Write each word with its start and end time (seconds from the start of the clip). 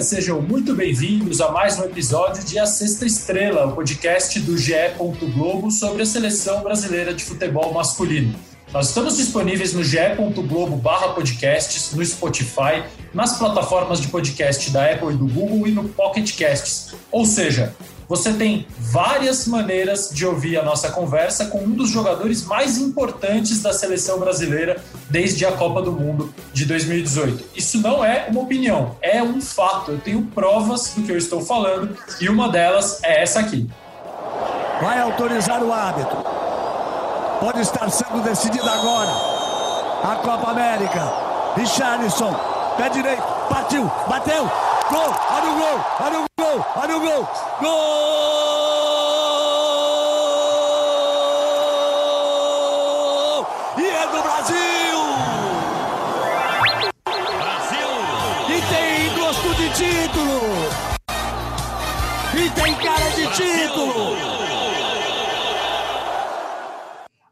sejam 0.00 0.40
muito 0.40 0.74
bem-vindos 0.74 1.42
a 1.42 1.50
mais 1.52 1.78
um 1.78 1.84
episódio 1.84 2.42
de 2.42 2.58
A 2.58 2.64
Sexta 2.64 3.04
Estrela, 3.04 3.66
o 3.66 3.72
podcast 3.74 4.40
do 4.40 4.56
GE. 4.56 4.72
Globo 5.34 5.70
sobre 5.70 6.02
a 6.02 6.06
seleção 6.06 6.62
brasileira 6.62 7.12
de 7.12 7.22
futebol 7.22 7.74
masculino. 7.74 8.34
Nós 8.72 8.88
estamos 8.88 9.18
disponíveis 9.18 9.74
no 9.74 9.84
ge.globo 9.84 10.80
podcasts, 11.14 11.92
no 11.92 12.04
Spotify, 12.04 12.82
nas 13.12 13.36
plataformas 13.36 14.00
de 14.00 14.08
podcast 14.08 14.70
da 14.70 14.90
Apple 14.90 15.12
e 15.12 15.16
do 15.16 15.26
Google 15.26 15.66
e 15.66 15.70
no 15.70 15.86
Pocket 15.90 16.34
Casts. 16.38 16.94
Ou 17.10 17.26
seja, 17.26 17.74
você 18.08 18.32
tem 18.32 18.66
várias 18.78 19.46
maneiras 19.46 20.10
de 20.12 20.24
ouvir 20.24 20.56
a 20.56 20.64
nossa 20.64 20.90
conversa 20.90 21.46
com 21.46 21.62
um 21.62 21.70
dos 21.70 21.90
jogadores 21.90 22.44
mais 22.44 22.78
importantes 22.78 23.60
da 23.60 23.72
seleção 23.72 24.18
brasileira 24.18 24.82
desde 25.10 25.44
a 25.44 25.52
Copa 25.52 25.82
do 25.82 25.92
Mundo 25.92 26.32
de 26.52 26.64
2018. 26.64 27.50
Isso 27.56 27.80
não 27.80 28.04
é 28.04 28.26
uma 28.30 28.40
opinião, 28.40 28.96
é 29.02 29.22
um 29.22 29.40
fato. 29.40 29.92
Eu 29.92 29.98
tenho 29.98 30.22
provas 30.26 30.94
do 30.94 31.02
que 31.02 31.12
eu 31.12 31.18
estou 31.18 31.40
falando 31.40 31.96
e 32.20 32.28
uma 32.28 32.48
delas 32.48 33.02
é 33.02 33.22
essa 33.22 33.40
aqui. 33.40 33.68
Vai 34.80 34.98
autorizar 35.00 35.62
o 35.62 35.72
árbitro. 35.72 36.16
Pode 37.40 37.60
estar 37.60 37.90
sendo 37.90 38.22
decidida 38.22 38.70
agora. 38.70 39.10
A 40.02 40.16
Copa 40.22 40.50
América. 40.52 41.30
Richarlison, 41.56 42.32
pé 42.76 42.88
direito, 42.90 43.22
partiu, 43.48 43.90
bateu, 44.08 44.48
gol, 44.88 45.14
olha 45.30 45.50
o 45.50 45.58
gol, 45.58 45.84
olha 46.00 46.20
o 46.20 46.24
gol, 46.38 46.66
olha 46.76 46.96
o 46.96 47.00
gol, 47.00 47.28
gol! 47.60 48.59
Título! 59.80 60.40
E 62.34 62.50
tem 62.50 62.74
cara 62.74 63.08
de 63.10 63.26
título! 63.32 64.16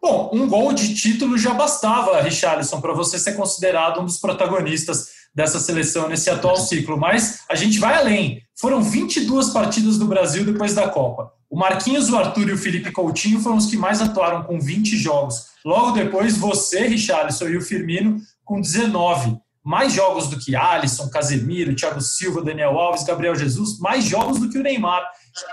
Bom, 0.00 0.30
um 0.32 0.48
gol 0.48 0.72
de 0.72 0.94
título 0.94 1.36
já 1.36 1.52
bastava, 1.52 2.22
Richarlison, 2.22 2.80
para 2.80 2.94
você 2.94 3.18
ser 3.18 3.34
considerado 3.34 4.00
um 4.00 4.06
dos 4.06 4.16
protagonistas 4.16 5.08
dessa 5.34 5.60
seleção 5.60 6.08
nesse 6.08 6.30
atual 6.30 6.56
ciclo, 6.56 6.98
mas 6.98 7.40
a 7.50 7.54
gente 7.54 7.78
vai 7.78 7.94
além. 7.94 8.40
Foram 8.58 8.82
22 8.82 9.50
partidas 9.50 9.98
do 9.98 10.06
Brasil 10.06 10.44
depois 10.44 10.74
da 10.74 10.88
Copa. 10.88 11.30
O 11.50 11.58
Marquinhos, 11.58 12.08
o 12.08 12.16
Arthur 12.16 12.48
e 12.48 12.52
o 12.52 12.58
Felipe 12.58 12.90
Coutinho 12.90 13.40
foram 13.40 13.58
os 13.58 13.66
que 13.66 13.76
mais 13.76 14.00
atuaram 14.00 14.42
com 14.44 14.58
20 14.58 14.96
jogos. 14.96 15.48
Logo 15.64 15.90
depois, 15.90 16.38
você, 16.38 16.86
Richarlison, 16.86 17.48
e 17.48 17.58
o 17.58 17.62
Firmino 17.62 18.16
com 18.42 18.58
19. 18.58 19.38
Mais 19.64 19.92
jogos 19.92 20.28
do 20.28 20.38
que 20.38 20.56
Alisson, 20.56 21.10
Casemiro, 21.10 21.74
Thiago 21.74 22.00
Silva, 22.00 22.42
Daniel 22.42 22.78
Alves, 22.78 23.04
Gabriel 23.04 23.34
Jesus, 23.34 23.78
mais 23.78 24.04
jogos 24.04 24.38
do 24.38 24.48
que 24.48 24.58
o 24.58 24.62
Neymar. 24.62 25.02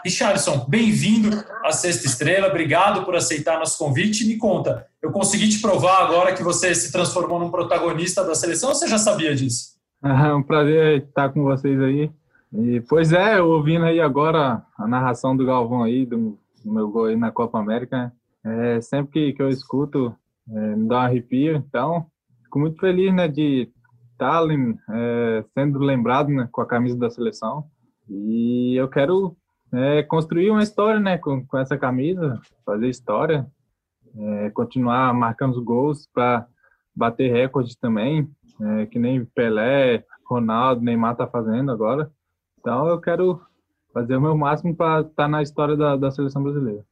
Richardson, 0.03 0.65
bem-vindo 0.69 1.29
à 1.63 1.71
Sexta 1.71 2.07
Estrela, 2.07 2.47
obrigado 2.47 3.03
por 3.03 3.15
aceitar 3.15 3.59
nosso 3.59 3.77
convite. 3.77 4.25
Me 4.25 4.37
conta, 4.37 4.85
eu 5.01 5.11
consegui 5.11 5.49
te 5.49 5.59
provar 5.59 6.03
agora 6.03 6.33
que 6.33 6.43
você 6.43 6.73
se 6.73 6.91
transformou 6.91 7.39
num 7.39 7.51
protagonista 7.51 8.23
da 8.23 8.35
seleção 8.35 8.69
ou 8.69 8.75
você 8.75 8.87
já 8.87 8.97
sabia 8.97 9.35
disso? 9.35 9.75
É 10.05 10.33
um 10.33 10.43
prazer 10.43 11.01
estar 11.01 11.29
com 11.29 11.43
vocês 11.43 11.81
aí. 11.81 12.11
E, 12.53 12.79
pois 12.81 13.11
é, 13.11 13.41
ouvindo 13.41 13.85
aí 13.85 13.99
agora 13.99 14.63
a 14.77 14.87
narração 14.87 15.35
do 15.35 15.45
Galvão 15.45 15.83
aí, 15.83 16.05
do, 16.05 16.37
do 16.63 16.71
meu 16.71 16.87
gol 16.89 17.05
aí 17.05 17.15
na 17.15 17.31
Copa 17.31 17.59
América, 17.59 18.13
é, 18.43 18.79
sempre 18.81 19.11
que, 19.11 19.33
que 19.33 19.41
eu 19.41 19.49
escuto, 19.49 20.15
é, 20.49 20.75
me 20.75 20.87
dá 20.87 20.97
um 20.97 21.01
arrepio. 21.01 21.55
Então, 21.55 22.05
fico 22.43 22.59
muito 22.59 22.79
feliz 22.79 23.13
né, 23.13 23.27
de 23.27 23.67
estar 24.15 24.43
é, 24.91 25.43
sendo 25.53 25.79
lembrado 25.79 26.29
né, 26.29 26.47
com 26.51 26.61
a 26.61 26.65
camisa 26.65 26.97
da 26.97 27.09
seleção. 27.09 27.65
E 28.09 28.75
eu 28.75 28.87
quero 28.87 29.35
é, 29.73 30.03
construir 30.03 30.49
uma 30.49 30.63
história, 30.63 30.99
né, 30.99 31.17
com, 31.17 31.45
com 31.45 31.57
essa 31.57 31.77
camisa, 31.77 32.39
fazer 32.65 32.87
história, 32.87 33.45
é, 34.17 34.49
continuar 34.51 35.13
marcando 35.13 35.57
os 35.57 35.63
gols 35.63 36.07
para 36.13 36.47
bater 36.95 37.31
recordes 37.31 37.75
também, 37.75 38.29
é, 38.61 38.85
que 38.85 38.97
nem 38.97 39.25
Pelé, 39.25 40.03
Ronaldo, 40.25 40.81
Neymar 40.81 41.15
tá 41.15 41.27
fazendo 41.27 41.71
agora. 41.71 42.09
Então 42.59 42.87
eu 42.87 42.99
quero 42.99 43.41
fazer 43.93 44.15
o 44.15 44.21
meu 44.21 44.37
máximo 44.37 44.75
para 44.75 45.01
estar 45.01 45.13
tá 45.15 45.27
na 45.27 45.41
história 45.41 45.75
da, 45.75 45.95
da 45.95 46.11
seleção 46.11 46.41
brasileira. 46.41 46.83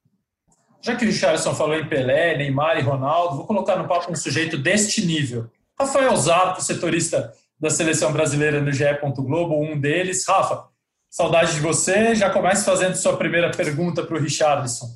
Já 0.81 0.97
que 0.97 1.06
o 1.06 1.07
Richardson 1.07 1.56
falou 1.56 1.75
em 1.75 1.88
Pelé, 1.88 2.38
Neymar 2.38 2.78
e 2.78 2.81
Ronaldo, 2.81 3.38
vou 3.38 3.47
colocar 3.47 3.78
no 3.78 3.88
papo 3.88 4.12
um 4.12 4.16
sujeito 4.16 4.57
deste 4.57 5.06
nível. 5.06 5.50
Rafael 5.79 6.16
Zappo, 6.16 6.61
setorista 6.61 7.34
da 7.59 7.69
seleção 7.69 8.11
brasileira 8.11 8.61
no 8.61 8.72
GE. 8.72 8.85
Globo, 9.16 9.61
um 9.61 9.79
deles. 9.79 10.25
Rafa, 10.28 10.73
Saudade 11.13 11.53
de 11.53 11.59
você. 11.59 12.16
Já 12.16 12.31
comece 12.31 12.66
fazendo 12.66 12.95
sua 12.95 13.16
primeira 13.16 13.51
pergunta 13.51 14.03
para 14.03 14.17
o 14.17 14.19
Richarlison. 14.19 14.88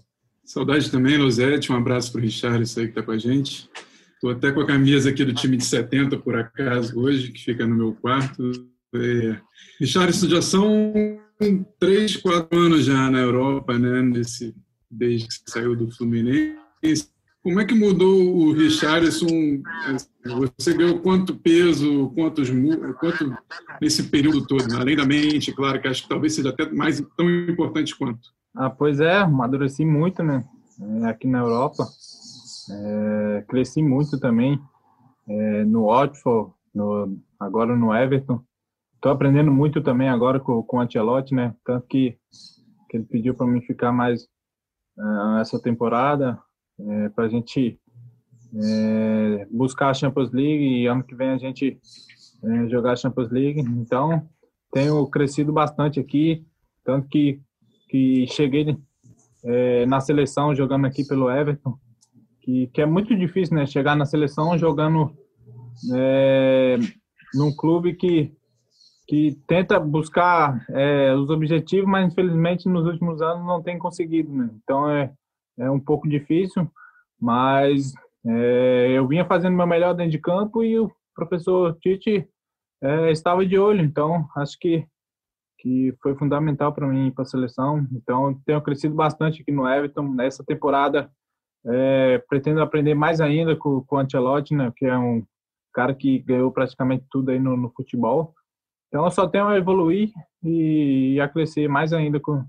Saudade 0.43 0.89
também, 0.89 1.15
Losete. 1.15 1.71
Um 1.71 1.75
abraço 1.75 2.11
para 2.11 2.17
o 2.17 2.23
Richarlison 2.23 2.79
aí 2.79 2.87
que 2.87 2.93
está 2.93 3.03
com 3.03 3.11
a 3.11 3.19
gente. 3.19 3.69
Estou 4.15 4.31
até 4.31 4.51
com 4.51 4.61
a 4.61 4.65
camisa 4.65 5.11
aqui 5.11 5.23
do 5.23 5.31
time 5.31 5.57
de 5.57 5.65
70, 5.65 6.17
por 6.17 6.35
acaso, 6.35 6.99
hoje, 6.99 7.31
que 7.31 7.43
fica 7.43 7.67
no 7.67 7.75
meu 7.75 7.93
quarto. 7.93 8.51
É... 8.95 9.39
Richarlison, 9.79 10.27
já 10.27 10.41
são 10.41 10.91
três, 11.79 12.17
quatro 12.17 12.57
anos 12.59 12.85
já 12.85 13.11
na 13.11 13.19
Europa, 13.19 13.77
né? 13.77 14.01
Nesse, 14.01 14.55
desde 14.89 15.27
que 15.27 15.51
saiu 15.51 15.75
do 15.75 15.91
Fluminense. 15.91 17.11
Como 17.47 17.61
é 17.61 17.65
que 17.65 17.73
mudou 17.73 18.35
o 18.35 18.51
Richarlison? 18.51 19.61
Você 20.57 20.73
ganhou 20.73 20.99
quanto 20.99 21.33
peso, 21.33 22.11
quantos, 22.13 22.49
quanto 22.99 23.37
nesse 23.81 24.03
período 24.09 24.45
todo? 24.45 24.65
Além 24.75 24.97
da 24.97 25.05
mente, 25.05 25.53
claro, 25.53 25.79
que 25.81 25.87
acho 25.87 26.03
que 26.03 26.09
talvez 26.09 26.35
seja 26.35 26.49
até 26.49 26.69
mais 26.69 26.99
tão 27.15 27.29
importante 27.29 27.97
quanto. 27.97 28.19
Ah, 28.53 28.69
pois 28.69 28.99
é, 28.99 29.19
amadureci 29.19 29.85
muito, 29.85 30.21
né? 30.21 30.43
É, 30.81 31.05
aqui 31.05 31.25
na 31.25 31.39
Europa. 31.39 31.87
É, 32.69 33.45
cresci 33.47 33.81
muito 33.81 34.19
também 34.19 34.59
é, 35.29 35.63
no 35.63 35.85
Watford, 35.85 36.51
no, 36.75 37.17
agora 37.39 37.77
no 37.77 37.95
Everton. 37.95 38.43
Estou 38.95 39.13
aprendendo 39.13 39.53
muito 39.53 39.81
também 39.81 40.09
agora 40.09 40.37
com, 40.37 40.61
com 40.63 40.77
o 40.79 40.81
Ancelotti, 40.81 41.33
né? 41.33 41.55
Tanto 41.63 41.87
que, 41.87 42.17
que 42.89 42.97
ele 42.97 43.05
pediu 43.05 43.33
para 43.33 43.47
mim 43.47 43.61
ficar 43.61 43.93
mais 43.93 44.23
uh, 44.97 45.37
essa 45.39 45.57
temporada 45.57 46.37
é, 46.79 47.09
para 47.09 47.25
a 47.25 47.29
gente 47.29 47.79
é, 48.55 49.47
buscar 49.51 49.89
a 49.89 49.93
Champions 49.93 50.31
League 50.31 50.63
e 50.63 50.87
ano 50.87 51.03
que 51.03 51.15
vem 51.15 51.29
a 51.29 51.37
gente 51.37 51.79
é, 52.43 52.67
jogar 52.69 52.93
a 52.93 52.95
Champions 52.95 53.31
League. 53.31 53.59
Então, 53.59 54.27
tenho 54.71 55.05
crescido 55.07 55.51
bastante 55.51 55.99
aqui, 55.99 56.45
tanto 56.83 57.07
que, 57.07 57.41
que 57.89 58.27
cheguei 58.27 58.77
é, 59.43 59.85
na 59.85 59.99
seleção 59.99 60.55
jogando 60.55 60.85
aqui 60.85 61.05
pelo 61.05 61.29
Everton, 61.29 61.77
que, 62.41 62.67
que 62.67 62.81
é 62.81 62.85
muito 62.85 63.15
difícil, 63.15 63.55
né? 63.55 63.65
Chegar 63.65 63.95
na 63.95 64.05
seleção 64.05 64.57
jogando 64.57 65.15
é, 65.93 66.77
num 67.33 67.55
clube 67.55 67.93
que, 67.95 68.33
que 69.07 69.37
tenta 69.47 69.79
buscar 69.79 70.65
é, 70.69 71.13
os 71.13 71.29
objetivos, 71.29 71.89
mas 71.89 72.11
infelizmente 72.11 72.67
nos 72.67 72.85
últimos 72.85 73.21
anos 73.21 73.45
não 73.45 73.61
tem 73.61 73.77
conseguido, 73.77 74.31
né? 74.33 74.49
Então, 74.63 74.89
é, 74.89 75.11
é 75.59 75.69
um 75.69 75.79
pouco 75.79 76.07
difícil, 76.07 76.69
mas 77.19 77.93
é, 78.25 78.91
eu 78.91 79.07
vinha 79.07 79.25
fazendo 79.25 79.55
meu 79.55 79.67
melhor 79.67 79.93
dentro 79.93 80.11
de 80.11 80.19
campo 80.19 80.63
e 80.63 80.77
o 80.79 80.91
professor 81.15 81.77
Tite 81.79 82.27
é, 82.81 83.11
estava 83.11 83.45
de 83.45 83.57
olho, 83.57 83.83
então 83.83 84.27
acho 84.35 84.57
que 84.59 84.85
que 85.59 85.91
foi 86.01 86.15
fundamental 86.15 86.71
para 86.71 86.87
mim 86.87 87.11
para 87.11 87.23
a 87.23 87.25
seleção. 87.25 87.85
Então 87.91 88.39
tenho 88.45 88.61
crescido 88.61 88.93
bastante 88.93 89.41
aqui 89.41 89.51
no 89.51 89.67
Everton 89.67 90.03
nessa 90.13 90.43
temporada. 90.43 91.11
É, 91.65 92.19
pretendo 92.29 92.61
aprender 92.61 92.93
mais 92.93 93.19
ainda 93.19 93.55
com, 93.55 93.81
com 93.81 93.95
o 93.95 93.99
Ancelotti, 93.99 94.55
né, 94.55 94.71
que 94.75 94.85
é 94.85 94.97
um 94.97 95.25
cara 95.73 95.93
que 95.93 96.19
ganhou 96.19 96.51
praticamente 96.51 97.05
tudo 97.09 97.31
aí 97.31 97.39
no, 97.39 97.57
no 97.57 97.69
futebol. 97.71 98.33
Então 98.87 99.03
eu 99.03 99.11
só 99.11 99.27
tenho 99.27 99.47
a 99.47 99.57
evoluir 99.57 100.11
e, 100.43 101.15
e 101.15 101.19
a 101.19 101.27
crescer 101.27 101.67
mais 101.67 101.91
ainda 101.91 102.19
com, 102.19 102.45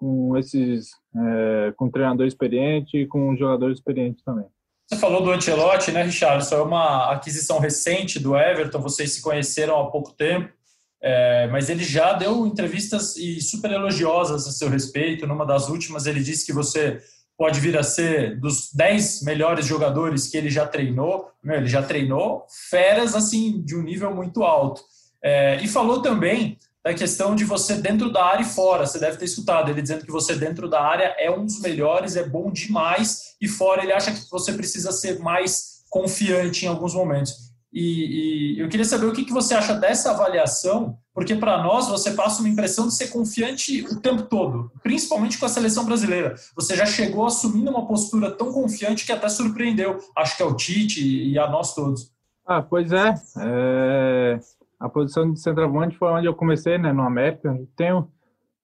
com 0.00 0.34
esses 0.38 0.92
é, 1.14 1.72
com 1.76 1.90
treinador 1.90 2.26
experiente 2.26 2.96
e 2.96 3.06
com 3.06 3.36
jogador 3.36 3.70
experiente 3.70 4.24
também. 4.24 4.46
Você 4.88 4.98
falou 4.98 5.22
do 5.22 5.30
Ancelotti, 5.30 5.92
né, 5.92 6.02
Richard? 6.02 6.42
Isso 6.42 6.54
é 6.54 6.62
uma 6.62 7.12
aquisição 7.12 7.60
recente 7.60 8.18
do 8.18 8.36
Everton. 8.36 8.80
Vocês 8.80 9.12
se 9.12 9.22
conheceram 9.22 9.78
há 9.78 9.90
pouco 9.90 10.12
tempo, 10.12 10.52
é, 11.00 11.46
mas 11.48 11.68
ele 11.68 11.84
já 11.84 12.14
deu 12.14 12.46
entrevistas 12.46 13.16
e 13.16 13.40
super 13.40 13.70
elogiosas 13.70 14.48
a 14.48 14.50
seu 14.50 14.68
respeito. 14.68 15.26
Numa 15.26 15.46
das 15.46 15.68
últimas, 15.68 16.06
ele 16.06 16.22
disse 16.22 16.46
que 16.46 16.52
você 16.52 17.00
pode 17.36 17.60
vir 17.60 17.78
a 17.78 17.82
ser 17.82 18.40
dos 18.40 18.72
10 18.74 19.22
melhores 19.22 19.66
jogadores 19.66 20.28
que 20.28 20.36
ele 20.36 20.50
já 20.50 20.66
treinou. 20.66 21.30
Meu, 21.44 21.58
ele 21.58 21.68
já 21.68 21.82
treinou 21.82 22.46
feras 22.68 23.14
assim 23.14 23.62
de 23.62 23.76
um 23.76 23.82
nível 23.82 24.14
muito 24.14 24.42
alto. 24.42 24.82
É, 25.22 25.62
e 25.62 25.68
falou 25.68 26.00
também 26.00 26.58
da 26.84 26.94
questão 26.94 27.34
de 27.34 27.44
você 27.44 27.74
dentro 27.74 28.10
da 28.10 28.24
área 28.24 28.42
e 28.42 28.46
fora. 28.46 28.86
Você 28.86 28.98
deve 28.98 29.16
ter 29.16 29.26
escutado 29.26 29.70
ele 29.70 29.82
dizendo 29.82 30.04
que 30.04 30.12
você 30.12 30.34
dentro 30.34 30.68
da 30.68 30.82
área 30.82 31.14
é 31.18 31.30
um 31.30 31.44
dos 31.44 31.60
melhores, 31.60 32.16
é 32.16 32.26
bom 32.26 32.50
demais, 32.50 33.36
e 33.40 33.46
fora 33.46 33.82
ele 33.82 33.92
acha 33.92 34.12
que 34.12 34.30
você 34.30 34.52
precisa 34.52 34.90
ser 34.92 35.18
mais 35.18 35.84
confiante 35.90 36.64
em 36.64 36.68
alguns 36.68 36.94
momentos. 36.94 37.50
E, 37.72 38.56
e 38.56 38.60
eu 38.60 38.68
queria 38.68 38.84
saber 38.84 39.06
o 39.06 39.12
que, 39.12 39.24
que 39.24 39.32
você 39.32 39.54
acha 39.54 39.74
dessa 39.74 40.10
avaliação, 40.10 40.98
porque 41.14 41.36
para 41.36 41.62
nós 41.62 41.86
você 41.86 42.12
passa 42.12 42.40
uma 42.40 42.48
impressão 42.48 42.88
de 42.88 42.96
ser 42.96 43.08
confiante 43.08 43.84
o 43.84 44.00
tempo 44.00 44.22
todo, 44.22 44.72
principalmente 44.82 45.38
com 45.38 45.46
a 45.46 45.48
seleção 45.48 45.84
brasileira. 45.84 46.34
Você 46.56 46.74
já 46.74 46.84
chegou 46.84 47.26
assumindo 47.26 47.70
uma 47.70 47.86
postura 47.86 48.30
tão 48.30 48.52
confiante 48.52 49.06
que 49.06 49.12
até 49.12 49.28
surpreendeu. 49.28 49.98
Acho 50.16 50.36
que 50.36 50.42
é 50.42 50.46
o 50.46 50.56
Tite 50.56 51.00
e 51.00 51.38
a 51.38 51.48
nós 51.48 51.74
todos. 51.74 52.10
Ah, 52.44 52.62
pois 52.62 52.90
é. 52.90 53.14
é... 53.38 54.40
A 54.80 54.88
posição 54.88 55.30
de 55.30 55.38
centroavante 55.38 55.96
foi 55.98 56.08
onde 56.08 56.26
eu 56.26 56.34
comecei, 56.34 56.78
né, 56.78 56.92
no 56.92 57.02
América. 57.02 57.54
Tenho, 57.76 58.10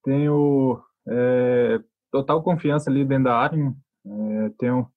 tenho 0.03 0.83
é, 1.07 1.79
total 2.11 2.43
confiança 2.43 2.91
ali 2.91 3.05
dentro 3.05 3.25
da 3.25 3.37
área, 3.37 3.75
é, 4.07 4.51
tenho 4.59 4.89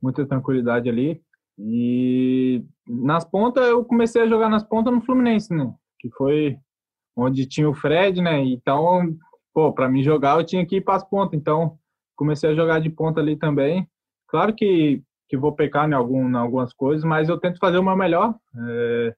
muita 0.00 0.24
tranquilidade 0.24 0.88
ali. 0.88 1.20
E 1.58 2.64
nas 2.86 3.24
pontas, 3.24 3.66
eu 3.66 3.84
comecei 3.84 4.22
a 4.22 4.28
jogar 4.28 4.48
nas 4.48 4.62
pontas 4.62 4.92
no 4.92 5.00
Fluminense, 5.02 5.52
né? 5.52 5.72
Que 5.98 6.08
foi 6.10 6.56
onde 7.16 7.46
tinha 7.46 7.68
o 7.68 7.74
Fred, 7.74 8.22
né? 8.22 8.42
Então, 8.44 9.14
pô, 9.52 9.72
para 9.72 9.88
mim 9.88 10.02
jogar, 10.02 10.38
eu 10.38 10.46
tinha 10.46 10.64
que 10.64 10.76
ir 10.76 10.80
para 10.80 10.94
as 10.94 11.04
pontas. 11.04 11.38
Então, 11.38 11.76
comecei 12.16 12.50
a 12.50 12.54
jogar 12.54 12.80
de 12.80 12.88
ponta 12.88 13.20
ali 13.20 13.36
também. 13.36 13.86
Claro 14.28 14.54
que, 14.54 15.02
que 15.28 15.36
vou 15.36 15.52
pecar 15.52 15.88
em, 15.88 15.92
algum, 15.92 16.30
em 16.30 16.36
algumas 16.36 16.72
coisas, 16.72 17.04
mas 17.04 17.28
eu 17.28 17.38
tento 17.38 17.58
fazer 17.58 17.78
o 17.78 17.82
meu 17.82 17.96
melhor. 17.96 18.34
É, 18.56 19.14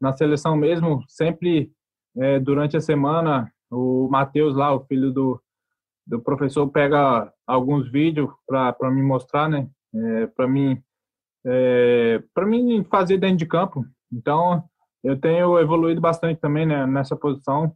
na 0.00 0.12
seleção 0.12 0.56
mesmo, 0.56 1.02
sempre 1.08 1.70
é, 2.16 2.38
durante 2.38 2.76
a 2.76 2.80
semana, 2.80 3.52
o 3.70 4.08
Matheus 4.08 4.54
lá, 4.54 4.74
o 4.74 4.84
filho 4.84 5.10
do, 5.12 5.40
do 6.06 6.20
professor, 6.20 6.68
pega 6.68 7.32
alguns 7.46 7.90
vídeos 7.90 8.30
para 8.46 8.90
me 8.90 9.02
mostrar, 9.02 9.48
né? 9.48 9.68
É, 9.94 10.26
para 10.26 10.46
mim 10.48 10.82
é, 11.46 12.22
para 12.32 12.46
mim 12.46 12.84
fazer 12.84 13.18
dentro 13.18 13.36
de 13.36 13.46
campo. 13.46 13.84
Então, 14.12 14.64
eu 15.02 15.18
tenho 15.20 15.58
evoluído 15.58 16.00
bastante 16.00 16.40
também 16.40 16.66
né, 16.66 16.86
nessa 16.86 17.14
posição. 17.16 17.74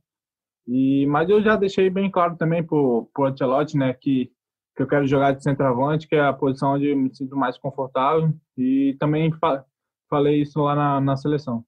E 0.66 1.06
mas 1.06 1.28
eu 1.28 1.42
já 1.42 1.56
deixei 1.56 1.90
bem 1.90 2.10
claro 2.10 2.36
também 2.36 2.62
pro 2.62 3.08
pro 3.14 3.26
Ancelotti, 3.26 3.76
né, 3.76 3.92
que 3.94 4.30
que 4.76 4.82
eu 4.82 4.86
quero 4.86 5.06
jogar 5.08 5.32
de 5.32 5.42
centroavante, 5.42 6.06
que 6.06 6.14
é 6.14 6.20
a 6.20 6.32
posição 6.32 6.74
onde 6.74 6.86
eu 6.86 6.96
me 6.96 7.12
sinto 7.12 7.36
mais 7.36 7.58
confortável. 7.58 8.32
E 8.56 8.96
também 9.00 9.32
fa 9.32 9.64
falei 10.08 10.40
isso 10.42 10.60
lá 10.60 10.74
na, 10.74 11.00
na 11.00 11.16
seleção. 11.16 11.64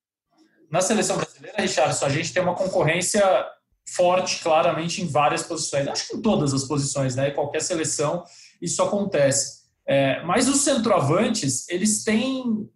Na 0.71 0.81
seleção 0.81 1.17
brasileira, 1.17 1.61
Richardson, 1.61 2.07
a 2.07 2.11
gente 2.11 2.33
tem 2.33 2.43
uma 2.43 2.55
concorrência 2.55 3.23
forte, 3.95 4.41
claramente, 4.43 5.03
em 5.03 5.07
várias 5.07 5.43
posições. 5.43 5.89
Acho 5.89 6.09
que 6.09 6.17
em 6.17 6.23
todas 6.23 6.55
as 6.55 6.65
posições, 6.65 7.17
né? 7.17 7.31
Em 7.31 7.35
qualquer 7.35 7.61
seleção 7.61 8.25
isso 8.63 8.83
acontece. 8.83 9.61
É, 9.87 10.23
mas 10.23 10.49
os 10.49 10.61
centroavantes, 10.61 11.69
eles 11.69 12.05
têm 12.05 12.69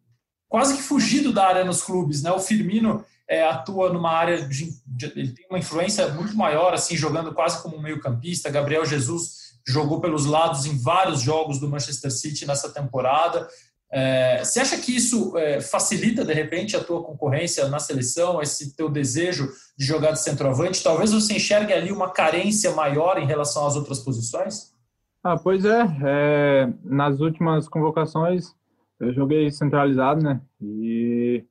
quase 0.49 0.77
que 0.77 0.83
fugido 0.83 1.33
da 1.33 1.47
área 1.47 1.65
nos 1.65 1.83
clubes, 1.83 2.23
né? 2.23 2.33
O 2.33 2.41
Firmino 2.41 3.05
é, 3.29 3.45
atua 3.45 3.93
numa 3.93 4.11
área 4.11 4.47
de, 4.47 4.73
de, 4.87 5.07
ele 5.17 5.33
tem 5.33 5.47
uma 5.49 5.59
influência 5.59 6.09
muito 6.09 6.37
maior, 6.37 6.75
assim, 6.75 6.97
jogando 6.97 7.33
quase 7.33 7.63
como 7.63 7.81
meio-campista. 7.81 8.51
Gabriel 8.51 8.85
Jesus 8.85 9.45
jogou 9.67 10.01
pelos 10.01 10.27
lados 10.27 10.67
em 10.67 10.77
vários 10.77 11.21
jogos 11.21 11.59
do 11.59 11.69
Manchester 11.69 12.11
City 12.11 12.47
nessa 12.47 12.69
temporada. 12.71 13.49
É, 13.97 14.43
você 14.43 14.59
acha 14.59 14.77
que 14.77 14.97
isso 14.97 15.39
é, 15.39 15.61
facilita, 15.61 16.25
de 16.25 16.33
repente, 16.33 16.77
a 16.77 16.83
tua 16.83 17.01
concorrência 17.01 17.69
na 17.69 17.79
seleção, 17.79 18.43
esse 18.43 18.77
teu 18.77 18.91
desejo 18.91 19.49
de 19.79 19.87
jogar 19.87 20.11
de 20.11 20.21
centroavante? 20.21 20.83
Talvez 20.83 21.13
você 21.13 21.35
enxergue 21.35 21.73
ali 21.73 21.93
uma 21.93 22.11
carência 22.11 22.75
maior 22.75 23.19
em 23.19 23.27
relação 23.27 23.65
às 23.65 23.77
outras 23.77 24.01
posições? 24.01 24.75
Ah, 25.23 25.37
pois 25.39 25.65
é, 25.65 25.87
é, 26.05 26.73
nas 26.83 27.21
últimas 27.21 27.69
convocações 27.69 28.53
eu 28.99 29.15
joguei 29.15 29.51
centralizado, 29.53 30.23
né? 30.23 30.41
E 30.61 31.45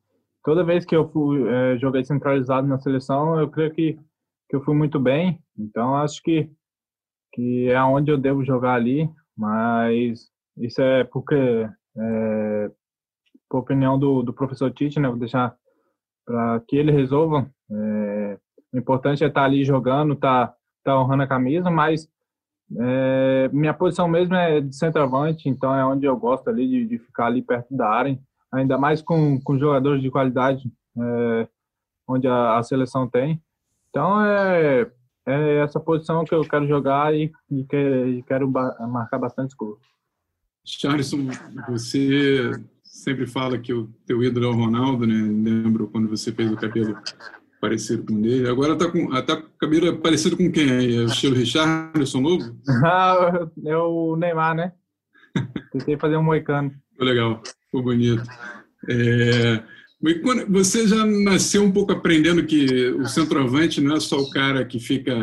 toda 0.43 0.65
vez 0.65 0.85
que 0.85 0.95
eu 0.95 1.09
fui, 1.09 1.47
é, 1.47 1.77
joguei 1.77 2.03
centralizado 2.03 2.67
na 2.67 2.77
seleção, 2.77 3.39
eu 3.39 3.49
creio 3.49 3.71
que, 3.71 3.99
que 4.49 4.55
eu 4.55 4.61
fui 4.65 4.75
muito 4.75 4.99
bem. 4.99 5.39
Então 5.57 5.95
acho 5.95 6.21
que, 6.21 6.49
que 7.31 7.69
é 7.69 7.81
onde 7.81 8.11
eu 8.11 8.17
devo 8.17 8.43
jogar 8.43 8.73
ali, 8.73 9.09
mas 9.35 10.27
isso 10.57 10.81
é 10.81 11.03
porque, 11.05 11.69
é, 11.97 12.71
por 13.49 13.59
opinião 13.59 13.99
do, 13.99 14.23
do 14.23 14.33
professor 14.33 14.71
Tite, 14.71 14.99
né? 14.99 15.07
Vou 15.07 15.17
deixar 15.17 15.55
para 16.25 16.59
que 16.67 16.75
ele 16.75 16.91
resolva. 16.91 17.49
É, 17.71 18.39
o 18.73 18.77
importante 18.77 19.23
é 19.23 19.27
estar 19.27 19.43
ali 19.43 19.63
jogando, 19.63 20.15
tá, 20.15 20.53
tá 20.83 20.99
honrando 20.99 21.23
a 21.23 21.27
camisa, 21.27 21.69
mas 21.69 22.09
é, 22.79 23.49
minha 23.53 23.73
posição 23.73 24.07
mesmo 24.07 24.35
é 24.35 24.61
de 24.61 24.75
centroavante, 24.75 25.47
então 25.47 25.75
é 25.75 25.85
onde 25.85 26.05
eu 26.05 26.17
gosto 26.17 26.49
ali 26.49 26.67
de, 26.67 26.85
de 26.87 26.97
ficar 26.97 27.27
ali 27.27 27.41
perto 27.41 27.75
da 27.75 27.87
área, 27.87 28.17
ainda 28.51 28.77
mais 28.77 29.01
com, 29.01 29.39
com 29.41 29.59
jogadores 29.59 30.01
de 30.01 30.09
qualidade, 30.09 30.71
é, 30.97 31.47
onde 32.07 32.27
a, 32.27 32.57
a, 32.57 32.63
seleção 32.63 33.07
tem. 33.07 33.41
Então 33.89 34.25
é, 34.25 34.89
é 35.27 35.57
essa 35.57 35.79
posição 35.79 36.25
que 36.25 36.33
eu 36.33 36.41
quero 36.41 36.67
jogar 36.67 37.13
e, 37.13 37.31
e, 37.51 37.63
que, 37.65 37.77
e 37.77 38.23
quero 38.23 38.49
marcar 38.49 39.19
bastante 39.19 39.55
gols. 39.55 39.92
Charleston, 40.65 41.27
você 41.67 42.51
sempre 42.83 43.27
fala 43.27 43.57
que 43.57 43.73
o 43.73 43.89
teu 44.05 44.23
ídolo 44.23 44.45
é 44.45 44.49
o 44.49 44.53
Ronaldo, 44.53 45.05
né? 45.05 45.15
Lembro 45.15 45.87
quando 45.87 46.07
você 46.07 46.31
fez 46.31 46.51
o 46.51 46.55
cabelo 46.55 46.97
parecido 47.59 48.05
com 48.05 48.17
ele. 48.25 48.47
Agora 48.47 48.77
tá 48.77 48.89
com, 48.89 49.09
tá 49.23 49.37
com 49.37 49.47
cabelo 49.57 49.97
parecido 49.97 50.37
com 50.37 50.51
quem 50.51 50.71
aí? 50.71 50.95
É 50.95 50.99
o 50.99 51.05
estilo 51.05 51.35
Richardson 51.35 52.21
novo? 52.21 52.57
Ah, 52.85 53.47
é 53.65 53.77
o 53.77 54.15
Neymar, 54.15 54.55
né? 54.55 54.73
Tentei 55.71 55.97
fazer 55.97 56.17
um 56.17 56.23
moicano. 56.23 56.71
Ficou 56.91 57.07
legal, 57.07 57.41
ficou 57.65 57.83
bonito. 57.83 58.23
É, 58.89 59.63
você 60.49 60.85
já 60.85 61.05
nasceu 61.05 61.63
um 61.63 61.71
pouco 61.71 61.93
aprendendo 61.93 62.45
que 62.45 62.89
o 62.89 63.07
centroavante 63.07 63.79
não 63.79 63.95
é 63.95 63.99
só 64.01 64.17
o 64.17 64.29
cara 64.29 64.65
que 64.65 64.77
fica. 64.77 65.15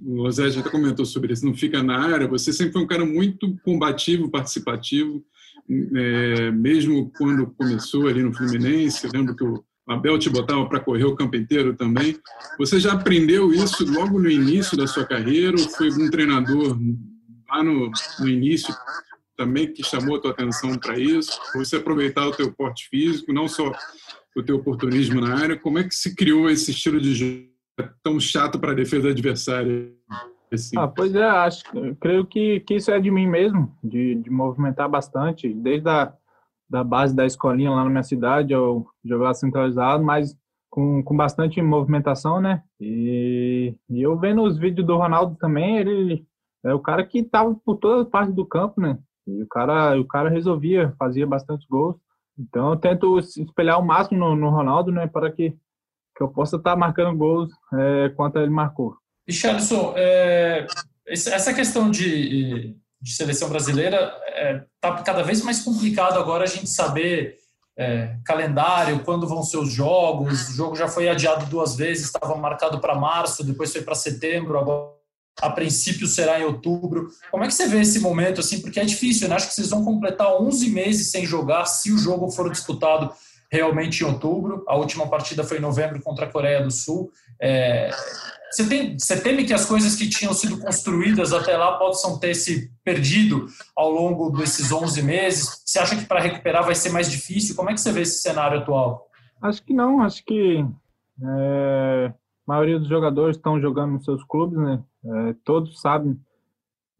O 0.00 0.26
José 0.26 0.48
já 0.50 0.62
comentou 0.62 1.04
sobre 1.04 1.32
isso, 1.32 1.44
não 1.44 1.54
fica 1.54 1.82
na 1.82 1.98
área. 1.98 2.28
Você 2.28 2.52
sempre 2.52 2.72
foi 2.72 2.82
um 2.82 2.86
cara 2.86 3.04
muito 3.04 3.56
combativo, 3.64 4.30
participativo, 4.30 5.24
é, 5.68 6.52
mesmo 6.52 7.10
quando 7.18 7.48
começou 7.58 8.06
ali 8.06 8.22
no 8.22 8.32
Fluminense. 8.32 9.04
Eu 9.04 9.10
lembro 9.12 9.34
que 9.34 9.42
o 9.42 9.64
Abel 9.88 10.16
te 10.20 10.30
botava 10.30 10.64
para 10.68 10.78
correr 10.78 11.04
o 11.04 11.16
campo 11.16 11.34
inteiro 11.34 11.74
também. 11.74 12.16
Você 12.58 12.78
já 12.78 12.92
aprendeu 12.92 13.52
isso 13.52 13.84
logo 13.92 14.20
no 14.20 14.30
início 14.30 14.76
da 14.76 14.86
sua 14.86 15.04
carreira 15.04 15.56
ou 15.60 15.68
foi 15.70 15.90
um 15.90 16.08
treinador 16.08 16.78
lá 17.48 17.64
no, 17.64 17.90
no 18.20 18.28
início 18.28 18.72
também 19.42 19.72
que 19.72 19.82
chamou 19.82 20.16
a 20.16 20.20
tua 20.20 20.30
atenção 20.30 20.78
para 20.78 20.96
isso? 20.96 21.32
Você 21.56 21.76
aproveitar 21.76 22.28
o 22.28 22.32
teu 22.32 22.52
porte 22.52 22.88
físico, 22.88 23.32
não 23.32 23.48
só 23.48 23.72
o 24.36 24.42
teu 24.42 24.56
oportunismo 24.56 25.20
na 25.20 25.34
área. 25.34 25.58
Como 25.58 25.78
é 25.78 25.84
que 25.84 25.94
se 25.94 26.14
criou 26.14 26.48
esse 26.48 26.70
estilo 26.70 27.00
de 27.00 27.14
jogo 27.14 27.48
tão 28.04 28.20
chato 28.20 28.58
para 28.60 28.70
a 28.70 28.74
defesa 28.74 29.10
adversária? 29.10 29.92
Assim? 30.52 30.78
Ah, 30.78 30.86
pois 30.86 31.14
é, 31.14 31.24
acho, 31.24 31.64
creio 31.98 32.24
que, 32.26 32.60
que 32.60 32.74
isso 32.74 32.90
é 32.90 33.00
de 33.00 33.10
mim 33.10 33.26
mesmo, 33.26 33.74
de, 33.82 34.14
de 34.16 34.30
movimentar 34.30 34.88
bastante, 34.88 35.52
desde 35.52 35.88
a 35.88 36.12
da 36.68 36.82
base 36.82 37.14
da 37.14 37.26
escolinha 37.26 37.70
lá 37.70 37.84
na 37.84 37.90
minha 37.90 38.02
cidade, 38.02 38.54
eu 38.54 38.86
jogava 39.04 39.34
centralizado, 39.34 40.02
mas 40.02 40.34
com, 40.70 41.02
com 41.02 41.14
bastante 41.14 41.60
movimentação, 41.60 42.40
né? 42.40 42.62
E, 42.80 43.74
e 43.90 44.00
eu 44.00 44.18
vendo 44.18 44.42
os 44.42 44.56
vídeos 44.56 44.86
do 44.86 44.96
Ronaldo 44.96 45.36
também, 45.36 45.76
ele 45.76 46.26
é 46.64 46.72
o 46.72 46.80
cara 46.80 47.04
que 47.04 47.18
estava 47.18 47.54
por 47.54 47.76
toda 47.76 48.08
parte 48.08 48.32
do 48.32 48.46
campo, 48.46 48.80
né? 48.80 48.98
E 49.26 49.42
o 49.42 49.48
cara, 49.48 49.98
o 50.00 50.06
cara 50.06 50.28
resolvia, 50.28 50.94
fazia 50.98 51.26
bastante 51.26 51.66
gols. 51.68 51.96
Então 52.38 52.70
eu 52.70 52.76
tento 52.76 53.18
espelhar 53.18 53.78
o 53.78 53.84
máximo 53.84 54.18
no, 54.18 54.36
no 54.36 54.50
Ronaldo, 54.50 54.90
né? 54.90 55.06
Para 55.06 55.30
que, 55.30 55.50
que 55.50 56.22
eu 56.22 56.28
possa 56.28 56.56
estar 56.56 56.72
tá 56.72 56.76
marcando 56.76 57.16
gols 57.16 57.50
é, 57.74 58.08
quanto 58.10 58.38
ele 58.38 58.50
marcou. 58.50 58.96
Richardson, 59.28 59.94
é, 59.96 60.66
essa 61.06 61.54
questão 61.54 61.90
de 61.90 62.76
de 63.02 63.12
seleção 63.12 63.48
brasileira, 63.48 64.16
está 64.28 64.38
é, 64.38 64.64
tá 64.80 65.02
cada 65.02 65.22
vez 65.24 65.42
mais 65.42 65.60
complicado 65.60 66.18
agora 66.18 66.44
a 66.44 66.46
gente 66.46 66.68
saber 66.68 67.36
é, 67.76 68.16
calendário, 68.24 69.00
quando 69.00 69.26
vão 69.26 69.42
ser 69.42 69.56
os 69.56 69.72
jogos. 69.72 70.50
O 70.50 70.52
jogo 70.52 70.76
já 70.76 70.86
foi 70.86 71.08
adiado 71.08 71.46
duas 71.46 71.74
vezes, 71.74 72.06
estava 72.06 72.36
marcado 72.36 72.80
para 72.80 72.94
março, 72.94 73.44
depois 73.44 73.72
foi 73.72 73.82
para 73.82 73.96
setembro, 73.96 74.56
agora 74.56 75.01
a 75.40 75.50
princípio 75.50 76.06
será 76.06 76.40
em 76.40 76.44
outubro. 76.44 77.08
Como 77.30 77.44
é 77.44 77.46
que 77.46 77.54
você 77.54 77.66
vê 77.66 77.80
esse 77.80 78.00
momento 78.00 78.40
assim? 78.40 78.60
Porque 78.60 78.80
é 78.80 78.84
difícil, 78.84 79.28
né? 79.28 79.36
Acho 79.36 79.48
que 79.48 79.54
vocês 79.54 79.70
vão 79.70 79.84
completar 79.84 80.40
11 80.40 80.70
meses 80.70 81.10
sem 81.10 81.24
jogar 81.24 81.64
se 81.66 81.92
o 81.92 81.98
jogo 81.98 82.30
for 82.30 82.50
disputado 82.50 83.10
realmente 83.50 84.02
em 84.02 84.06
outubro. 84.06 84.64
A 84.66 84.76
última 84.76 85.06
partida 85.08 85.44
foi 85.44 85.58
em 85.58 85.60
novembro 85.60 86.00
contra 86.02 86.26
a 86.26 86.30
Coreia 86.30 86.62
do 86.62 86.70
Sul. 86.70 87.10
É, 87.40 87.90
você, 88.50 88.68
tem, 88.68 88.98
você 88.98 89.20
teme 89.20 89.44
que 89.44 89.52
as 89.52 89.64
coisas 89.64 89.94
que 89.94 90.08
tinham 90.08 90.32
sido 90.32 90.58
construídas 90.58 91.32
até 91.32 91.56
lá 91.56 91.78
possam 91.78 92.18
ter 92.18 92.34
se 92.34 92.70
perdido 92.84 93.46
ao 93.74 93.90
longo 93.90 94.30
desses 94.30 94.70
11 94.70 95.02
meses? 95.02 95.62
Você 95.64 95.78
acha 95.78 95.96
que 95.96 96.06
para 96.06 96.20
recuperar 96.20 96.64
vai 96.64 96.74
ser 96.74 96.90
mais 96.90 97.10
difícil? 97.10 97.56
Como 97.56 97.70
é 97.70 97.74
que 97.74 97.80
você 97.80 97.92
vê 97.92 98.02
esse 98.02 98.22
cenário 98.22 98.58
atual? 98.58 99.08
Acho 99.40 99.62
que 99.62 99.74
não. 99.74 100.02
Acho 100.02 100.24
que 100.24 100.64
é, 101.22 102.06
a 102.06 102.14
maioria 102.46 102.78
dos 102.78 102.88
jogadores 102.88 103.36
estão 103.36 103.60
jogando 103.60 103.92
nos 103.92 104.04
seus 104.04 104.22
clubes, 104.24 104.58
né? 104.58 104.82
É, 105.04 105.34
todos 105.44 105.80
sabem 105.80 106.18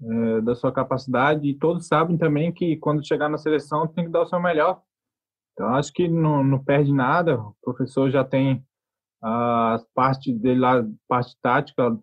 é, 0.03 0.41
da 0.41 0.55
sua 0.55 0.73
capacidade 0.73 1.49
e 1.49 1.55
todos 1.55 1.87
sabem 1.87 2.19
também 2.19 2.53
que 2.53 2.77
quando 2.77 3.07
chegar 3.07 3.29
na 3.29 3.39
seleção 3.39 3.87
tem 3.87 4.05
que 4.05 4.11
dar 4.11 4.23
o 4.23 4.27
seu 4.27 4.41
melhor. 4.41 4.83
Então, 5.53 5.69
acho 5.75 5.93
que 5.93 6.09
não, 6.09 6.43
não 6.43 6.59
perde 6.63 6.93
nada. 6.93 7.41
O 7.41 7.55
professor 7.63 8.11
já 8.11 8.25
tem 8.25 8.65
a 9.23 9.81
parte 9.95 10.33
dele 10.33 10.61
lá, 10.61 10.85
parte 11.07 11.37
tática 11.41 11.97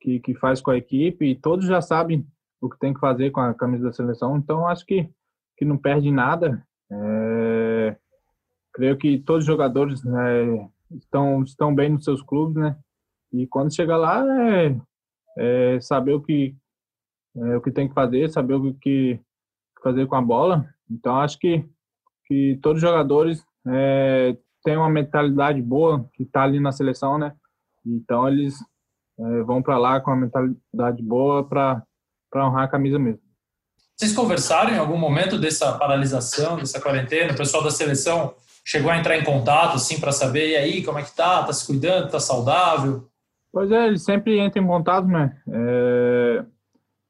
que, 0.00 0.20
que 0.20 0.34
faz 0.34 0.60
com 0.60 0.70
a 0.70 0.76
equipe 0.76 1.26
e 1.26 1.34
todos 1.34 1.66
já 1.66 1.80
sabem 1.80 2.26
o 2.60 2.68
que 2.68 2.78
tem 2.78 2.94
que 2.94 3.00
fazer 3.00 3.30
com 3.30 3.40
a 3.40 3.54
camisa 3.54 3.84
da 3.84 3.92
seleção. 3.92 4.36
Então, 4.36 4.66
acho 4.66 4.84
que, 4.84 5.10
que 5.56 5.64
não 5.64 5.76
perde 5.76 6.10
nada. 6.12 6.64
É, 6.92 7.96
creio 8.72 8.96
que 8.96 9.18
todos 9.18 9.42
os 9.42 9.46
jogadores 9.46 10.04
né, 10.04 10.70
estão, 10.92 11.42
estão 11.42 11.74
bem 11.74 11.90
nos 11.90 12.04
seus 12.04 12.22
clubes, 12.22 12.56
né? 12.56 12.76
E 13.32 13.46
quando 13.46 13.74
chega 13.74 13.96
lá, 13.96 14.24
é, 14.42 14.76
é 15.38 15.80
saber 15.80 16.12
o 16.12 16.20
que, 16.20 16.54
é, 17.36 17.56
o 17.56 17.60
que 17.60 17.70
tem 17.70 17.88
que 17.88 17.94
fazer, 17.94 18.30
saber 18.30 18.54
o 18.54 18.74
que 18.74 19.18
fazer 19.82 20.06
com 20.06 20.16
a 20.16 20.22
bola. 20.22 20.68
Então, 20.90 21.16
acho 21.18 21.38
que, 21.38 21.64
que 22.26 22.58
todos 22.62 22.82
os 22.82 22.88
jogadores 22.88 23.44
é, 23.66 24.36
têm 24.62 24.76
uma 24.76 24.90
mentalidade 24.90 25.60
boa, 25.62 26.08
que 26.14 26.22
está 26.22 26.42
ali 26.42 26.60
na 26.60 26.72
seleção, 26.72 27.18
né? 27.18 27.34
Então, 27.86 28.28
eles 28.28 28.58
é, 29.18 29.42
vão 29.42 29.62
para 29.62 29.78
lá 29.78 30.00
com 30.00 30.10
uma 30.10 30.20
mentalidade 30.20 31.02
boa 31.02 31.46
para 31.46 31.84
honrar 32.34 32.64
a 32.64 32.68
camisa 32.68 32.98
mesmo. 32.98 33.20
Vocês 33.96 34.14
conversaram 34.14 34.72
em 34.72 34.78
algum 34.78 34.96
momento 34.96 35.38
dessa 35.38 35.76
paralisação, 35.76 36.56
dessa 36.56 36.80
quarentena? 36.80 37.32
O 37.32 37.36
pessoal 37.36 37.62
da 37.62 37.70
seleção 37.70 38.34
chegou 38.64 38.90
a 38.90 38.98
entrar 38.98 39.18
em 39.18 39.24
contato, 39.24 39.76
assim, 39.76 40.00
para 40.00 40.10
saber, 40.10 40.50
e 40.50 40.56
aí, 40.56 40.82
como 40.82 40.98
é 40.98 41.02
que 41.02 41.14
tá? 41.14 41.42
Tá 41.42 41.52
se 41.52 41.66
cuidando? 41.66 42.10
Tá 42.10 42.18
saudável? 42.18 43.09
Pois 43.52 43.70
é, 43.70 43.86
eles 43.88 44.04
sempre 44.04 44.38
entram 44.38 44.62
em 44.62 44.66
contato, 44.66 45.06
né? 45.08 45.40
É, 45.48 46.44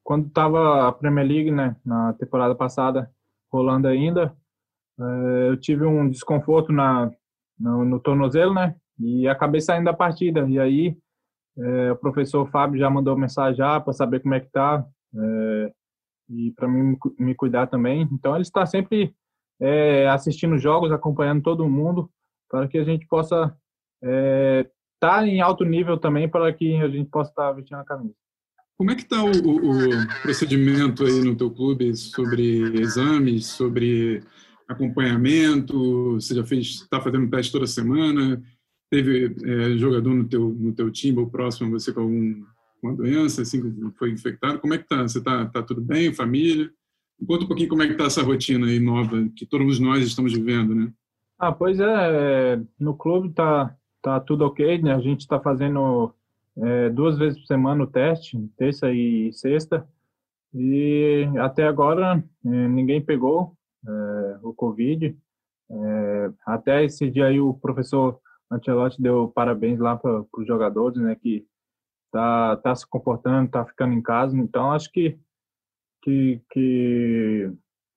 quando 0.02 0.28
estava 0.28 0.88
a 0.88 0.92
Premier 0.92 1.26
League, 1.26 1.50
né, 1.50 1.76
na 1.84 2.14
temporada 2.14 2.54
passada, 2.54 3.10
rolando 3.52 3.86
ainda, 3.88 4.34
é, 4.98 5.48
eu 5.50 5.56
tive 5.56 5.84
um 5.84 6.08
desconforto 6.08 6.72
na, 6.72 7.10
no, 7.58 7.84
no 7.84 8.00
tornozelo, 8.00 8.54
né? 8.54 8.74
E 8.98 9.28
acabei 9.28 9.60
saindo 9.60 9.84
da 9.84 9.92
partida. 9.92 10.48
E 10.48 10.58
aí, 10.58 10.96
é, 11.58 11.92
o 11.92 11.96
professor 11.96 12.48
Fábio 12.50 12.78
já 12.78 12.88
mandou 12.88 13.16
mensagem 13.16 13.64
para 13.84 13.92
saber 13.92 14.20
como 14.20 14.34
é 14.34 14.40
que 14.40 14.50
tá. 14.50 14.84
É, 15.14 15.72
e 16.30 16.52
para 16.52 16.68
mim 16.68 16.96
me 17.18 17.34
cuidar 17.34 17.66
também. 17.66 18.08
Então 18.12 18.34
ele 18.34 18.42
está 18.42 18.64
sempre 18.64 19.14
é, 19.60 20.08
assistindo 20.08 20.56
jogos, 20.58 20.92
acompanhando 20.92 21.42
todo 21.42 21.68
mundo, 21.68 22.10
para 22.48 22.68
que 22.68 22.78
a 22.78 22.84
gente 22.84 23.06
possa 23.06 23.54
é, 24.02 24.66
tá 25.00 25.26
em 25.26 25.40
alto 25.40 25.64
nível 25.64 25.98
também, 25.98 26.28
para 26.28 26.52
que 26.52 26.76
a 26.76 26.88
gente 26.88 27.10
possa 27.10 27.30
estar 27.30 27.48
tá 27.48 27.52
vestindo 27.52 27.78
a 27.78 27.84
camisa. 27.84 28.14
Como 28.76 28.90
é 28.90 28.94
que 28.94 29.02
está 29.02 29.22
o, 29.22 29.30
o, 29.30 30.22
procedimento 30.22 31.04
aí 31.04 31.22
no 31.22 31.36
teu 31.36 31.50
clube 31.50 31.94
sobre 31.96 32.80
exames, 32.80 33.46
sobre 33.46 34.22
acompanhamento? 34.68 36.14
Você 36.14 36.34
já 36.34 36.44
fez, 36.44 36.66
está 36.82 37.00
fazendo 37.00 37.28
teste 37.28 37.52
toda 37.52 37.66
semana? 37.66 38.42
Teve 38.90 39.34
é, 39.44 39.76
jogador 39.76 40.14
no 40.14 40.28
teu, 40.28 40.48
no 40.48 40.72
teu 40.72 40.90
time 40.90 41.18
ou 41.18 41.28
próximo 41.28 41.68
a 41.68 41.78
você 41.78 41.92
com 41.92 42.00
algum 42.00 42.44
uma 42.82 42.94
doença, 42.94 43.42
assim, 43.42 43.60
foi 43.98 44.10
infectado. 44.10 44.58
Como 44.58 44.74
é 44.74 44.78
que 44.78 44.88
tá? 44.88 45.02
Você 45.02 45.22
tá, 45.22 45.44
tá 45.46 45.62
tudo 45.62 45.80
bem, 45.80 46.14
família? 46.14 46.70
Conta 47.26 47.44
um 47.44 47.48
pouquinho 47.48 47.68
como 47.68 47.82
é 47.82 47.88
que 47.88 47.94
tá 47.94 48.04
essa 48.04 48.22
rotina 48.22 48.66
aí 48.66 48.80
nova 48.80 49.28
que 49.36 49.44
todos 49.44 49.78
nós 49.78 50.02
estamos 50.02 50.32
vivendo, 50.32 50.74
né? 50.74 50.90
Ah, 51.38 51.52
pois 51.52 51.78
é, 51.78 51.84
é 52.54 52.60
no 52.78 52.96
clube 52.96 53.30
tá, 53.30 53.76
tá 54.02 54.20
tudo 54.20 54.46
ok, 54.46 54.80
né? 54.82 54.94
A 54.94 55.00
gente 55.00 55.20
está 55.20 55.40
fazendo 55.40 56.14
é, 56.56 56.90
duas 56.90 57.18
vezes 57.18 57.38
por 57.38 57.46
semana 57.46 57.84
o 57.84 57.86
teste, 57.86 58.38
terça 58.56 58.90
e 58.92 59.32
sexta, 59.32 59.86
e 60.52 61.26
até 61.38 61.66
agora 61.66 62.22
é, 62.44 62.68
ninguém 62.68 63.00
pegou 63.00 63.54
é, 63.86 64.38
o 64.42 64.52
Covid. 64.52 65.16
É, 65.70 66.30
até 66.44 66.84
esse 66.84 67.08
dia 67.10 67.26
aí 67.26 67.40
o 67.40 67.54
professor 67.54 68.20
Ancelotti 68.50 69.00
deu 69.00 69.28
parabéns 69.28 69.78
lá 69.78 69.96
para 69.96 70.24
os 70.36 70.46
jogadores, 70.46 71.00
né, 71.00 71.14
que 71.14 71.46
tá, 72.10 72.56
tá 72.56 72.74
se 72.74 72.86
comportando, 72.86 73.50
tá 73.50 73.64
ficando 73.64 73.94
em 73.94 74.02
casa. 74.02 74.36
Então, 74.36 74.72
acho 74.72 74.90
que, 74.90 75.18
que, 76.02 76.40
que 76.50 77.52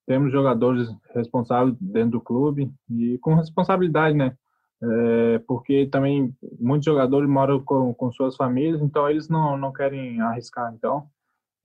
temos 0.05 0.31
jogadores 0.31 0.87
responsáveis 1.15 1.75
dentro 1.79 2.11
do 2.11 2.21
clube 2.21 2.71
e 2.89 3.17
com 3.19 3.33
responsabilidade, 3.33 4.15
né? 4.15 4.37
É, 4.85 5.39
porque 5.47 5.85
também 5.87 6.35
muitos 6.59 6.85
jogadores 6.85 7.29
moram 7.29 7.63
com, 7.63 7.93
com 7.93 8.11
suas 8.11 8.35
famílias, 8.35 8.81
então 8.81 9.09
eles 9.09 9.29
não, 9.29 9.57
não 9.57 9.71
querem 9.71 10.19
arriscar. 10.19 10.73
Então, 10.75 11.07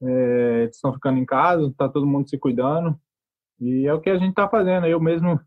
é, 0.02 0.62
eles 0.62 0.76
estão 0.76 0.92
ficando 0.92 1.18
em 1.18 1.26
casa, 1.26 1.74
tá 1.76 1.88
todo 1.88 2.06
mundo 2.06 2.28
se 2.28 2.38
cuidando 2.38 2.98
e 3.60 3.86
é 3.86 3.92
o 3.92 4.00
que 4.00 4.10
a 4.10 4.18
gente 4.18 4.30
está 4.30 4.48
fazendo. 4.48 4.86
Eu 4.86 5.00
mesmo 5.00 5.40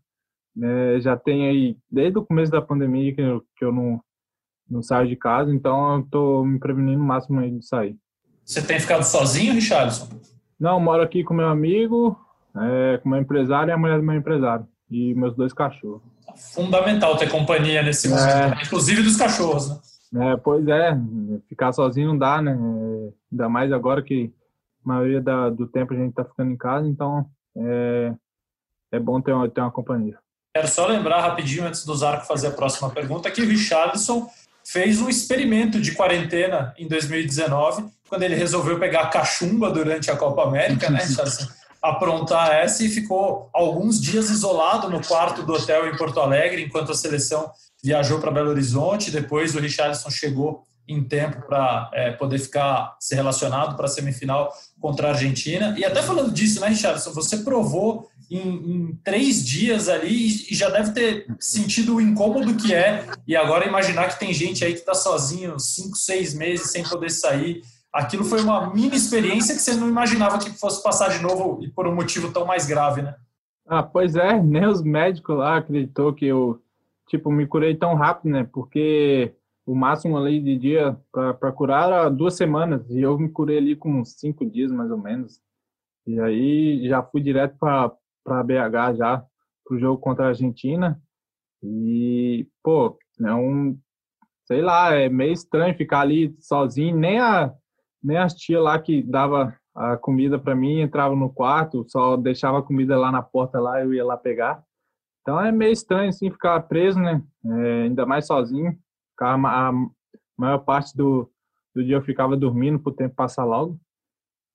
é, 0.62 1.00
já 1.00 1.16
tenho 1.16 1.48
aí, 1.48 1.76
desde 1.90 2.18
o 2.18 2.24
começo 2.24 2.52
da 2.52 2.60
pandemia, 2.60 3.14
que 3.14 3.20
eu, 3.20 3.42
que 3.56 3.64
eu 3.64 3.72
não, 3.72 4.00
não 4.68 4.82
saio 4.82 5.08
de 5.08 5.16
casa, 5.16 5.52
então 5.52 5.96
eu 5.96 6.02
tô 6.10 6.44
me 6.44 6.58
prevenindo 6.58 7.02
o 7.02 7.06
máximo 7.06 7.40
aí 7.40 7.50
de 7.50 7.66
sair. 7.66 7.96
Você 8.44 8.64
tem 8.64 8.78
ficado 8.78 9.02
sozinho, 9.02 9.54
Richardson? 9.54 10.08
Não, 10.58 10.78
moro 10.78 11.02
aqui 11.02 11.24
com 11.24 11.32
meu 11.32 11.48
amigo, 11.48 12.18
é, 12.54 12.98
com 12.98 13.08
meu 13.08 13.20
empresário 13.20 13.70
e 13.70 13.72
a 13.72 13.78
mulher 13.78 13.98
do 13.98 14.04
meu 14.04 14.16
empresário. 14.16 14.66
E 14.90 15.14
meus 15.14 15.34
dois 15.34 15.54
cachorros. 15.54 16.02
Fundamental 16.36 17.16
ter 17.16 17.30
companhia 17.30 17.82
nesse 17.82 18.08
momento, 18.08 18.28
é, 18.28 18.50
né? 18.50 18.58
inclusive 18.64 19.02
dos 19.02 19.16
cachorros, 19.16 19.68
né? 19.68 19.80
É, 20.14 20.36
pois 20.36 20.66
é, 20.68 20.96
ficar 21.48 21.72
sozinho 21.72 22.08
não 22.08 22.18
dá, 22.18 22.42
né? 22.42 22.56
Ainda 23.30 23.48
mais 23.48 23.72
agora 23.72 24.02
que 24.02 24.32
a 24.84 24.88
maioria 24.88 25.20
da, 25.20 25.48
do 25.48 25.66
tempo 25.66 25.94
a 25.94 25.96
gente 25.96 26.12
tá 26.12 26.24
ficando 26.24 26.50
em 26.50 26.56
casa, 26.56 26.86
então 26.86 27.26
é, 27.56 28.12
é 28.92 28.98
bom 28.98 29.20
ter 29.20 29.32
uma, 29.32 29.48
ter 29.48 29.60
uma 29.60 29.70
companhia. 29.70 30.18
Quero 30.54 30.68
só 30.68 30.86
lembrar 30.86 31.22
rapidinho, 31.22 31.66
antes 31.66 31.84
do 31.84 31.94
Zarco 31.94 32.26
fazer 32.26 32.48
a 32.48 32.52
próxima 32.52 32.90
pergunta, 32.90 33.30
que 33.30 33.40
o 33.40 33.48
Richardson 33.48 34.28
fez 34.64 35.00
um 35.00 35.08
experimento 35.08 35.80
de 35.80 35.92
quarentena 35.92 36.74
em 36.76 36.86
2019, 36.86 37.86
quando 38.08 38.22
ele 38.22 38.34
resolveu 38.34 38.78
pegar 38.78 39.08
cachumba 39.08 39.70
durante 39.70 40.10
a 40.10 40.16
Copa 40.16 40.42
América, 40.42 40.90
né? 40.90 40.98
Assim, 40.98 41.48
aprontar 41.82 42.52
essa 42.52 42.84
e 42.84 42.88
ficou 42.88 43.50
alguns 43.52 44.00
dias 44.00 44.30
isolado 44.30 44.88
no 44.88 45.04
quarto 45.04 45.42
do 45.42 45.52
hotel 45.52 45.88
em 45.88 45.96
Porto 45.96 46.20
Alegre, 46.20 46.62
enquanto 46.62 46.92
a 46.92 46.94
seleção 46.94 47.50
viajou 47.82 48.20
para 48.20 48.30
Belo 48.30 48.50
Horizonte. 48.50 49.10
Depois 49.10 49.54
o 49.56 49.58
Richardson 49.58 50.10
chegou 50.10 50.62
em 50.86 51.02
tempo 51.02 51.42
para 51.46 51.90
é, 51.92 52.12
poder 52.12 52.38
ficar 52.38 52.96
se 53.00 53.14
relacionado 53.14 53.76
para 53.76 53.86
a 53.86 53.88
semifinal 53.88 54.52
contra 54.80 55.08
a 55.08 55.10
Argentina. 55.10 55.74
E 55.76 55.84
até 55.84 56.02
falando 56.02 56.32
disso, 56.32 56.60
né, 56.60 56.68
Richardson, 56.68 57.12
você 57.12 57.38
provou 57.38 58.08
em, 58.30 58.38
em, 58.38 59.00
três 59.04 59.44
dias 59.44 59.88
ali 59.88 60.26
e 60.50 60.54
já 60.54 60.70
deve 60.70 60.92
ter 60.92 61.26
sentido 61.38 61.96
o 61.96 62.00
incômodo 62.00 62.54
que 62.54 62.72
é. 62.72 63.06
E 63.26 63.36
agora 63.36 63.66
imaginar 63.66 64.08
que 64.08 64.20
tem 64.20 64.32
gente 64.32 64.64
aí 64.64 64.72
que 64.72 64.80
está 64.80 64.94
sozinho 64.94 65.58
cinco, 65.58 65.96
seis 65.96 66.32
meses 66.32 66.70
sem 66.70 66.82
poder 66.84 67.10
sair. 67.10 67.62
Aquilo 67.92 68.24
foi 68.24 68.40
uma 68.40 68.72
mini 68.72 68.96
experiência 68.96 69.54
que 69.54 69.60
você 69.60 69.74
não 69.74 69.88
imaginava 69.88 70.38
que 70.38 70.50
fosse 70.50 70.82
passar 70.82 71.10
de 71.10 71.22
novo 71.22 71.62
e 71.62 71.68
por 71.68 71.86
um 71.86 71.94
motivo 71.94 72.32
tão 72.32 72.46
mais 72.46 72.66
grave, 72.66 73.02
né? 73.02 73.14
Ah, 73.66 73.82
pois 73.82 74.16
é, 74.16 74.40
nem 74.42 74.66
os 74.66 74.82
médicos 74.82 75.36
lá 75.36 75.58
acreditou 75.58 76.14
que 76.14 76.26
eu, 76.26 76.62
tipo, 77.08 77.30
me 77.30 77.46
curei 77.46 77.76
tão 77.76 77.94
rápido, 77.94 78.32
né? 78.32 78.48
Porque 78.50 79.34
o 79.66 79.74
máximo 79.74 80.16
ali 80.16 80.40
de 80.40 80.56
dia 80.56 80.96
para 81.12 81.52
curar 81.52 81.86
era 81.88 82.08
duas 82.08 82.34
semanas 82.34 82.88
e 82.90 83.00
eu 83.00 83.18
me 83.18 83.28
curei 83.28 83.58
ali 83.58 83.76
com 83.76 84.04
cinco 84.04 84.44
dias 84.44 84.72
mais 84.72 84.90
ou 84.90 84.98
menos. 84.98 85.40
E 86.06 86.18
aí 86.18 86.88
já 86.88 87.02
fui 87.02 87.20
direto 87.20 87.56
para 87.58 87.92
para 88.24 88.42
BH 88.42 88.96
já 88.96 89.24
pro 89.64 89.78
jogo 89.78 90.00
contra 90.00 90.26
a 90.26 90.28
Argentina. 90.28 91.00
E, 91.62 92.46
pô, 92.62 92.98
é 93.20 93.34
um, 93.34 93.78
sei 94.46 94.62
lá, 94.62 94.94
é 94.94 95.08
meio 95.08 95.32
estranho 95.32 95.76
ficar 95.76 96.00
ali 96.00 96.34
sozinho, 96.40 96.96
nem 96.96 97.20
a 97.20 97.52
nem 98.02 98.16
as 98.16 98.34
tia 98.34 98.60
lá 98.60 98.78
que 98.78 99.02
dava 99.02 99.56
a 99.74 99.96
comida 99.96 100.38
para 100.38 100.54
mim 100.54 100.80
entrava 100.80 101.16
no 101.16 101.32
quarto, 101.32 101.84
só 101.88 102.16
deixava 102.16 102.58
a 102.58 102.62
comida 102.62 102.98
lá 102.98 103.10
na 103.10 103.22
porta 103.22 103.58
lá, 103.58 103.80
eu 103.80 103.94
ia 103.94 104.04
lá 104.04 104.16
pegar. 104.16 104.62
Então 105.22 105.40
é 105.40 105.52
meio 105.52 105.72
estranho 105.72 106.08
assim 106.08 106.30
ficar 106.30 106.60
preso, 106.62 106.98
né? 106.98 107.22
É, 107.44 107.82
ainda 107.82 108.04
mais 108.04 108.26
sozinho. 108.26 108.76
A 109.20 109.72
maior 110.36 110.58
parte 110.58 110.96
do, 110.96 111.30
do 111.74 111.84
dia 111.84 111.96
eu 111.96 112.02
ficava 112.02 112.36
dormindo 112.36 112.78
pro 112.78 112.92
tempo 112.92 113.14
passar 113.14 113.44
logo. 113.44 113.78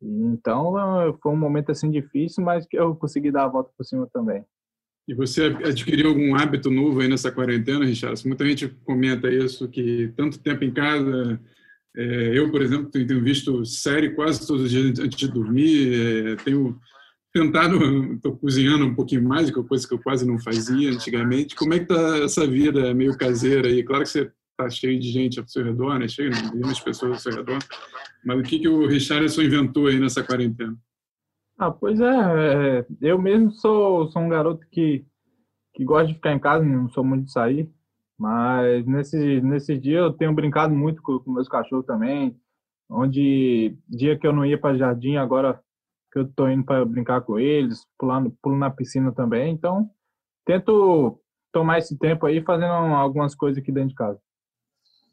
Então 0.01 0.74
foi 1.22 1.32
um 1.32 1.38
momento 1.38 1.72
assim 1.72 1.89
difícil, 1.89 2.44
mas 2.44 2.68
que 2.68 2.77
eu 2.77 2.96
consegui 2.96 3.32
dar 3.32 3.46
a 3.46 3.48
volta 3.48 3.72
por 3.75 3.84
cima 3.84 4.08
também. 4.12 4.46
E 5.08 5.13
você 5.13 5.46
adquiriu 5.46 6.10
algum 6.10 6.36
hábito 6.36 6.70
novo 6.70 7.00
aí 7.00 7.08
nessa 7.08 7.32
quarentena, 7.32 7.86
Richard? 7.86 8.27
Muita 8.27 8.46
gente 8.46 8.68
comenta 8.84 9.32
isso, 9.32 9.70
que 9.70 10.12
tanto 10.18 10.38
tempo 10.38 10.66
em 10.66 10.74
casa. 10.74 11.39
É, 11.96 12.38
eu, 12.38 12.51
por 12.51 12.62
exemplo, 12.62 12.89
tenho 12.89 13.24
visto 13.24 13.65
série 13.65 14.12
quase 14.12 14.46
todos 14.46 14.63
os 14.63 14.72
dias 14.72 15.00
antes 15.00 15.17
de 15.17 15.27
dormir. 15.27 15.94
É, 15.94 16.36
tenho 16.38 16.79
tentado, 17.34 17.77
estou 18.15 18.38
cozinhando 18.38 18.86
um 18.86 18.96
pouquinho 18.96 19.24
mais, 19.24 19.50
que 19.50 19.60
é 19.60 19.63
coisa 19.63 19.88
que 19.88 19.94
eu 19.94 20.00
quase 20.00 20.25
não 20.27 20.39
fazia 20.39 20.91
antigamente. 20.91 21.56
Como 21.56 21.74
é 21.74 21.79
que 21.79 21.91
está 21.91 22.17
essa 22.20 22.48
vida 22.48 22.94
meio 22.94 23.17
caseira 23.17 23.67
aí? 23.67 23.84
Claro 23.84 24.03
que 24.03 24.10
você 24.10 24.32
está 24.51 24.70
cheio 24.70 25.00
de 25.00 25.10
gente 25.10 25.39
ao 25.39 25.48
seu 25.48 25.63
redor, 25.63 26.00
né? 26.00 26.08
cheio 26.08 26.32
de 26.32 26.84
pessoas 26.84 27.13
ao 27.13 27.20
seu 27.20 27.36
redor. 27.36 27.60
Mas 28.25 28.39
o 28.39 28.44
que, 28.44 28.60
que 28.60 28.67
o 28.67 28.88
Richardson 28.88 29.44
inventou 29.44 29.88
aí 29.88 30.00
nessa 30.00 30.24
quarentena? 30.24 30.75
Ah, 31.60 31.72
pois 31.72 32.00
é, 32.00 32.06
é, 32.06 32.86
eu 33.01 33.20
mesmo 33.20 33.51
sou, 33.51 34.08
sou 34.10 34.22
um 34.22 34.29
garoto 34.29 34.65
que, 34.72 35.06
que 35.74 35.84
gosto 35.84 36.10
de 36.10 36.13
ficar 36.15 36.34
em 36.34 36.39
casa, 36.39 36.63
não 36.63 36.89
sou 36.89 37.03
muito 37.03 37.25
de 37.25 37.32
sair. 37.32 37.70
Mas 38.17 38.86
nesse, 38.86 39.41
nesse 39.41 39.77
dia 39.77 40.00
eu 40.00 40.13
tenho 40.13 40.33
brincado 40.33 40.74
muito 40.74 41.01
com, 41.01 41.19
com 41.19 41.31
meus 41.31 41.47
cachorros 41.47 41.86
também. 41.86 42.36
Onde 42.89 43.77
dia 43.88 44.17
que 44.17 44.25
eu 44.25 44.33
não 44.33 44.45
ia 44.45 44.57
para 44.57 44.77
jardim, 44.77 45.17
agora 45.17 45.59
que 46.12 46.19
eu 46.19 46.24
estou 46.24 46.50
indo 46.50 46.63
para 46.63 46.86
brincar 46.86 47.21
com 47.21 47.38
eles, 47.38 47.86
pulando, 48.00 48.36
pulo 48.41 48.57
na 48.57 48.69
piscina 48.69 49.12
também. 49.12 49.53
Então, 49.53 49.89
tento 50.45 51.19
tomar 51.51 51.79
esse 51.79 51.97
tempo 51.97 52.25
aí 52.25 52.41
fazendo 52.41 52.71
algumas 52.71 53.36
coisas 53.36 53.62
aqui 53.62 53.71
dentro 53.71 53.89
de 53.89 53.95
casa. 53.95 54.19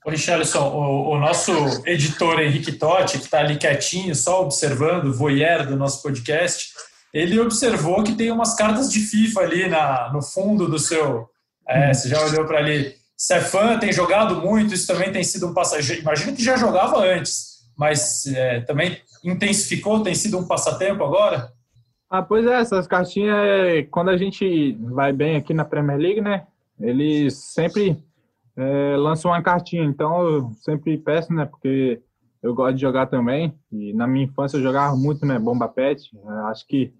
Ô, 0.04 0.10
Richarlison, 0.10 0.68
o, 0.68 1.12
o, 1.12 1.18
nosso 1.18 1.52
editor 1.86 2.38
Henrique 2.38 2.72
Totti, 2.72 3.18
que 3.18 3.24
está 3.24 3.40
ali 3.40 3.56
quietinho, 3.56 4.14
só 4.14 4.42
observando, 4.42 5.14
voyeur 5.14 5.66
do 5.66 5.76
nosso 5.76 6.02
podcast, 6.02 6.74
ele 7.12 7.40
observou 7.40 8.04
que 8.04 8.14
tem 8.14 8.30
umas 8.30 8.54
cartas 8.54 8.92
de 8.92 9.00
FIFA 9.00 9.40
ali 9.40 9.68
na, 9.68 10.12
no 10.12 10.20
fundo 10.20 10.68
do 10.68 10.78
seu. 10.78 11.30
É, 11.66 11.92
você 11.92 12.08
já 12.08 12.24
olhou 12.24 12.44
para 12.44 12.58
ali. 12.58 12.94
Você 13.16 13.34
é 13.34 13.40
fã, 13.40 13.78
tem 13.78 13.92
jogado 13.92 14.40
muito, 14.40 14.74
isso 14.74 14.86
também 14.86 15.12
tem 15.12 15.22
sido 15.22 15.46
um 15.46 15.54
passageiro. 15.54 16.02
Imagino 16.02 16.36
que 16.36 16.42
já 16.42 16.56
jogava 16.56 16.98
antes, 16.98 17.64
mas 17.76 18.26
é, 18.26 18.60
também 18.60 18.98
intensificou, 19.24 20.02
tem 20.02 20.14
sido 20.14 20.38
um 20.38 20.46
passatempo 20.46 21.02
agora? 21.04 21.50
Ah, 22.10 22.22
pois 22.22 22.46
é, 22.46 22.60
essas 22.60 22.86
cartinhas, 22.86 23.86
quando 23.90 24.10
a 24.10 24.16
gente 24.16 24.72
vai 24.80 25.12
bem 25.12 25.36
aqui 25.36 25.54
na 25.54 25.64
Premier 25.64 25.98
League, 25.98 26.20
né? 26.20 26.46
Eles 26.78 27.34
sempre 27.34 27.96
é, 28.56 28.96
lançam 28.96 29.30
uma 29.30 29.42
cartinha, 29.42 29.84
então 29.84 30.22
eu 30.22 30.50
sempre 30.62 30.98
peço, 30.98 31.32
né? 31.32 31.44
Porque 31.46 32.00
eu 32.42 32.54
gosto 32.54 32.74
de 32.74 32.82
jogar 32.82 33.06
também, 33.06 33.54
e 33.72 33.92
na 33.94 34.06
minha 34.06 34.26
infância 34.26 34.58
eu 34.58 34.62
jogava 34.62 34.94
muito, 34.94 35.24
né? 35.24 35.38
Bomba 35.38 35.66
Pet, 35.66 36.10
acho 36.50 36.66
que 36.66 36.92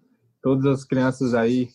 todas 0.43 0.65
as 0.67 0.85
crianças 0.85 1.35
aí 1.35 1.69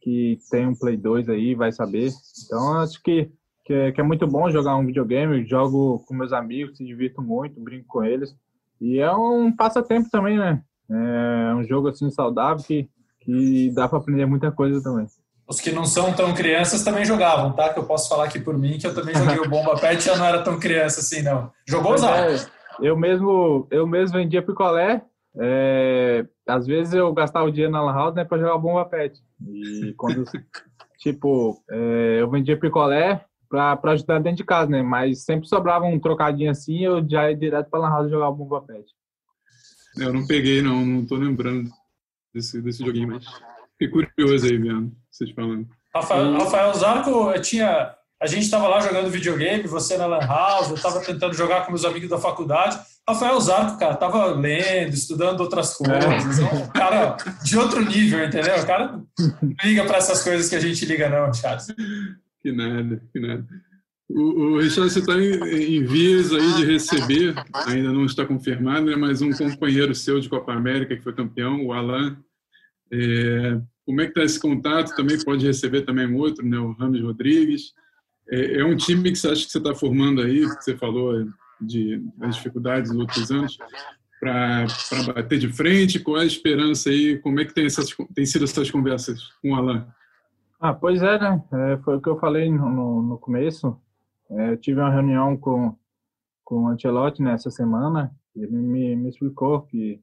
que 0.00 0.38
tem 0.50 0.66
um 0.66 0.74
Play 0.74 0.96
2 0.96 1.28
aí 1.28 1.54
vai 1.54 1.70
saber. 1.70 2.10
Então, 2.44 2.80
acho 2.80 3.02
que, 3.02 3.30
que 3.64 3.72
é, 3.72 3.92
que, 3.92 4.00
é, 4.00 4.04
muito 4.04 4.26
bom 4.26 4.50
jogar 4.50 4.76
um 4.76 4.86
videogame. 4.86 5.38
Eu 5.38 5.46
jogo 5.46 6.04
com 6.06 6.14
meus 6.14 6.32
amigos, 6.32 6.76
se 6.76 6.84
divirto 6.84 7.20
muito, 7.20 7.60
brinco 7.60 7.86
com 7.86 8.04
eles. 8.04 8.34
E 8.80 8.98
é 8.98 9.12
um 9.12 9.54
passatempo 9.54 10.08
também, 10.10 10.38
né? 10.38 10.62
É 10.90 11.54
um 11.54 11.62
jogo 11.64 11.88
assim 11.88 12.10
saudável 12.10 12.64
que, 12.64 12.88
que 13.20 13.70
dá 13.72 13.88
para 13.88 13.98
aprender 13.98 14.26
muita 14.26 14.50
coisa 14.50 14.82
também. 14.82 15.06
Os 15.46 15.60
que 15.60 15.72
não 15.72 15.84
são 15.84 16.12
tão 16.12 16.32
crianças 16.32 16.82
também 16.82 17.04
jogavam, 17.04 17.52
tá? 17.52 17.72
Que 17.72 17.78
eu 17.78 17.84
posso 17.84 18.08
falar 18.08 18.24
aqui 18.24 18.40
por 18.40 18.56
mim, 18.56 18.78
que 18.78 18.86
eu 18.86 18.94
também 18.94 19.14
joguei 19.14 19.38
o 19.38 19.48
Bomba 19.50 19.76
Pet 19.76 19.98
e 19.98 20.06
já 20.06 20.16
não 20.16 20.24
era 20.24 20.42
tão 20.42 20.58
criança 20.58 21.00
assim, 21.00 21.22
não. 21.22 21.50
Jogou 21.66 21.94
os 21.94 22.02
é, 22.02 22.36
Eu 22.80 22.96
mesmo, 22.96 23.66
eu 23.70 23.86
mesmo 23.86 24.16
vendia 24.16 24.42
picolé 24.42 25.02
é, 25.38 26.26
às 26.46 26.66
vezes 26.66 26.94
eu 26.94 27.12
gastava 27.12 27.46
o 27.46 27.50
dinheiro 27.50 27.72
na 27.72 27.82
Lan 27.82 27.92
House 27.92 28.14
né, 28.14 28.24
para 28.24 28.38
jogar 28.38 28.58
bomba 28.58 28.84
pet. 28.84 29.20
E 29.48 29.94
quando, 29.96 30.24
tipo, 30.98 31.62
é, 31.70 32.18
eu 32.20 32.30
vendia 32.30 32.58
picolé 32.58 33.24
para 33.48 33.78
ajudar 33.92 34.20
dentro 34.20 34.38
de 34.38 34.44
casa, 34.44 34.70
né? 34.70 34.82
Mas 34.82 35.24
sempre 35.24 35.48
sobrava 35.48 35.84
um 35.84 35.98
trocadinho 35.98 36.50
assim 36.50 36.84
eu 36.84 37.06
já 37.08 37.30
ia 37.30 37.36
direto 37.36 37.68
para 37.68 37.80
Lan 37.80 37.90
House 37.90 38.10
jogar 38.10 38.30
bomba 38.30 38.62
pet. 38.62 38.86
Eu 39.96 40.12
não 40.12 40.26
peguei, 40.26 40.62
não, 40.62 40.84
não 40.86 41.04
tô 41.04 41.16
lembrando 41.16 41.68
desse, 42.32 42.62
desse 42.62 42.84
joguinho, 42.84 43.08
mas 43.08 43.24
fiquei 43.72 43.88
curioso 43.88 44.46
aí 44.46 44.56
vendo 44.56 44.92
vocês 45.10 45.30
falando. 45.32 45.68
Rafael, 45.94 46.32
Rafael 46.34 46.74
Zarco 46.74 47.40
tinha 47.40 47.92
a 48.20 48.26
gente 48.26 48.42
estava 48.42 48.68
lá 48.68 48.80
jogando 48.80 49.10
videogame, 49.10 49.66
você 49.66 49.96
na 49.96 50.04
Lan 50.04 50.26
House, 50.26 50.68
eu 50.68 50.74
estava 50.74 51.00
tentando 51.00 51.32
jogar 51.32 51.64
com 51.64 51.72
meus 51.72 51.86
amigos 51.86 52.10
da 52.10 52.18
faculdade. 52.18 52.78
Rafael 53.08 53.40
Zarco, 53.40 53.78
cara, 53.78 53.94
estava 53.94 54.26
lendo, 54.26 54.92
estudando 54.92 55.40
outras 55.40 55.74
coisas. 55.74 56.38
É. 56.38 56.44
Um 56.54 56.68
cara 56.68 57.16
de 57.42 57.56
outro 57.56 57.82
nível, 57.82 58.22
entendeu? 58.22 58.56
O 58.58 58.66
cara 58.66 58.92
não 58.92 59.54
liga 59.64 59.84
para 59.84 59.96
essas 59.96 60.22
coisas 60.22 60.50
que 60.50 60.54
a 60.54 60.60
gente 60.60 60.84
liga, 60.84 61.08
não, 61.08 61.32
Charles. 61.32 61.68
Que 62.42 62.52
nada, 62.52 63.02
que 63.10 63.18
nada. 63.18 63.46
O, 64.06 64.22
o 64.22 64.58
Richard, 64.58 64.90
você 64.90 64.98
está 64.98 65.14
em, 65.14 65.78
em, 65.78 65.84
vias 65.84 66.32
aí 66.32 66.54
de 66.54 66.64
receber, 66.66 67.34
ainda 67.66 67.90
não 67.92 68.04
está 68.04 68.26
confirmado, 68.26 68.86
né, 68.86 68.96
mas 68.96 69.22
um 69.22 69.32
companheiro 69.32 69.94
seu 69.94 70.20
de 70.20 70.28
Copa 70.28 70.52
América 70.52 70.94
que 70.94 71.02
foi 71.02 71.14
campeão, 71.14 71.64
o 71.64 71.72
Alan. 71.72 72.18
É, 72.92 73.58
como 73.86 74.00
é 74.00 74.04
que 74.04 74.10
está 74.10 74.24
esse 74.24 74.38
contato? 74.38 74.94
Também 74.94 75.18
pode 75.24 75.46
receber 75.46 75.82
também 75.82 76.06
um 76.06 76.16
outro, 76.16 76.44
né, 76.44 76.58
o 76.58 76.72
Rames 76.72 77.00
Rodrigues. 77.02 77.72
É, 78.30 78.60
é, 78.60 78.64
um 78.64 78.76
time 78.76 79.10
que 79.10 79.16
você 79.16 79.28
acha 79.28 79.44
que 79.44 79.50
você 79.50 79.58
está 79.58 79.74
formando 79.74 80.22
aí, 80.22 80.40
que 80.40 80.62
você 80.62 80.76
falou 80.76 81.26
de, 81.60 81.98
das 82.16 82.36
dificuldades 82.36 82.90
dos 82.92 83.00
outros 83.00 83.30
anos, 83.30 83.58
para 84.20 84.66
bater 85.14 85.38
de 85.38 85.48
frente? 85.48 85.98
Qual 85.98 86.18
é 86.18 86.22
a 86.22 86.26
esperança 86.26 86.90
aí? 86.90 87.18
Como 87.18 87.40
é 87.40 87.44
que 87.44 87.54
tem, 87.54 87.66
essas, 87.66 87.88
tem 88.14 88.24
sido 88.24 88.44
essas 88.44 88.70
conversas 88.70 89.22
com 89.42 89.52
o 89.52 89.54
Alan? 89.56 89.86
Ah, 90.60 90.74
pois 90.74 91.02
é, 91.02 91.18
né? 91.18 91.42
É, 91.52 91.78
foi 91.78 91.96
o 91.96 92.00
que 92.00 92.08
eu 92.08 92.18
falei 92.18 92.50
no, 92.50 93.02
no, 93.02 93.18
começo. 93.18 93.76
É, 94.30 94.52
eu 94.52 94.56
tive 94.58 94.78
uma 94.78 94.90
reunião 94.90 95.36
com, 95.36 95.74
com 96.44 96.64
o 96.64 96.68
Ancelotti 96.68 97.22
nessa 97.22 97.50
semana 97.50 98.12
e 98.36 98.42
ele 98.42 98.56
me, 98.56 98.94
me 98.94 99.08
explicou 99.08 99.62
que 99.62 100.00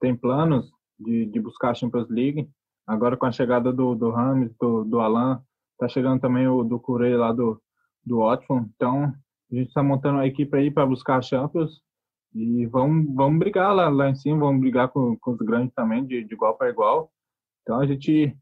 tem 0.00 0.16
planos 0.16 0.72
de, 0.98 1.26
de 1.26 1.38
buscar 1.38 1.70
a 1.70 1.74
Champions 1.74 2.08
League. 2.08 2.48
Agora 2.86 3.16
com 3.16 3.26
a 3.26 3.30
chegada 3.30 3.70
do, 3.70 3.94
do 3.94 4.10
Rames, 4.10 4.50
do, 4.58 4.82
do 4.82 4.98
Alan, 4.98 5.42
tá 5.78 5.86
chegando 5.86 6.20
também 6.20 6.48
o 6.48 6.64
do 6.64 6.80
Curei 6.80 7.14
lá 7.14 7.30
do, 7.30 7.60
do 8.08 8.18
Watford. 8.18 8.68
Então, 8.74 9.12
a 9.50 9.54
gente 9.54 9.68
está 9.68 9.82
montando 9.82 10.16
uma 10.16 10.26
equipe 10.26 10.56
aí 10.56 10.70
para 10.70 10.86
buscar 10.86 11.18
a 11.18 11.22
Champions 11.22 11.80
e 12.34 12.66
vamos, 12.66 13.14
vamos 13.14 13.38
brigar 13.38 13.74
lá, 13.74 13.88
lá 13.88 14.10
em 14.10 14.14
cima, 14.14 14.40
vamos 14.40 14.60
brigar 14.60 14.88
com, 14.88 15.16
com 15.16 15.32
os 15.32 15.38
grandes 15.38 15.74
também, 15.74 16.04
de, 16.04 16.24
de 16.24 16.34
igual 16.34 16.56
para 16.56 16.70
igual. 16.70 17.10
Então, 17.62 17.80
a 17.80 17.86
gente 17.86 18.36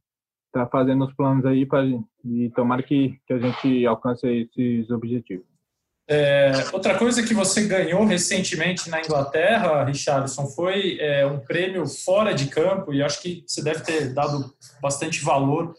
está 0.47 0.67
fazendo 0.67 1.05
os 1.05 1.15
planos 1.15 1.45
aí 1.45 1.67
para 1.67 1.85
e 2.25 2.51
tomara 2.51 2.83
que, 2.83 3.21
que 3.27 3.33
a 3.33 3.39
gente 3.39 3.87
alcance 3.87 4.27
esses 4.27 4.91
objetivos. 4.91 5.47
É, 6.09 6.53
outra 6.73 6.97
coisa 6.97 7.21
que 7.23 7.35
você 7.35 7.67
ganhou 7.67 8.05
recentemente 8.05 8.89
na 8.89 9.01
Inglaterra, 9.01 9.85
Richardson, 9.85 10.47
foi 10.47 10.99
é, 11.01 11.27
um 11.27 11.41
prêmio 11.41 11.85
fora 11.87 12.33
de 12.33 12.47
campo, 12.47 12.95
e 12.95 13.03
acho 13.03 13.21
que 13.21 13.43
você 13.47 13.63
deve 13.63 13.83
ter 13.83 14.15
dado 14.15 14.55
bastante 14.81 15.25
valor 15.25 15.75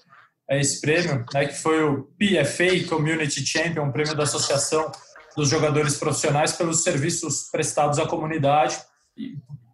esse 0.55 0.79
prêmio, 0.79 1.25
né, 1.33 1.45
que 1.45 1.55
foi 1.55 1.83
o 1.83 2.03
PFA 2.17 2.87
Community 2.87 3.45
Champion, 3.45 3.85
um 3.85 3.91
prêmio 3.91 4.15
da 4.15 4.23
Associação 4.23 4.89
dos 5.35 5.49
Jogadores 5.49 5.97
Profissionais 5.97 6.53
pelos 6.53 6.83
serviços 6.83 7.49
prestados 7.51 7.99
à 7.99 8.07
comunidade. 8.07 8.77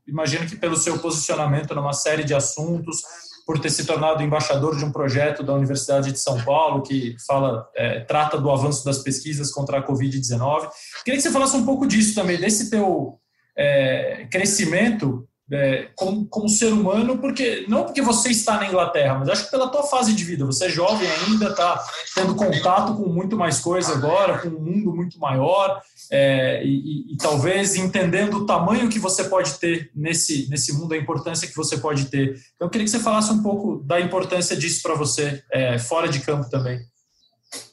Imagino 0.08 0.46
que 0.48 0.56
pelo 0.56 0.76
seu 0.76 0.98
posicionamento 1.00 1.76
numa 1.76 1.94
série 1.94 2.24
de 2.24 2.34
assuntos, 2.34 3.02
por 3.46 3.60
ter 3.60 3.70
se 3.70 3.86
tornado 3.86 4.24
embaixador 4.24 4.78
de 4.78 4.86
um 4.86 4.92
projeto 4.92 5.44
da 5.44 5.54
Universidade 5.54 6.12
de 6.12 6.20
São 6.20 6.42
Paulo 6.44 6.82
que 6.82 7.16
fala 7.28 7.68
é, 7.76 8.00
trata 8.02 8.40
do 8.40 8.50
avanço 8.50 8.86
das 8.86 9.00
pesquisas 9.00 9.52
contra 9.52 9.80
a 9.80 9.86
Covid-19. 9.86 10.70
Queria 11.04 11.18
que 11.18 11.22
você 11.22 11.32
falasse 11.32 11.56
um 11.56 11.66
pouco 11.66 11.86
disso 11.86 12.16
também, 12.16 12.40
desse 12.40 12.70
teu 12.70 13.20
é, 13.56 14.28
crescimento 14.32 15.28
é, 15.52 15.90
como, 15.96 16.26
como 16.28 16.48
ser 16.48 16.72
humano, 16.72 17.18
porque 17.18 17.66
não 17.68 17.84
porque 17.84 18.02
você 18.02 18.30
está 18.30 18.58
na 18.58 18.68
Inglaterra, 18.68 19.16
mas 19.20 19.30
acho 19.30 19.46
que 19.46 19.52
pela 19.52 19.70
tua 19.70 19.84
fase 19.84 20.14
de 20.14 20.24
vida. 20.24 20.46
Você 20.46 20.66
é 20.66 20.70
jovem 20.70 21.08
ainda, 21.08 21.50
está 21.50 21.84
tendo 22.16 22.36
contato 22.36 22.96
com 22.96 23.10
muito 23.10 23.38
mais 23.38 23.60
coisa 23.60 23.94
agora, 23.94 24.40
com 24.40 24.50
um 24.50 24.60
mundo 24.60 24.96
muito 24.96 25.20
maior, 25.20 25.82
é, 26.12 26.64
e, 26.64 26.70
e, 26.70 27.14
e, 27.14 27.18
talvez 27.18 27.76
entendendo 27.76 28.38
o 28.38 28.46
tamanho 28.46 28.90
que 28.90 29.00
você 29.00 29.26
pode 29.26 29.60
ter 29.60 29.92
nesse, 29.96 30.50
nesse 30.50 30.74
mundo, 30.74 30.94
a 30.94 30.98
importância 30.98 31.48
que 31.48 31.56
você 31.56 31.78
pode 31.78 32.06
ter. 32.06 32.36
Então, 32.56 32.68
eu 32.68 32.70
queria 32.70 32.86
que 32.86 32.92
você 32.92 33.00
falasse 33.00 33.32
um 33.32 33.42
pouco 33.42 33.84
da 33.84 34.00
importância 34.00 34.56
disso 34.56 34.82
para 34.82 34.96
você, 34.96 35.44
é, 35.52 35.78
fora 35.78 36.08
de 36.08 36.20
campo 36.20 36.50
também. 36.50 36.80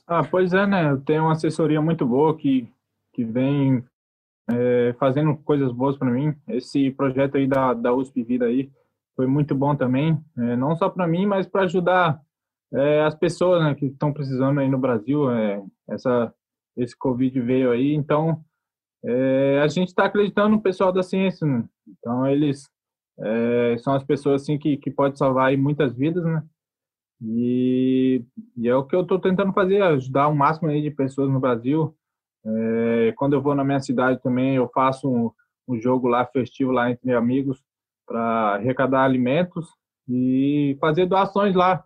Ah, 0.06 0.24
pois 0.24 0.52
é, 0.52 0.66
né? 0.66 0.90
Eu 0.90 1.00
tenho 1.00 1.22
uma 1.22 1.33
assessoria 1.33 1.80
muito 1.80 2.04
boa 2.04 2.37
que, 2.37 2.68
que 3.12 3.24
vem 3.24 3.85
é, 4.52 4.94
fazendo 4.98 5.36
coisas 5.36 5.72
boas 5.72 5.96
para 5.96 6.10
mim. 6.10 6.34
Esse 6.48 6.90
projeto 6.90 7.36
aí 7.36 7.46
da, 7.46 7.74
da 7.74 7.92
USP 7.92 8.22
Vida 8.22 8.46
aí 8.46 8.70
foi 9.16 9.26
muito 9.26 9.54
bom 9.54 9.76
também, 9.76 10.18
é, 10.38 10.56
não 10.56 10.74
só 10.76 10.88
para 10.88 11.06
mim, 11.06 11.26
mas 11.26 11.46
para 11.46 11.62
ajudar 11.62 12.20
é, 12.72 13.02
as 13.02 13.14
pessoas 13.14 13.62
né, 13.62 13.74
que 13.74 13.86
estão 13.86 14.12
precisando 14.12 14.60
aí 14.60 14.68
no 14.68 14.78
Brasil. 14.78 15.30
É, 15.30 15.62
essa, 15.88 16.32
esse 16.76 16.96
Covid 16.96 17.40
veio 17.40 17.70
aí, 17.70 17.94
então 17.94 18.42
é, 19.04 19.60
a 19.62 19.68
gente 19.68 19.88
está 19.88 20.04
acreditando 20.04 20.50
no 20.50 20.62
pessoal 20.62 20.92
da 20.92 21.02
ciência. 21.02 21.46
Né? 21.46 21.64
Então 21.88 22.26
eles 22.26 22.68
é, 23.18 23.76
são 23.78 23.94
as 23.94 24.04
pessoas 24.04 24.42
assim 24.42 24.58
que, 24.58 24.76
que 24.76 24.90
podem 24.90 25.16
salvar 25.16 25.48
aí 25.48 25.56
muitas 25.56 25.94
vidas, 25.94 26.24
né? 26.24 26.42
E, 27.22 28.24
e 28.56 28.66
é 28.66 28.74
o 28.74 28.84
que 28.84 28.96
eu 28.96 29.02
estou 29.02 29.18
tentando 29.18 29.52
fazer, 29.52 29.82
ajudar 29.82 30.28
o 30.28 30.34
máximo 30.34 30.70
aí 30.70 30.80
de 30.80 30.90
pessoas 30.90 31.28
no 31.28 31.38
Brasil 31.38 31.94
é, 32.44 33.12
quando 33.16 33.35
eu 33.35 33.42
vou 33.42 33.55
na 33.55 33.64
minha 33.64 33.81
cidade 33.81 34.20
também, 34.22 34.57
eu 34.57 34.68
faço 34.68 35.09
um, 35.09 35.31
um 35.68 35.81
jogo 35.81 36.09
lá 36.09 36.24
festivo 36.26 36.72
lá 36.72 36.90
entre 36.90 37.12
amigos 37.14 37.62
para 38.07 38.55
arrecadar 38.55 39.05
alimentos 39.05 39.68
e 40.09 40.76
fazer 40.81 41.07
doações 41.07 41.55
lá 41.55 41.85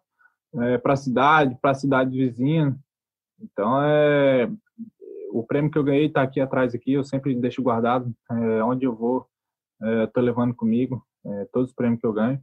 é, 0.54 0.78
para 0.78 0.94
a 0.94 0.96
cidade, 0.96 1.58
para 1.60 1.72
a 1.72 1.74
cidade 1.74 2.16
vizinha. 2.16 2.76
Então, 3.40 3.82
é, 3.82 4.48
o 5.32 5.42
prêmio 5.42 5.70
que 5.70 5.76
eu 5.76 5.84
ganhei 5.84 6.06
está 6.06 6.22
aqui 6.22 6.40
atrás 6.40 6.74
aqui, 6.74 6.92
eu 6.92 7.04
sempre 7.04 7.34
deixo 7.34 7.62
guardado. 7.62 8.12
É, 8.30 8.62
onde 8.62 8.86
eu 8.86 8.94
vou, 8.94 9.26
estou 10.04 10.22
é, 10.22 10.26
levando 10.26 10.54
comigo 10.54 11.04
é, 11.26 11.46
todos 11.52 11.70
os 11.70 11.74
prêmios 11.74 12.00
que 12.00 12.06
eu 12.06 12.12
ganho. 12.12 12.40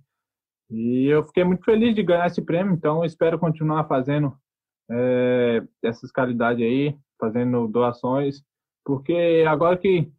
E 0.69 1.08
eu 1.08 1.26
fiquei 1.26 1.43
muito 1.43 1.63
feliz 1.65 1.95
de 1.95 2.04
ganhar 2.04 2.28
esse 2.28 2.41
prêmio, 2.41 2.74
então 2.74 3.04
espero 3.04 3.39
continuar 3.39 3.86
fazendo 3.86 4.34
é, 4.91 5.63
essas 5.84 6.12
caridades 6.12 6.63
aí, 6.63 6.95
fazendo 7.19 7.67
doações, 7.67 8.43
porque 8.84 9.43
agora 9.47 9.77
que, 9.77 10.12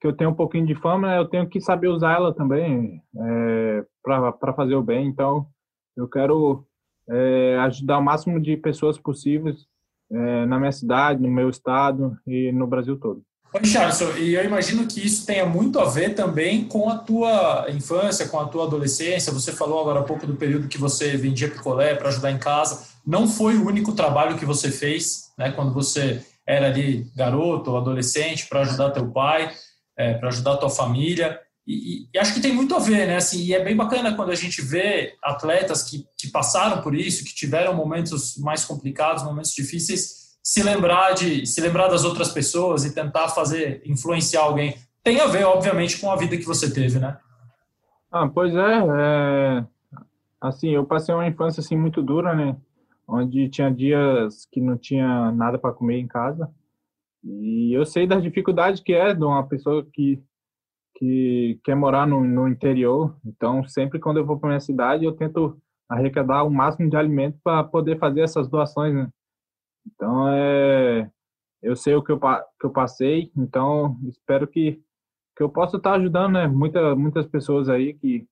que 0.00 0.06
eu 0.06 0.12
tenho 0.12 0.30
um 0.30 0.34
pouquinho 0.34 0.66
de 0.66 0.74
fama, 0.74 1.14
eu 1.16 1.26
tenho 1.26 1.48
que 1.48 1.60
saber 1.60 1.88
usar 1.88 2.16
ela 2.16 2.34
também 2.34 3.02
é, 3.16 3.84
para 4.02 4.54
fazer 4.54 4.74
o 4.74 4.82
bem. 4.82 5.06
Então, 5.06 5.46
eu 5.96 6.08
quero 6.08 6.64
é, 7.08 7.58
ajudar 7.60 7.98
o 7.98 8.02
máximo 8.02 8.40
de 8.40 8.56
pessoas 8.56 8.98
possíveis 8.98 9.66
é, 10.10 10.46
na 10.46 10.58
minha 10.58 10.72
cidade, 10.72 11.22
no 11.22 11.30
meu 11.30 11.48
estado 11.48 12.16
e 12.26 12.52
no 12.52 12.66
Brasil 12.66 12.98
todo. 12.98 13.22
Richardson, 13.56 14.16
e 14.16 14.34
eu 14.34 14.44
imagino 14.44 14.86
que 14.86 15.04
isso 15.04 15.24
tenha 15.24 15.46
muito 15.46 15.78
a 15.78 15.84
ver 15.84 16.14
também 16.14 16.64
com 16.64 16.88
a 16.88 16.98
tua 16.98 17.66
infância, 17.70 18.26
com 18.28 18.40
a 18.40 18.46
tua 18.46 18.64
adolescência. 18.64 19.32
Você 19.32 19.52
falou 19.52 19.80
agora 19.80 20.00
há 20.00 20.02
pouco 20.02 20.26
do 20.26 20.34
período 20.34 20.66
que 20.66 20.76
você 20.76 21.16
vendia 21.16 21.48
picolé 21.48 21.94
para 21.94 22.08
ajudar 22.08 22.32
em 22.32 22.38
casa. 22.38 22.84
Não 23.06 23.28
foi 23.28 23.56
o 23.56 23.66
único 23.66 23.92
trabalho 23.92 24.36
que 24.36 24.44
você 24.44 24.70
fez, 24.70 25.30
né, 25.38 25.52
quando 25.52 25.72
você 25.72 26.24
era 26.46 26.66
ali 26.66 27.06
garoto 27.14 27.70
ou 27.70 27.78
adolescente, 27.78 28.46
para 28.46 28.60
ajudar 28.62 28.90
teu 28.90 29.10
pai, 29.10 29.54
é, 29.96 30.14
para 30.14 30.28
ajudar 30.28 30.56
tua 30.56 30.70
família. 30.70 31.38
E, 31.66 32.08
e, 32.12 32.18
acho 32.18 32.34
que 32.34 32.40
tem 32.40 32.52
muito 32.52 32.74
a 32.74 32.78
ver, 32.78 33.06
né? 33.06 33.16
Assim, 33.16 33.42
e 33.42 33.54
é 33.54 33.62
bem 33.62 33.74
bacana 33.74 34.14
quando 34.14 34.30
a 34.30 34.34
gente 34.34 34.60
vê 34.60 35.14
atletas 35.22 35.82
que, 35.82 36.06
que 36.18 36.28
passaram 36.28 36.82
por 36.82 36.94
isso, 36.94 37.24
que 37.24 37.34
tiveram 37.34 37.74
momentos 37.74 38.36
mais 38.36 38.64
complicados, 38.64 39.22
momentos 39.22 39.52
difíceis, 39.52 40.23
se 40.44 40.62
lembrar 40.62 41.14
de 41.14 41.46
se 41.46 41.58
lembrar 41.62 41.88
das 41.88 42.04
outras 42.04 42.30
pessoas 42.30 42.84
e 42.84 42.94
tentar 42.94 43.28
fazer 43.28 43.82
influenciar 43.86 44.42
alguém. 44.42 44.74
Tem 45.02 45.18
a 45.18 45.26
ver 45.26 45.44
obviamente 45.44 45.98
com 45.98 46.10
a 46.10 46.16
vida 46.16 46.36
que 46.36 46.44
você 46.44 46.72
teve 46.72 46.98
né? 46.98 47.16
Ah 48.12 48.28
pois 48.28 48.54
é, 48.54 48.78
é 48.86 49.66
assim 50.38 50.68
eu 50.68 50.84
passei 50.84 51.14
uma 51.14 51.26
infância 51.26 51.60
assim 51.60 51.76
muito 51.76 52.02
dura 52.02 52.34
né? 52.34 52.56
Onde 53.08 53.48
tinha 53.48 53.70
dias 53.70 54.46
que 54.52 54.60
não 54.60 54.76
tinha 54.76 55.32
nada 55.32 55.58
para 55.58 55.74
comer 55.74 55.98
em 55.98 56.06
casa. 56.06 56.50
E 57.22 57.72
eu 57.74 57.84
sei 57.86 58.06
das 58.06 58.22
dificuldades 58.22 58.80
que 58.80 58.92
é 58.92 59.14
de 59.14 59.24
uma 59.24 59.46
pessoa 59.46 59.86
que 59.92 60.22
que 60.96 61.58
quer 61.64 61.74
morar 61.74 62.06
no, 62.06 62.22
no 62.22 62.46
interior. 62.46 63.16
Então 63.24 63.66
sempre 63.66 63.98
quando 63.98 64.18
eu 64.18 64.26
vou 64.26 64.38
para 64.38 64.50
minha 64.50 64.60
cidade 64.60 65.06
eu 65.06 65.12
tento 65.12 65.58
arrecadar 65.88 66.44
o 66.44 66.50
máximo 66.50 66.90
de 66.90 66.96
alimento 66.96 67.38
para 67.42 67.64
poder 67.64 67.98
fazer 67.98 68.20
essas 68.20 68.46
doações 68.46 68.94
né? 68.94 69.08
Então, 69.86 70.28
é, 70.28 71.10
eu 71.62 71.74
sei 71.74 71.94
o 71.94 72.02
que 72.02 72.12
eu, 72.12 72.20
que 72.20 72.66
eu 72.66 72.70
passei, 72.70 73.30
então 73.36 73.98
espero 74.06 74.46
que, 74.46 74.82
que 75.36 75.42
eu 75.42 75.48
possa 75.48 75.76
estar 75.76 75.94
ajudando 75.94 76.34
né, 76.34 76.46
muita, 76.46 76.94
muitas 76.94 77.26
pessoas 77.26 77.68
aí 77.68 77.94
que, 77.94 78.26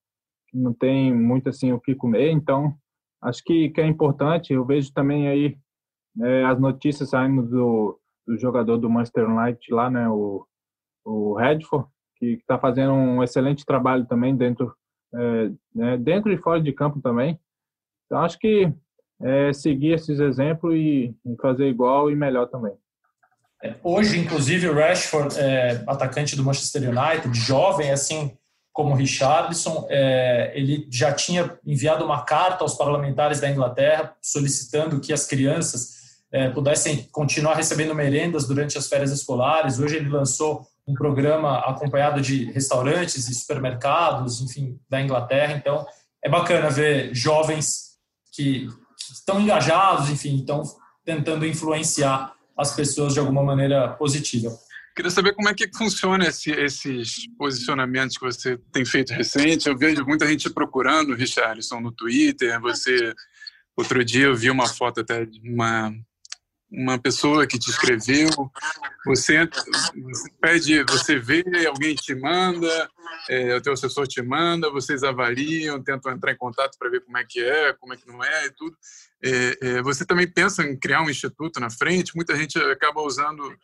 que 0.48 0.56
não 0.56 0.72
tem 0.72 1.14
muito 1.14 1.48
assim 1.48 1.72
o 1.72 1.80
que 1.80 1.94
comer, 1.94 2.30
então 2.30 2.76
acho 3.22 3.42
que, 3.44 3.70
que 3.70 3.80
é 3.80 3.86
importante. 3.86 4.52
Eu 4.52 4.64
vejo 4.64 4.92
também 4.92 5.28
aí 5.28 5.56
é, 6.20 6.44
as 6.44 6.58
notícias 6.60 7.10
saindo 7.10 7.42
do, 7.42 7.98
do 8.26 8.38
jogador 8.38 8.76
do 8.76 8.90
Manchester 8.90 9.28
United 9.28 9.72
lá, 9.72 9.90
né, 9.90 10.08
o, 10.08 10.46
o 11.04 11.34
Redford, 11.34 11.88
que 12.16 12.34
está 12.34 12.58
fazendo 12.58 12.92
um 12.92 13.22
excelente 13.22 13.64
trabalho 13.64 14.06
também 14.06 14.36
dentro, 14.36 14.74
é, 15.14 15.52
né, 15.74 15.96
dentro 15.96 16.32
e 16.32 16.36
fora 16.36 16.60
de 16.60 16.72
campo 16.72 17.00
também. 17.00 17.38
Então 18.06 18.18
acho 18.18 18.38
que 18.38 18.72
é, 19.22 19.52
seguir 19.52 19.92
esses 19.94 20.18
exemplos 20.18 20.74
e, 20.74 21.14
e, 21.24 21.36
fazer 21.40 21.68
igual 21.68 22.10
e 22.10 22.16
melhor 22.16 22.46
também. 22.48 22.72
É, 23.62 23.76
hoje, 23.82 24.18
inclusive, 24.18 24.68
o 24.68 24.74
Rashford, 24.74 25.38
é, 25.38 25.84
atacante 25.86 26.34
do 26.34 26.42
Manchester 26.42 26.82
United, 26.82 27.38
jovem, 27.38 27.90
assim 27.90 28.36
como 28.72 28.92
o 28.92 28.96
Richarlison, 28.96 29.86
é, 29.90 30.52
ele 30.54 30.88
já 30.90 31.12
tinha 31.12 31.58
enviado 31.64 32.04
uma 32.04 32.22
carta 32.22 32.64
aos 32.64 32.74
parlamentares 32.74 33.38
da 33.38 33.50
Inglaterra 33.50 34.16
solicitando 34.20 34.98
que 34.98 35.12
as 35.12 35.26
crianças 35.26 36.02
é, 36.32 36.48
pudessem 36.48 37.06
continuar 37.12 37.54
recebendo 37.54 37.94
merendas 37.94 38.48
durante 38.48 38.78
as 38.78 38.88
férias 38.88 39.12
escolares. 39.12 39.78
Hoje 39.78 39.96
ele 39.96 40.08
lançou 40.08 40.66
um 40.86 40.94
programa 40.94 41.58
acompanhado 41.58 42.20
de 42.20 42.50
restaurantes 42.50 43.28
e 43.28 43.34
supermercados, 43.34 44.40
enfim, 44.40 44.80
da 44.88 45.00
Inglaterra. 45.00 45.52
Então, 45.52 45.86
é 46.24 46.28
bacana 46.28 46.70
ver 46.70 47.14
jovens 47.14 47.92
que 48.32 48.66
estão 49.10 49.40
engajados, 49.40 50.10
enfim, 50.10 50.36
estão 50.36 50.62
tentando 51.04 51.46
influenciar 51.46 52.34
as 52.56 52.74
pessoas 52.74 53.14
de 53.14 53.20
alguma 53.20 53.42
maneira 53.42 53.88
positiva. 53.94 54.50
Queria 54.94 55.10
saber 55.10 55.34
como 55.34 55.48
é 55.48 55.54
que 55.54 55.70
funciona 55.74 56.26
esse, 56.26 56.50
esses 56.50 57.26
posicionamentos 57.38 58.18
que 58.18 58.24
você 58.24 58.58
tem 58.70 58.84
feito 58.84 59.12
recente. 59.14 59.66
Eu 59.68 59.76
vejo 59.76 60.04
muita 60.04 60.26
gente 60.26 60.50
procurando, 60.50 61.14
Richardson, 61.14 61.80
no 61.80 61.90
Twitter. 61.90 62.60
Você, 62.60 63.14
outro 63.74 64.04
dia, 64.04 64.26
eu 64.26 64.36
vi 64.36 64.50
uma 64.50 64.66
foto 64.66 65.00
até 65.00 65.24
de 65.24 65.40
uma 65.48 65.90
uma 66.72 66.98
pessoa 66.98 67.46
que 67.46 67.58
te 67.58 67.70
escreveu, 67.70 68.30
você, 69.04 69.48
você 69.94 70.30
pede, 70.40 70.82
você 70.84 71.18
vê, 71.18 71.44
alguém 71.66 71.94
te 71.94 72.14
manda, 72.14 72.88
é, 73.28 73.54
o 73.54 73.60
teu 73.60 73.74
assessor 73.74 74.06
te 74.06 74.22
manda, 74.22 74.70
vocês 74.70 75.02
avaliam, 75.02 75.82
tentam 75.82 76.12
entrar 76.12 76.32
em 76.32 76.36
contato 76.36 76.78
para 76.78 76.88
ver 76.88 77.04
como 77.04 77.18
é 77.18 77.24
que 77.28 77.40
é, 77.40 77.72
como 77.74 77.92
é 77.92 77.96
que 77.96 78.06
não 78.06 78.24
é 78.24 78.46
e 78.46 78.50
tudo. 78.52 78.76
É, 79.22 79.58
é, 79.60 79.82
você 79.82 80.04
também 80.04 80.26
pensa 80.26 80.62
em 80.64 80.76
criar 80.76 81.02
um 81.02 81.10
instituto 81.10 81.60
na 81.60 81.70
frente? 81.70 82.16
Muita 82.16 82.34
gente 82.34 82.58
acaba 82.58 83.02
usando, 83.02 83.54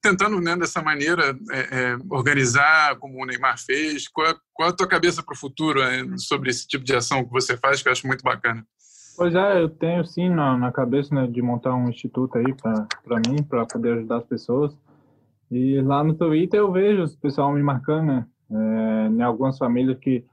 tentando 0.00 0.40
né, 0.40 0.56
dessa 0.56 0.80
maneira 0.80 1.38
é, 1.50 1.58
é, 1.60 1.96
organizar 2.10 2.96
como 2.96 3.22
o 3.22 3.26
Neymar 3.26 3.58
fez. 3.58 4.08
Qual, 4.08 4.34
qual 4.54 4.70
a 4.70 4.72
tua 4.72 4.88
cabeça 4.88 5.22
para 5.22 5.34
o 5.34 5.38
futuro 5.38 5.82
é, 5.82 6.02
sobre 6.16 6.50
esse 6.50 6.66
tipo 6.66 6.84
de 6.84 6.96
ação 6.96 7.24
que 7.24 7.30
você 7.30 7.56
faz, 7.58 7.82
que 7.82 7.88
eu 7.88 7.92
acho 7.92 8.06
muito 8.06 8.22
bacana? 8.22 8.66
Pois 9.16 9.34
é, 9.34 9.62
eu 9.62 9.68
tenho 9.68 10.04
sim 10.04 10.28
na, 10.28 10.56
na 10.58 10.72
cabeça 10.72 11.14
né, 11.14 11.26
de 11.26 11.40
montar 11.40 11.74
um 11.74 11.88
instituto 11.88 12.36
aí 12.36 12.52
para 12.54 13.20
mim, 13.28 13.42
para 13.44 13.64
poder 13.64 13.98
ajudar 13.98 14.18
as 14.18 14.24
pessoas. 14.24 14.76
E 15.50 15.80
lá 15.82 16.02
no 16.02 16.14
Twitter 16.14 16.58
eu 16.58 16.72
vejo 16.72 17.04
o 17.04 17.20
pessoal 17.20 17.52
me 17.52 17.62
marcando, 17.62 18.06
né? 18.06 18.26
É, 18.50 19.08
em 19.08 19.22
algumas 19.22 19.56
famílias 19.56 19.98
que 19.98 20.24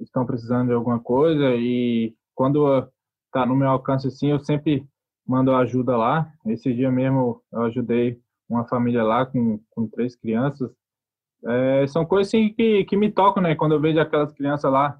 estão 0.00 0.26
precisando 0.26 0.68
de 0.68 0.74
alguma 0.74 0.98
coisa 0.98 1.54
e 1.54 2.14
quando 2.34 2.88
tá 3.32 3.46
no 3.46 3.56
meu 3.56 3.68
alcance 3.68 4.08
assim, 4.08 4.30
eu 4.30 4.40
sempre 4.40 4.84
mando 5.26 5.54
ajuda 5.54 5.96
lá. 5.96 6.30
Esse 6.46 6.74
dia 6.74 6.90
mesmo 6.90 7.40
eu 7.52 7.62
ajudei 7.62 8.20
uma 8.48 8.66
família 8.66 9.04
lá 9.04 9.24
com, 9.24 9.60
com 9.70 9.86
três 9.86 10.16
crianças. 10.16 10.70
É, 11.46 11.86
são 11.86 12.04
coisas 12.04 12.28
assim 12.28 12.52
que, 12.52 12.84
que 12.84 12.96
me 12.96 13.12
tocam, 13.12 13.42
né? 13.42 13.54
Quando 13.54 13.72
eu 13.72 13.80
vejo 13.80 14.00
aquelas 14.00 14.32
crianças 14.32 14.70
lá 14.70 14.98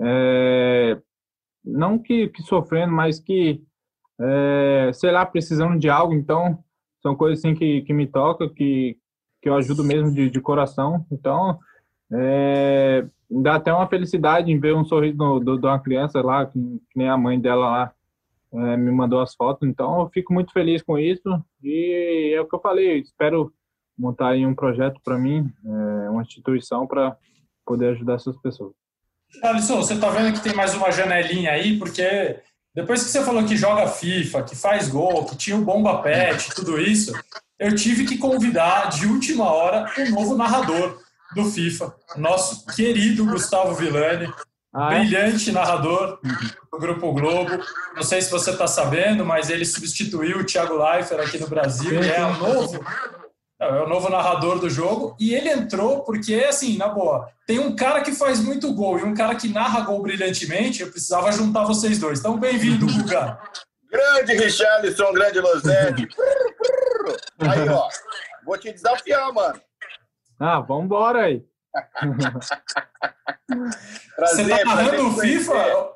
é, 0.00 1.00
não 1.64 1.98
que, 1.98 2.28
que 2.28 2.42
sofrendo, 2.42 2.92
mas 2.92 3.20
que, 3.20 3.62
é, 4.20 4.90
sei 4.92 5.10
lá, 5.10 5.24
precisando 5.24 5.78
de 5.78 5.88
algo. 5.88 6.14
Então, 6.14 6.58
são 7.02 7.14
coisas 7.14 7.38
assim 7.38 7.54
que, 7.54 7.82
que 7.82 7.92
me 7.92 8.06
tocam, 8.06 8.48
que, 8.48 8.96
que 9.40 9.48
eu 9.48 9.54
ajudo 9.54 9.84
mesmo 9.84 10.12
de, 10.12 10.30
de 10.30 10.40
coração. 10.40 11.06
Então, 11.10 11.58
é, 12.12 13.06
dá 13.30 13.56
até 13.56 13.72
uma 13.72 13.88
felicidade 13.88 14.50
em 14.50 14.58
ver 14.58 14.74
um 14.74 14.84
sorriso 14.84 15.16
do, 15.16 15.40
do, 15.40 15.58
de 15.58 15.66
uma 15.66 15.80
criança 15.80 16.20
lá, 16.20 16.46
que, 16.46 16.58
que, 16.58 16.98
nem 16.98 17.08
a 17.08 17.16
mãe 17.16 17.40
dela 17.40 17.70
lá 17.70 17.92
é, 18.52 18.76
me 18.76 18.90
mandou 18.90 19.20
as 19.20 19.34
fotos. 19.34 19.68
Então, 19.68 20.00
eu 20.00 20.08
fico 20.10 20.32
muito 20.32 20.52
feliz 20.52 20.82
com 20.82 20.98
isso. 20.98 21.42
E 21.62 22.32
é 22.34 22.40
o 22.40 22.46
que 22.46 22.54
eu 22.54 22.60
falei, 22.60 22.98
espero 23.00 23.52
montar 23.96 24.30
aí 24.30 24.44
um 24.46 24.54
projeto 24.54 25.00
para 25.04 25.18
mim, 25.18 25.50
é, 25.64 26.10
uma 26.10 26.22
instituição 26.22 26.86
para 26.86 27.16
poder 27.64 27.90
ajudar 27.90 28.14
essas 28.14 28.36
pessoas. 28.38 28.81
Alisson, 29.42 29.76
você 29.76 29.94
está 29.94 30.10
vendo 30.10 30.32
que 30.34 30.42
tem 30.42 30.54
mais 30.54 30.74
uma 30.74 30.90
janelinha 30.90 31.52
aí, 31.52 31.78
porque 31.78 32.38
depois 32.74 33.02
que 33.02 33.10
você 33.10 33.24
falou 33.24 33.44
que 33.44 33.56
joga 33.56 33.88
FIFA, 33.88 34.42
que 34.42 34.56
faz 34.56 34.88
gol, 34.88 35.24
que 35.24 35.36
tinha 35.36 35.56
o 35.56 35.64
bomba 35.64 36.02
pet, 36.02 36.54
tudo 36.54 36.80
isso, 36.80 37.12
eu 37.58 37.74
tive 37.74 38.04
que 38.04 38.18
convidar 38.18 38.88
de 38.90 39.06
última 39.06 39.50
hora 39.50 39.90
um 39.98 40.10
novo 40.10 40.36
narrador 40.36 41.00
do 41.34 41.44
FIFA, 41.44 41.94
nosso 42.16 42.66
querido 42.66 43.24
Gustavo 43.24 43.74
Villani, 43.74 44.32
ah, 44.74 44.94
é? 44.94 45.00
brilhante 45.00 45.52
narrador 45.52 46.18
do 46.70 46.78
Grupo 46.78 47.12
Globo. 47.12 47.62
Não 47.94 48.02
sei 48.02 48.22
se 48.22 48.30
você 48.30 48.50
está 48.50 48.66
sabendo, 48.66 49.24
mas 49.24 49.50
ele 49.50 49.64
substituiu 49.64 50.38
o 50.38 50.44
Thiago 50.44 50.76
Leifert 50.76 51.20
aqui 51.20 51.38
no 51.38 51.48
Brasil, 51.48 52.02
é 52.02 52.24
o 52.24 52.36
novo 52.38 52.84
é 53.62 53.82
o 53.82 53.88
novo 53.88 54.08
narrador 54.08 54.58
do 54.58 54.68
jogo, 54.68 55.16
e 55.20 55.32
ele 55.34 55.48
entrou 55.48 56.02
porque, 56.02 56.34
assim, 56.34 56.76
na 56.76 56.88
boa, 56.88 57.30
tem 57.46 57.60
um 57.60 57.76
cara 57.76 58.02
que 58.02 58.12
faz 58.12 58.40
muito 58.40 58.74
gol 58.74 58.98
e 58.98 59.04
um 59.04 59.14
cara 59.14 59.36
que 59.36 59.48
narra 59.48 59.82
gol 59.82 60.02
brilhantemente, 60.02 60.82
eu 60.82 60.90
precisava 60.90 61.30
juntar 61.30 61.64
vocês 61.64 61.96
dois. 61.98 62.18
Então, 62.18 62.36
bem-vindo, 62.36 62.86
Guga. 62.86 63.38
grande 63.88 64.34
Richarlison, 64.34 65.12
grande 65.12 65.38
Losetti. 65.38 66.08
aí, 67.38 67.68
ó, 67.68 67.88
vou 68.44 68.58
te 68.58 68.72
desafiar, 68.72 69.32
mano. 69.32 69.60
Ah, 70.40 70.58
vambora 70.58 71.26
aí. 71.26 71.44
prazer, 74.16 74.44
você 74.44 74.58
tá 74.58 74.64
narrando 74.64 75.06
o 75.06 75.20
FIFA? 75.20 75.94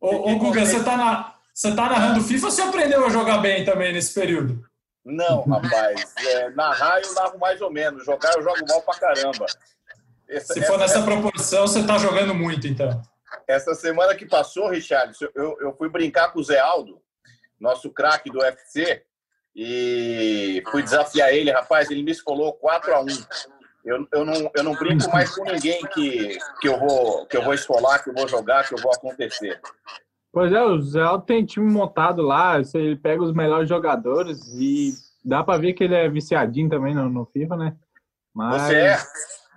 Ô, 0.00 0.32
ô 0.32 0.38
Guga, 0.38 0.66
você 0.66 0.82
tá, 0.82 0.96
na, 0.96 1.34
você 1.54 1.72
tá 1.72 1.88
narrando 1.88 2.24
FIFA 2.24 2.46
ou 2.46 2.50
você 2.50 2.62
aprendeu 2.62 3.06
a 3.06 3.10
jogar 3.10 3.38
bem 3.38 3.64
também 3.64 3.92
nesse 3.92 4.12
período? 4.12 4.65
Não, 5.06 5.42
rapaz. 5.44 6.12
É, 6.18 6.50
narrar 6.50 7.00
eu 7.00 7.14
narro 7.14 7.38
mais 7.38 7.60
ou 7.60 7.70
menos. 7.70 8.04
Jogar 8.04 8.34
eu 8.34 8.42
jogo 8.42 8.58
mal 8.68 8.82
pra 8.82 8.98
caramba. 8.98 9.46
Essa, 10.28 10.54
Se 10.54 10.62
for 10.62 10.78
nessa 10.78 10.98
essa, 10.98 11.04
proporção, 11.06 11.66
você 11.66 11.86
tá 11.86 11.96
jogando 11.96 12.34
muito, 12.34 12.66
então. 12.66 13.00
Essa 13.46 13.74
semana 13.74 14.14
que 14.14 14.26
passou, 14.26 14.68
Richard, 14.68 15.16
eu, 15.34 15.56
eu 15.60 15.72
fui 15.76 15.88
brincar 15.88 16.32
com 16.32 16.40
o 16.40 16.44
Zé 16.44 16.58
Aldo 16.58 17.00
nosso 17.60 17.90
craque 17.90 18.30
do 18.30 18.38
UFC, 18.38 19.02
e 19.54 20.62
fui 20.70 20.82
desafiar 20.82 21.32
ele, 21.32 21.50
rapaz, 21.50 21.90
ele 21.90 22.02
me 22.02 22.12
esfolou 22.12 22.52
4 22.52 22.94
a 22.94 23.00
1 23.00 23.06
eu, 23.86 24.06
eu, 24.12 24.24
não, 24.24 24.50
eu 24.54 24.64
não 24.64 24.74
brinco 24.74 25.08
mais 25.10 25.32
com 25.34 25.44
ninguém 25.44 25.80
que, 25.86 26.36
que, 26.60 26.68
eu 26.68 26.78
vou, 26.78 27.24
que 27.26 27.36
eu 27.36 27.42
vou 27.42 27.54
esfolar, 27.54 28.02
que 28.02 28.10
eu 28.10 28.14
vou 28.14 28.26
jogar, 28.26 28.66
que 28.66 28.74
eu 28.74 28.82
vou 28.82 28.92
acontecer. 28.92 29.60
Pois 30.36 30.52
é, 30.52 30.62
o 30.62 30.78
Zé 30.82 31.00
tem 31.26 31.46
time 31.46 31.72
montado 31.72 32.20
lá, 32.20 32.60
ele 32.74 32.94
pega 32.94 33.22
os 33.22 33.32
melhores 33.32 33.66
jogadores 33.66 34.46
e 34.52 34.92
dá 35.24 35.42
para 35.42 35.58
ver 35.58 35.72
que 35.72 35.82
ele 35.82 35.94
é 35.94 36.10
viciadinho 36.10 36.68
também 36.68 36.94
no, 36.94 37.08
no 37.08 37.24
FIFA, 37.24 37.56
né? 37.56 37.74
Mas... 38.34 38.60
Você 38.60 38.74
é? 38.74 38.98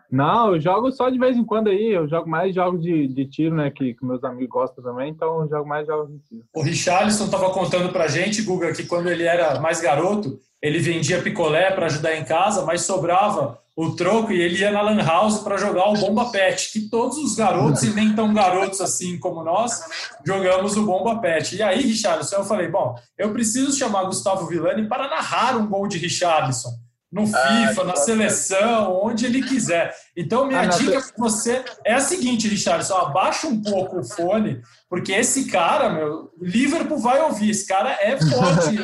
Não, 0.10 0.54
eu 0.54 0.62
jogo 0.62 0.90
só 0.90 1.10
de 1.10 1.20
vez 1.20 1.36
em 1.36 1.44
quando 1.44 1.68
aí. 1.68 1.92
Eu 1.92 2.08
jogo 2.08 2.30
mais 2.30 2.56
jogos 2.56 2.82
de, 2.82 3.10
de 3.10 3.26
tiro, 3.26 3.56
né? 3.56 3.70
Que, 3.70 3.94
que 3.94 4.06
meus 4.06 4.24
amigos 4.24 4.48
gostam 4.48 4.82
também, 4.82 5.12
então 5.12 5.42
eu 5.42 5.50
jogo 5.50 5.68
mais 5.68 5.86
jogos 5.86 6.14
de 6.14 6.20
tiro. 6.20 6.46
O 6.56 6.62
Richarlison 6.62 7.26
estava 7.26 7.50
contando 7.50 7.92
pra 7.92 8.08
gente, 8.08 8.42
Guga, 8.42 8.72
que 8.72 8.86
quando 8.86 9.10
ele 9.10 9.24
era 9.24 9.60
mais 9.60 9.82
garoto, 9.82 10.40
ele 10.62 10.80
vendia 10.80 11.22
picolé 11.22 11.72
para 11.72 11.88
ajudar 11.88 12.16
em 12.16 12.24
casa, 12.24 12.66
mas 12.66 12.84
sobrava 12.84 13.60
o 13.82 13.96
troco 13.96 14.34
e 14.34 14.42
ele 14.42 14.60
ia 14.60 14.72
na 14.72 14.82
Lan 14.82 15.02
House 15.02 15.40
para 15.40 15.56
jogar 15.56 15.88
o 15.88 15.94
Bomba 15.94 16.26
Pet, 16.26 16.70
que 16.74 16.90
todos 16.90 17.18
os 17.18 17.34
garotos, 17.34 17.82
e 17.84 17.92
nem 17.92 18.14
tão 18.14 18.34
garotos 18.34 18.82
assim 18.82 19.18
como 19.18 19.42
nós, 19.42 19.82
jogamos 20.26 20.76
o 20.76 20.86
Bomba 20.86 21.22
Pet. 21.22 21.56
E 21.56 21.64
aí, 21.64 21.82
Richarlison, 21.84 22.36
eu 22.36 22.44
falei: 22.44 22.68
bom, 22.68 22.94
eu 23.18 23.32
preciso 23.32 23.72
chamar 23.72 24.04
Gustavo 24.04 24.48
Villani 24.48 24.86
para 24.90 25.08
narrar 25.08 25.56
um 25.56 25.66
gol 25.66 25.88
de 25.88 25.98
Richarlison 25.98 26.72
no 27.10 27.24
ah, 27.24 27.68
FIFA, 27.68 27.82
ah, 27.82 27.86
na 27.86 27.96
seleção, 27.96 29.02
onde 29.02 29.26
ele 29.26 29.42
quiser. 29.42 29.96
Então, 30.14 30.46
minha 30.46 30.60
ah, 30.60 30.66
dica 30.66 31.00
para 31.00 31.14
você 31.16 31.64
é 31.86 31.94
a 31.94 32.02
seguinte, 32.02 32.50
Richardson, 32.50 32.96
abaixa 32.96 33.48
um 33.48 33.62
pouco 33.62 34.00
o 34.00 34.04
fone, 34.04 34.62
porque 34.90 35.14
esse 35.14 35.46
cara, 35.46 35.90
meu, 35.90 36.30
Liverpool 36.42 37.00
vai 37.00 37.22
ouvir, 37.22 37.52
esse 37.52 37.66
cara 37.66 37.98
é 38.02 38.20
forte. 38.20 38.78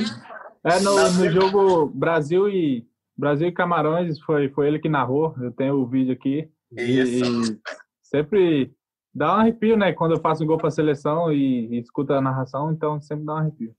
é, 0.64 0.80
no, 0.80 1.12
no 1.12 1.30
jogo 1.30 1.92
Brasil 1.94 2.48
e 2.48 2.88
Brasil 3.18 3.48
e 3.48 3.52
Camarões, 3.52 4.20
foi, 4.22 4.50
foi 4.50 4.68
ele 4.68 4.80
que 4.80 4.90
narrou, 4.90 5.36
eu 5.42 5.52
tenho 5.52 5.76
o 5.76 5.88
vídeo 5.88 6.14
aqui. 6.14 6.50
Isso. 6.72 7.54
E 7.54 7.60
sempre 8.02 8.74
dá 9.14 9.36
um 9.36 9.40
arrepio, 9.40 9.78
né? 9.78 9.94
Quando 9.94 10.16
eu 10.16 10.22
faço 10.22 10.44
um 10.44 10.48
gol 10.48 10.58
para 10.58 10.68
a 10.68 10.72
seleção 10.72 11.32
e, 11.32 11.68
e 11.68 11.80
escuta 11.80 12.16
a 12.16 12.22
narração, 12.22 12.72
então 12.72 13.00
sempre 13.00 13.26
dá 13.26 13.36
um 13.36 13.38
arrepio. 13.38 13.76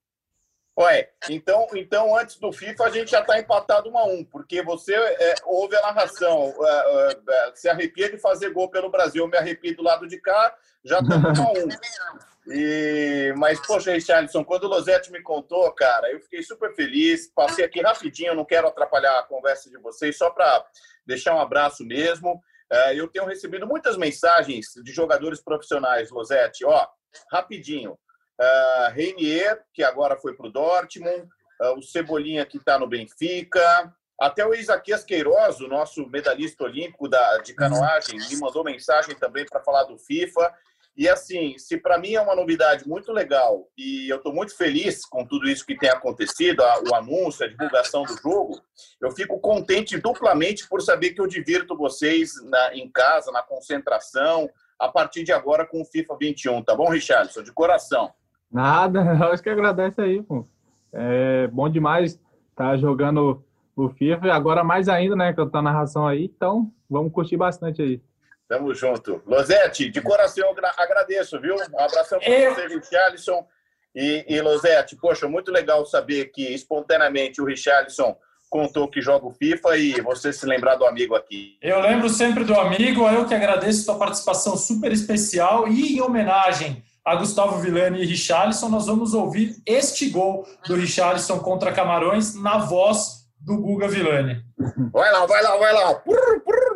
Ué, 0.79 1.09
então, 1.31 1.66
então 1.75 2.18
antes 2.18 2.38
do 2.38 2.53
FIFA 2.53 2.85
a 2.85 2.90
gente 2.90 3.11
já 3.11 3.20
está 3.20 3.38
empatado 3.38 3.88
1 3.88 3.99
a 3.99 4.05
1 4.05 4.25
porque 4.27 4.62
você 4.62 4.94
é, 4.94 5.35
ouve 5.46 5.75
a 5.75 5.81
narração, 5.81 6.53
é, 6.61 6.68
é, 6.68 7.49
é, 7.49 7.53
se 7.55 7.66
arrepia 7.66 8.11
de 8.11 8.18
fazer 8.18 8.51
gol 8.51 8.68
pelo 8.68 8.90
Brasil, 8.90 9.25
eu 9.25 9.29
me 9.29 9.38
arrepio 9.38 9.75
do 9.75 9.83
lado 9.83 10.07
de 10.07 10.20
cá, 10.20 10.55
já 10.85 10.99
estamos 10.99 11.38
1 11.38 11.42
a 11.42 11.51
1 11.53 11.55
e, 12.48 13.35
mas, 13.37 13.64
poxa, 13.66 13.92
Richardson, 13.92 14.44
quando 14.44 14.64
o 14.64 14.68
Losetti 14.68 15.11
me 15.11 15.22
contou, 15.22 15.70
cara, 15.72 16.11
eu 16.11 16.20
fiquei 16.20 16.42
super 16.42 16.74
feliz. 16.74 17.30
Passei 17.35 17.64
aqui 17.64 17.80
rapidinho, 17.80 18.35
não 18.35 18.44
quero 18.44 18.68
atrapalhar 18.68 19.18
a 19.18 19.24
conversa 19.24 19.68
de 19.68 19.78
vocês, 19.78 20.16
só 20.16 20.30
para 20.30 20.64
deixar 21.04 21.35
um 21.35 21.40
abraço 21.40 21.85
mesmo. 21.85 22.40
É, 22.70 22.94
eu 22.94 23.09
tenho 23.09 23.26
recebido 23.26 23.66
muitas 23.66 23.96
mensagens 23.96 24.66
de 24.82 24.92
jogadores 24.92 25.40
profissionais, 25.40 26.11
Losetti. 26.11 26.64
Ó, 26.64 26.87
rapidinho 27.30 27.92
uh, 27.92 28.92
Reinier, 28.92 29.62
que 29.72 29.82
agora 29.82 30.16
foi 30.16 30.35
para 30.35 30.46
o 30.46 30.52
Dortmund, 30.52 31.28
uh, 31.62 31.78
o 31.78 31.82
Cebolinha, 31.82 32.46
que 32.46 32.59
está 32.59 32.78
no 32.78 32.88
Benfica, 32.88 33.92
até 34.20 34.46
o 34.46 34.54
Isaquias 34.54 35.04
Queiroz, 35.04 35.61
o 35.61 35.68
nosso 35.68 36.09
medalhista 36.09 36.64
olímpico 36.64 37.09
da, 37.09 37.38
de 37.38 37.54
canoagem, 37.54 38.18
me 38.18 38.37
mandou 38.38 38.64
mensagem 38.64 39.14
também 39.16 39.44
para 39.44 39.62
falar 39.62 39.85
do 39.85 39.98
FIFA. 39.98 40.54
E 40.96 41.06
assim, 41.09 41.59
se 41.59 41.76
para 41.76 41.98
mim 41.98 42.14
é 42.14 42.20
uma 42.20 42.35
novidade 42.35 42.88
muito 42.88 43.12
legal 43.12 43.68
e 43.76 44.09
eu 44.09 44.16
estou 44.16 44.32
muito 44.32 44.56
feliz 44.56 45.04
com 45.04 45.26
tudo 45.26 45.46
isso 45.46 45.66
que 45.66 45.76
tem 45.76 45.90
acontecido, 45.90 46.62
a, 46.62 46.82
o 46.90 46.94
anúncio, 46.94 47.44
a 47.44 47.48
divulgação 47.48 48.02
do 48.04 48.16
jogo, 48.16 48.59
eu 49.00 49.11
fico 49.11 49.38
contente 49.38 49.98
duplamente 49.98 50.66
por 50.66 50.80
saber 50.80 51.11
que 51.11 51.20
eu 51.20 51.26
divirto 51.26 51.76
vocês 51.76 52.32
na, 52.44 52.74
em 52.74 52.88
casa, 52.90 53.30
na 53.30 53.42
concentração, 53.42 54.48
a 54.78 54.88
partir 54.88 55.22
de 55.22 55.32
agora 55.32 55.66
com 55.66 55.82
o 55.82 55.85
FIFA 55.85 56.16
21, 56.18 56.62
tá 56.62 56.74
bom, 56.74 56.88
Richardson? 56.88 57.42
De 57.42 57.52
coração. 57.52 58.11
Nada, 58.50 59.00
eu 59.20 59.32
acho 59.32 59.42
que 59.42 59.50
agradece 59.50 60.00
aí, 60.00 60.22
pô. 60.22 60.46
É 60.92 61.46
bom 61.48 61.68
demais 61.68 62.12
estar 62.12 62.70
tá 62.70 62.76
jogando 62.78 63.44
o 63.76 63.90
FIFA, 63.90 64.28
e 64.28 64.30
agora 64.30 64.64
mais 64.64 64.88
ainda, 64.88 65.14
né, 65.14 65.35
que 65.35 65.40
eu 65.40 65.50
tô 65.50 65.59
na 65.59 65.70
narração 65.70 66.06
aí, 66.06 66.24
então 66.24 66.72
vamos 66.88 67.12
curtir 67.12 67.37
bastante 67.37 67.82
aí. 67.82 68.00
Tamo 68.48 68.72
junto. 68.74 69.22
Losete, 69.26 69.90
de 69.90 70.00
coração 70.00 70.48
eu 70.48 70.54
agradeço, 70.78 71.40
viu? 71.40 71.56
Um 71.56 71.80
abração 71.80 72.18
para 72.18 72.28
eu... 72.28 72.54
você, 72.54 72.66
Richarlison. 72.68 73.46
E, 73.94 74.24
e 74.28 74.40
Losete, 74.40 74.96
poxa, 74.96 75.26
muito 75.26 75.50
legal 75.50 75.85
saber 75.87 76.26
que 76.26 76.54
espontaneamente 76.54 77.40
o 77.40 77.44
Richarlison 77.44 78.16
contou 78.48 78.88
que 78.88 79.00
joga 79.00 79.26
o 79.26 79.32
FIFA 79.32 79.76
e 79.76 80.00
você 80.00 80.32
se 80.32 80.46
lembrar 80.46 80.76
do 80.76 80.85
amigo 80.85 81.14
aqui. 81.14 81.59
Eu 81.61 81.80
lembro 81.80 82.09
sempre 82.09 82.44
do 82.44 82.54
amigo, 82.54 83.09
eu 83.09 83.26
que 83.26 83.35
agradeço 83.35 83.85
sua 83.85 83.98
participação 83.98 84.56
super 84.56 84.92
especial 84.92 85.66
e 85.66 85.96
em 85.96 86.00
homenagem 86.00 86.85
a 87.04 87.14
Gustavo 87.16 87.59
Villani 87.59 88.02
e 88.02 88.06
Richarlison, 88.06 88.68
nós 88.68 88.87
vamos 88.87 89.14
ouvir 89.14 89.56
este 89.64 90.11
gol 90.11 90.46
do 90.66 90.74
Richarlison 90.74 91.38
contra 91.38 91.72
Camarões 91.72 92.35
na 92.35 92.59
voz 92.59 93.26
do 93.40 93.56
Guga 93.59 93.87
Villani. 93.87 94.42
Vai 94.92 95.12
lá, 95.12 95.24
vai 95.24 95.42
lá, 95.42 95.56
vai 95.56 95.72
lá. 95.72 95.94
Purr. 95.94 96.75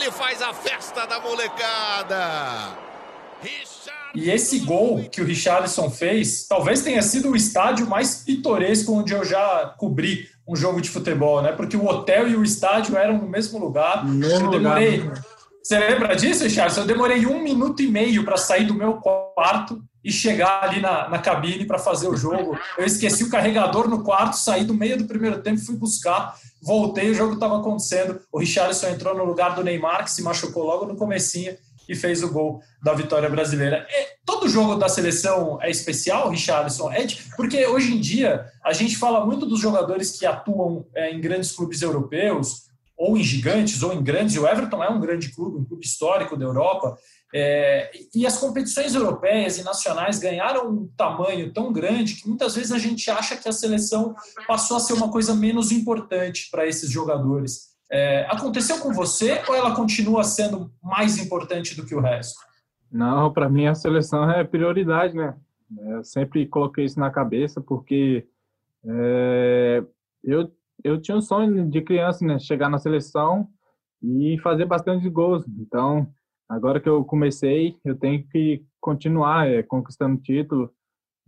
ele 0.00 0.10
faz 0.10 0.40
a 0.40 0.54
festa 0.54 1.06
da 1.06 1.20
molecada. 1.20 2.76
E 4.14 4.30
esse 4.30 4.60
gol 4.60 5.04
que 5.10 5.20
o 5.20 5.24
Richarlison 5.24 5.90
fez, 5.90 6.46
talvez 6.46 6.82
tenha 6.82 7.02
sido 7.02 7.30
o 7.30 7.36
estádio 7.36 7.86
mais 7.86 8.16
pitoresco 8.16 8.92
onde 8.92 9.12
eu 9.12 9.24
já 9.24 9.74
cobri 9.78 10.28
um 10.48 10.56
jogo 10.56 10.80
de 10.80 10.90
futebol, 10.90 11.42
né? 11.42 11.52
Porque 11.52 11.76
o 11.76 11.86
hotel 11.86 12.28
e 12.28 12.34
o 12.34 12.42
estádio 12.42 12.96
eram 12.96 13.18
no 13.18 13.28
mesmo 13.28 13.58
lugar. 13.58 14.04
No 14.04 14.12
mesmo 14.12 14.46
eu 14.46 14.50
demorei. 14.50 15.00
Lugar. 15.00 15.14
Né? 15.14 15.22
Você 15.62 15.78
lembra 15.78 16.16
disso, 16.16 16.44
Richardson? 16.44 16.80
Eu 16.80 16.86
demorei 16.86 17.26
um 17.26 17.42
minuto 17.42 17.82
e 17.82 17.86
meio 17.86 18.24
para 18.24 18.36
sair 18.36 18.64
do 18.64 18.74
meu 18.74 18.94
quarto 18.94 19.82
e 20.04 20.10
chegar 20.10 20.64
ali 20.64 20.80
na, 20.80 21.08
na 21.08 21.18
cabine 21.18 21.64
para 21.64 21.78
fazer 21.78 22.08
o 22.08 22.16
jogo. 22.16 22.58
Eu 22.76 22.84
esqueci 22.84 23.24
o 23.24 23.30
carregador 23.30 23.88
no 23.88 24.02
quarto, 24.02 24.34
saí 24.34 24.64
do 24.64 24.74
meio 24.74 24.96
do 24.96 25.04
primeiro 25.04 25.42
tempo, 25.42 25.60
fui 25.60 25.76
buscar, 25.76 26.34
voltei, 26.62 27.10
o 27.10 27.14
jogo 27.14 27.34
estava 27.34 27.58
acontecendo. 27.58 28.20
O 28.32 28.38
Richarlison 28.38 28.88
entrou 28.88 29.14
no 29.16 29.24
lugar 29.24 29.54
do 29.54 29.64
Neymar, 29.64 30.04
que 30.04 30.10
se 30.10 30.22
machucou 30.22 30.64
logo 30.64 30.86
no 30.86 30.96
comecinho 30.96 31.56
e 31.88 31.94
fez 31.94 32.22
o 32.22 32.30
gol 32.30 32.62
da 32.82 32.94
vitória 32.94 33.28
brasileira. 33.28 33.86
E 33.90 34.06
todo 34.24 34.48
jogo 34.48 34.76
da 34.76 34.88
seleção 34.88 35.58
é 35.60 35.70
especial, 35.70 36.30
Richarlison? 36.30 36.90
É 36.92 37.04
porque 37.36 37.66
hoje 37.66 37.94
em 37.94 38.00
dia 38.00 38.46
a 38.64 38.72
gente 38.72 38.96
fala 38.96 39.26
muito 39.26 39.44
dos 39.44 39.60
jogadores 39.60 40.18
que 40.18 40.24
atuam 40.24 40.86
é, 40.94 41.10
em 41.10 41.20
grandes 41.20 41.52
clubes 41.52 41.82
europeus, 41.82 42.70
ou 42.96 43.16
em 43.16 43.24
gigantes, 43.24 43.82
ou 43.82 43.94
em 43.94 44.02
grandes, 44.02 44.36
o 44.36 44.46
Everton 44.46 44.84
é 44.84 44.90
um 44.90 45.00
grande 45.00 45.30
clube, 45.30 45.58
um 45.58 45.64
clube 45.64 45.84
histórico 45.84 46.36
da 46.36 46.44
Europa, 46.44 46.98
é, 47.32 47.90
e 48.14 48.26
as 48.26 48.38
competições 48.38 48.94
europeias 48.94 49.58
e 49.58 49.62
nacionais 49.62 50.18
ganharam 50.18 50.68
um 50.68 50.88
tamanho 50.96 51.52
tão 51.52 51.72
grande 51.72 52.16
que 52.16 52.28
muitas 52.28 52.56
vezes 52.56 52.72
a 52.72 52.78
gente 52.78 53.08
acha 53.10 53.36
que 53.36 53.48
a 53.48 53.52
seleção 53.52 54.14
passou 54.48 54.76
a 54.76 54.80
ser 54.80 54.94
uma 54.94 55.10
coisa 55.10 55.34
menos 55.34 55.70
importante 55.70 56.48
para 56.50 56.66
esses 56.66 56.90
jogadores. 56.90 57.70
É, 57.90 58.26
aconteceu 58.28 58.78
com 58.78 58.92
você 58.92 59.42
ou 59.48 59.54
ela 59.54 59.74
continua 59.74 60.24
sendo 60.24 60.72
mais 60.82 61.18
importante 61.18 61.76
do 61.76 61.84
que 61.84 61.94
o 61.94 62.00
resto? 62.00 62.40
Não, 62.90 63.32
para 63.32 63.48
mim 63.48 63.66
a 63.66 63.74
seleção 63.74 64.28
é 64.28 64.42
prioridade, 64.42 65.14
né? 65.14 65.34
Eu 65.78 66.02
sempre 66.02 66.46
coloquei 66.46 66.84
isso 66.84 66.98
na 66.98 67.10
cabeça 67.10 67.60
porque 67.60 68.26
é, 68.84 69.84
eu, 70.24 70.50
eu 70.82 71.00
tinha 71.00 71.16
um 71.16 71.20
sonho 71.20 71.68
de 71.70 71.80
criança, 71.80 72.24
né? 72.24 72.40
Chegar 72.40 72.68
na 72.68 72.78
seleção 72.78 73.48
e 74.02 74.36
fazer 74.42 74.64
bastante 74.64 75.08
gols. 75.08 75.44
Então, 75.46 76.08
agora 76.50 76.80
que 76.80 76.88
eu 76.88 77.04
comecei, 77.04 77.76
eu 77.84 77.96
tenho 77.96 78.26
que 78.28 78.62
continuar 78.80 79.48
é, 79.48 79.62
conquistando 79.62 80.20
título. 80.20 80.70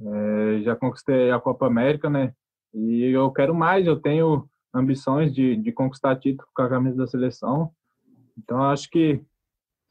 É, 0.00 0.62
já 0.62 0.74
conquistei 0.74 1.30
a 1.30 1.38
Copa 1.38 1.66
América, 1.66 2.11
né? 2.11 2.35
E 2.74 3.04
eu 3.04 3.30
quero 3.30 3.54
mais, 3.54 3.87
eu 3.87 4.00
tenho 4.00 4.48
ambições 4.74 5.32
de, 5.32 5.56
de 5.56 5.70
conquistar 5.70 6.16
título 6.16 6.48
com 6.54 6.62
a 6.62 6.68
camisa 6.68 6.96
da 6.96 7.06
seleção. 7.06 7.70
Então 8.37 8.62
acho 8.64 8.90
que 8.90 9.22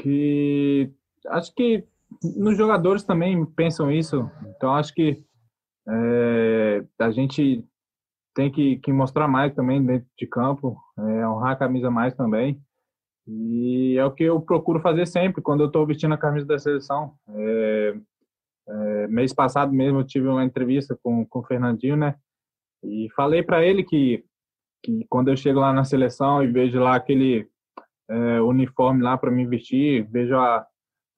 que 0.01 0.91
acho 1.27 1.53
que 1.53 1.85
nos 2.35 2.57
jogadores 2.57 3.03
também 3.03 3.45
pensam 3.45 3.91
isso. 3.91 4.29
Então 4.55 4.75
acho 4.75 4.93
que 4.93 5.23
é, 5.87 6.83
a 6.99 7.11
gente 7.11 7.63
tem 8.33 8.51
que, 8.51 8.77
que, 8.77 8.91
mostrar 8.91 9.27
mais 9.27 9.53
também 9.53 9.83
dentro 9.83 10.07
de 10.17 10.25
campo, 10.25 10.77
é, 10.97 11.27
honrar 11.27 11.51
a 11.51 11.55
camisa 11.55 11.91
mais 11.91 12.15
também. 12.15 12.61
E 13.27 13.97
é 13.97 14.05
o 14.05 14.12
que 14.12 14.23
eu 14.23 14.41
procuro 14.41 14.79
fazer 14.79 15.05
sempre 15.05 15.41
quando 15.41 15.62
eu 15.62 15.67
estou 15.67 15.86
vestindo 15.86 16.13
a 16.13 16.17
camisa 16.17 16.45
da 16.45 16.60
seleção. 16.60 17.13
É, 17.29 17.95
é, 18.67 19.07
mês 19.07 19.34
passado 19.34 19.71
mesmo 19.73 19.99
eu 19.99 20.05
tive 20.05 20.27
uma 20.27 20.43
entrevista 20.43 20.97
com, 21.01 21.25
com 21.25 21.39
o 21.39 21.43
Fernandinho, 21.43 21.95
né? 21.95 22.15
E 22.84 23.10
falei 23.15 23.43
para 23.43 23.63
ele 23.63 23.84
que, 23.84 24.23
que 24.84 25.05
quando 25.10 25.29
eu 25.29 25.38
chego 25.38 25.60
lá 25.60 25.71
na 25.71 25.84
seleção 25.84 26.43
e 26.43 26.47
vejo 26.47 26.79
lá 26.79 26.95
aquele 26.95 27.47
é, 28.10 28.41
uniforme 28.41 29.03
lá 29.03 29.17
para 29.17 29.31
me 29.31 29.45
vestir, 29.45 30.07
vejo 30.10 30.36
a, 30.36 30.65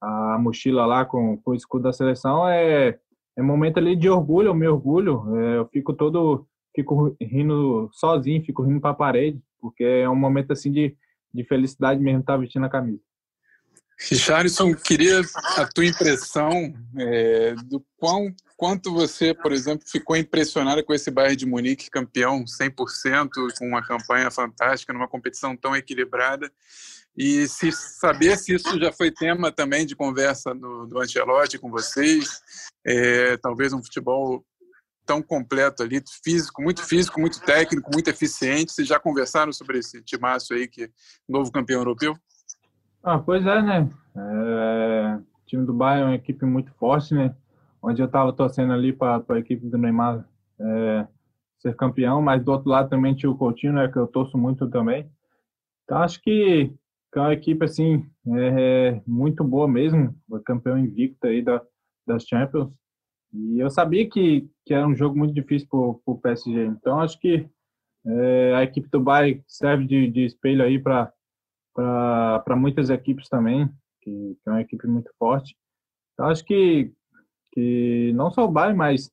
a 0.00 0.38
mochila 0.38 0.84
lá 0.84 1.04
com, 1.04 1.38
com 1.38 1.52
o 1.52 1.54
escudo 1.54 1.84
da 1.84 1.92
seleção, 1.92 2.46
é, 2.46 2.98
é 3.36 3.42
momento 3.42 3.78
ali 3.78 3.96
de 3.96 4.08
orgulho, 4.08 4.48
eu 4.48 4.54
me 4.54 4.68
orgulho. 4.68 5.36
É, 5.38 5.58
eu 5.58 5.66
fico 5.68 5.92
todo, 5.92 6.46
fico 6.74 7.16
rindo 7.20 7.88
sozinho, 7.92 8.44
fico 8.44 8.62
rindo 8.62 8.80
para 8.80 8.90
a 8.90 8.94
parede, 8.94 9.40
porque 9.60 9.84
é 9.84 10.08
um 10.08 10.16
momento 10.16 10.52
assim 10.52 10.70
de, 10.70 10.96
de 11.34 11.44
felicidade 11.44 12.00
mesmo 12.00 12.20
estar 12.20 12.34
tá 12.34 12.38
vestindo 12.38 12.64
a 12.64 12.70
camisa. 12.70 13.00
Richardson, 13.98 14.74
queria 14.74 15.22
a 15.56 15.66
tua 15.66 15.86
impressão 15.86 16.74
é, 16.98 17.54
do 17.64 17.84
quão, 17.96 18.34
quanto 18.56 18.92
você, 18.92 19.32
por 19.32 19.52
exemplo, 19.52 19.88
ficou 19.88 20.16
impressionado 20.16 20.84
com 20.84 20.92
esse 20.92 21.10
Bayern 21.10 21.36
de 21.36 21.46
Munique 21.46 21.90
campeão 21.90 22.44
100%, 22.44 23.28
com 23.58 23.68
uma 23.68 23.86
campanha 23.86 24.30
fantástica, 24.30 24.92
numa 24.92 25.08
competição 25.08 25.56
tão 25.56 25.76
equilibrada, 25.76 26.50
e 27.16 27.46
se 27.46 27.70
saber 27.70 28.36
se 28.36 28.54
isso 28.54 28.78
já 28.78 28.92
foi 28.92 29.10
tema 29.10 29.52
também 29.52 29.86
de 29.86 29.94
conversa 29.94 30.52
do, 30.52 30.86
do 30.86 31.00
Ancelotti 31.00 31.58
com 31.58 31.70
vocês, 31.70 32.40
é, 32.84 33.36
talvez 33.36 33.72
um 33.72 33.82
futebol 33.82 34.44
tão 35.04 35.22
completo 35.22 35.82
ali, 35.82 36.02
físico, 36.22 36.62
muito 36.62 36.82
físico, 36.82 37.20
muito 37.20 37.40
técnico, 37.40 37.90
muito 37.92 38.08
eficiente. 38.08 38.72
Vocês 38.72 38.88
já 38.88 38.98
conversaram 38.98 39.52
sobre 39.52 39.78
esse 39.78 40.02
timaço 40.02 40.54
aí, 40.54 40.66
que 40.66 40.84
é 40.84 40.88
novo 41.28 41.52
campeão 41.52 41.80
europeu? 41.80 42.14
Ah, 43.02 43.18
pois 43.18 43.44
é, 43.44 43.62
né? 43.62 43.90
É, 44.16 45.18
o 45.18 45.46
time 45.46 45.66
do 45.66 45.74
Bayern 45.74 46.02
é 46.02 46.06
uma 46.06 46.14
equipe 46.14 46.44
muito 46.46 46.72
forte, 46.74 47.14
né? 47.14 47.34
Onde 47.82 48.00
eu 48.00 48.06
estava 48.06 48.32
torcendo 48.32 48.72
ali 48.72 48.92
para 48.92 49.22
a 49.28 49.38
equipe 49.38 49.66
do 49.66 49.76
Neymar 49.76 50.26
é, 50.58 51.06
ser 51.58 51.76
campeão, 51.76 52.22
mas 52.22 52.42
do 52.42 52.50
outro 52.52 52.70
lado 52.70 52.88
também 52.88 53.14
tinha 53.14 53.30
o 53.30 53.36
Coutinho, 53.36 53.74
né? 53.74 53.88
Que 53.88 53.98
eu 53.98 54.06
torço 54.06 54.38
muito 54.38 54.68
também. 54.70 55.10
Então 55.84 55.98
acho 55.98 56.20
que, 56.22 56.72
é 57.14 57.20
uma 57.20 57.32
equipe 57.32 57.64
assim 57.64 58.08
é, 58.26 59.00
muito 59.06 59.44
boa 59.44 59.68
mesmo, 59.68 60.16
campeão 60.44 60.78
invicto 60.78 61.26
aí 61.26 61.42
da, 61.42 61.62
das 62.06 62.24
Champions. 62.24 62.72
E 63.34 63.58
eu 63.58 63.68
sabia 63.68 64.08
que, 64.08 64.48
que 64.64 64.72
era 64.72 64.86
um 64.86 64.94
jogo 64.94 65.18
muito 65.18 65.34
difícil 65.34 65.68
para 65.68 65.78
o 65.78 66.18
PSG. 66.18 66.66
Então 66.66 67.00
acho 67.00 67.18
que 67.18 67.48
é, 68.06 68.54
a 68.54 68.62
equipe 68.62 68.88
do 68.88 69.00
Bayern 69.00 69.42
serve 69.46 69.86
de, 69.86 70.10
de 70.10 70.24
espelho 70.26 70.62
aí 70.62 70.78
para 70.78 71.12
muitas 72.56 72.90
equipes 72.90 73.28
também, 73.28 73.68
que, 74.02 74.10
que, 74.10 74.48
é 74.48 74.50
uma 74.50 74.60
equipe 74.60 74.86
muito 74.86 75.10
forte. 75.18 75.56
Então, 76.12 76.26
acho 76.26 76.44
que, 76.44 76.92
que 77.52 78.12
não 78.14 78.30
só 78.30 78.44
o 78.44 78.50
Bayern, 78.50 78.76
mas 78.76 79.10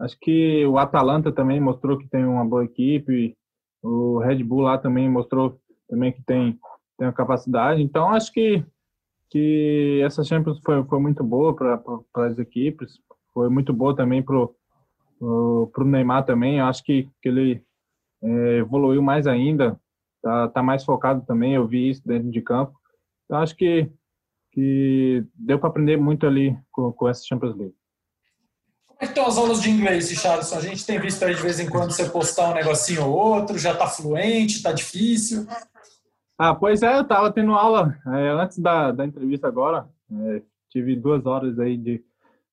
acho 0.00 0.16
que 0.20 0.64
o 0.66 0.78
Atalanta 0.78 1.32
também 1.32 1.60
mostrou 1.60 1.98
que 1.98 2.08
tem 2.08 2.24
uma 2.24 2.44
boa 2.44 2.64
equipe, 2.64 3.36
o 3.82 4.18
Red 4.18 4.42
Bull 4.44 4.60
lá 4.60 4.78
também 4.78 5.10
mostrou 5.10 5.60
também 5.88 6.12
que 6.12 6.22
tem, 6.22 6.58
tem 6.96 7.08
uma 7.08 7.12
capacidade. 7.12 7.82
Então, 7.82 8.08
acho 8.10 8.32
que, 8.32 8.64
que 9.30 10.00
essa 10.04 10.22
Champions 10.22 10.60
foi, 10.64 10.82
foi 10.84 11.00
muito 11.00 11.24
boa 11.24 11.54
para 11.54 11.82
as 12.26 12.38
equipes, 12.38 13.00
foi 13.38 13.48
muito 13.48 13.72
boa 13.72 13.94
também 13.94 14.20
para 14.20 14.36
o 14.36 15.70
Neymar 15.84 16.24
também. 16.24 16.58
Eu 16.58 16.64
acho 16.64 16.82
que, 16.82 17.08
que 17.22 17.28
ele 17.28 17.62
é, 18.20 18.56
evoluiu 18.58 19.00
mais 19.00 19.28
ainda 19.28 19.78
tá, 20.20 20.48
tá 20.48 20.62
mais 20.62 20.84
focado 20.84 21.24
também, 21.24 21.54
eu 21.54 21.66
vi 21.68 21.88
isso 21.88 22.02
dentro 22.04 22.28
de 22.30 22.40
campo. 22.40 22.74
Acho 23.30 23.54
que, 23.54 23.88
que 24.50 25.24
deu 25.34 25.56
para 25.56 25.68
aprender 25.68 25.96
muito 25.96 26.26
ali 26.26 26.58
com, 26.72 26.90
com 26.92 27.08
essa 27.08 27.24
Champions 27.24 27.56
League. 27.56 27.74
Como 28.88 28.98
é 29.02 29.04
que 29.04 29.12
estão 29.12 29.26
as 29.26 29.38
aulas 29.38 29.62
de 29.62 29.70
inglês, 29.70 30.10
Richardson? 30.10 30.56
A 30.56 30.60
gente 30.60 30.84
tem 30.84 30.98
visto 30.98 31.22
aí 31.24 31.32
de 31.32 31.40
vez 31.40 31.60
em 31.60 31.70
quando 31.70 31.92
você 31.92 32.10
postar 32.10 32.50
um 32.50 32.54
negocinho 32.54 33.06
ou 33.06 33.14
outro, 33.14 33.56
já 33.56 33.72
está 33.72 33.86
fluente, 33.86 34.56
está 34.56 34.72
difícil? 34.72 35.46
Ah, 36.36 36.56
pois 36.56 36.82
é, 36.82 36.96
eu 36.96 37.02
estava 37.02 37.32
tendo 37.32 37.52
aula 37.52 37.96
é, 38.04 38.30
antes 38.30 38.58
da, 38.58 38.90
da 38.90 39.06
entrevista 39.06 39.46
agora, 39.46 39.88
é, 40.10 40.42
tive 40.68 40.96
duas 40.96 41.24
horas 41.26 41.60
aí 41.60 41.76
de, 41.76 42.04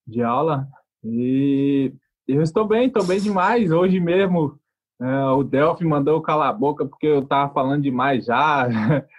de 0.08 0.22
aula 0.22 0.68
e 1.04 1.94
eu 2.28 2.42
estou 2.42 2.68
bem, 2.68 2.88
estou 2.88 3.06
bem 3.06 3.20
demais. 3.20 3.72
Hoje 3.72 4.00
mesmo 4.00 4.60
é, 5.00 5.26
o 5.26 5.44
Delphi 5.44 5.86
mandou 5.86 6.22
calar 6.22 6.50
a 6.50 6.54
boca 6.54 6.86
porque 6.86 7.08
eu 7.08 7.26
tava 7.26 7.54
falando 7.54 7.84
demais 7.84 8.26
já. 8.26 8.68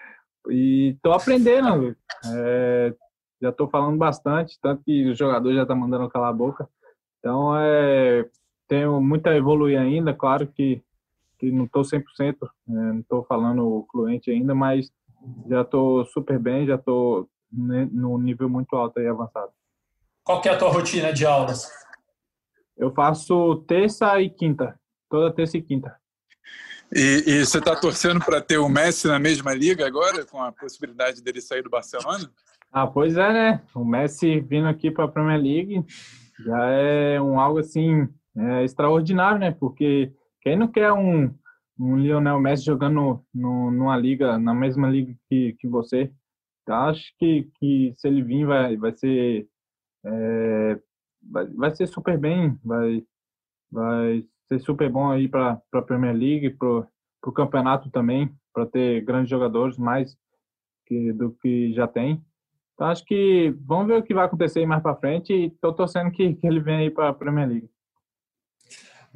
e 0.51 0.97
tô 1.03 1.13
aprendendo. 1.13 1.97
É, 2.35 2.95
já 3.41 3.53
tô 3.53 3.69
falando 3.69 3.97
bastante, 3.97 4.59
tanto 4.61 4.83
que 4.83 5.11
o 5.11 5.15
jogador 5.15 5.53
já 5.55 5.67
tá 5.67 5.75
mandando 5.75 6.09
calar 6.09 6.31
a 6.31 6.37
boca. 6.37 6.69
Então, 7.19 7.57
é, 7.57 8.29
tenho 8.67 9.01
muito 9.01 9.27
a 9.29 9.37
evoluir 9.37 9.79
ainda. 9.79 10.15
Claro 10.15 10.47
que, 10.47 10.83
que 11.39 11.51
não 11.51 11.67
tô 11.67 11.83
100%, 11.83 12.03
é, 12.21 12.43
não 12.69 13.03
tô 13.03 13.23
falando 13.25 13.87
fluente 13.93 14.31
ainda, 14.31 14.55
mas 14.55 14.91
já 15.49 15.65
tô 15.65 16.05
super 16.07 16.39
bem, 16.39 16.67
já 16.67 16.79
tô 16.79 17.29
no 17.53 18.19
nível 18.19 18.49
muito 18.49 18.75
alto 18.75 19.01
e 19.01 19.07
avançado. 19.07 19.51
Qual 20.27 20.43
que 20.43 20.49
é 20.49 20.53
a 20.53 20.59
tua 20.59 20.71
rotina 20.71 21.13
de 21.13 21.25
aulas? 21.25 21.71
Eu 22.77 22.93
faço 22.93 23.65
terça 23.69 24.21
e 24.21 24.29
quinta 24.29 24.79
toda 25.09 25.33
terça 25.33 25.57
e 25.57 25.63
quinta. 25.63 25.97
E, 26.93 27.23
e 27.27 27.47
você 27.47 27.59
está 27.59 27.75
torcendo 27.75 28.25
para 28.25 28.41
ter 28.41 28.59
o 28.59 28.69
Messi 28.69 29.09
na 29.09 29.19
mesma 29.19 29.55
liga 29.55 29.87
agora, 29.87 30.25
com 30.25 30.43
a 30.43 30.53
possibilidade 30.53 31.23
dele 31.23 31.41
sair 31.41 31.63
do 31.63 31.71
Barcelona? 31.71 32.29
Ah, 32.73 32.87
pois 32.87 33.17
é, 33.17 33.33
né? 33.33 33.63
O 33.75 33.85
Messi 33.85 34.41
vindo 34.41 34.67
aqui 34.67 34.91
para 34.91 35.05
a 35.05 35.09
Premier 35.09 35.41
League 35.41 35.85
já 36.45 36.67
é 36.71 37.21
um 37.21 37.41
algo 37.41 37.59
assim 37.59 38.09
é, 38.37 38.65
extraordinário, 38.65 39.39
né? 39.39 39.51
Porque 39.53 40.13
quem 40.43 40.57
não 40.57 40.69
quer 40.69 40.93
um, 40.93 41.33
um 41.79 41.97
Lionel 41.97 42.41
Messi 42.41 42.65
jogando 42.65 43.25
no, 43.35 43.71
numa 43.71 43.97
liga, 43.97 44.39
na 44.39 44.55
mesma 44.55 44.89
liga 44.89 45.15
que, 45.29 45.57
que 45.59 45.67
você? 45.67 46.13
Então, 46.63 46.77
acho 46.89 47.13
que, 47.19 47.49
que 47.59 47.95
se 47.97 48.09
ele 48.09 48.23
vir 48.23 48.45
vai, 48.45 48.77
vai 48.77 48.93
ser 48.93 49.49
é, 50.07 50.81
vai, 51.23 51.47
vai 51.47 51.75
ser 51.75 51.87
super 51.87 52.17
bem, 52.19 52.59
vai, 52.65 53.05
vai 53.71 54.25
ser 54.49 54.61
super 54.61 54.91
bom 54.91 55.11
aí 55.11 55.29
para 55.29 55.61
a 55.73 55.83
Premier 55.83 56.15
League, 56.15 56.51
para 56.51 56.87
o 57.27 57.33
campeonato 57.33 57.91
também, 57.91 58.31
para 58.53 58.67
ter 58.67 59.03
grandes 59.03 59.31
jogadores 59.31 59.77
mais 59.77 60.17
que, 60.87 61.13
do 61.13 61.33
que 61.33 61.73
já 61.75 61.87
tem. 61.87 62.25
Então 62.75 62.89
acho 62.89 63.05
que 63.05 63.55
vamos 63.65 63.87
ver 63.87 63.99
o 63.99 64.03
que 64.03 64.15
vai 64.15 64.27
acontecer 64.27 64.65
mais 64.67 64.83
para 64.83 64.97
frente 64.97 65.33
e 65.33 65.47
estou 65.47 65.73
torcendo 65.73 66.11
que, 66.11 66.35
que 66.35 66.47
ele 66.47 66.61
venha 66.61 66.81
aí 66.81 66.91
para 66.91 67.09
a 67.09 67.15
Premier 67.15 67.49
League. 67.49 67.71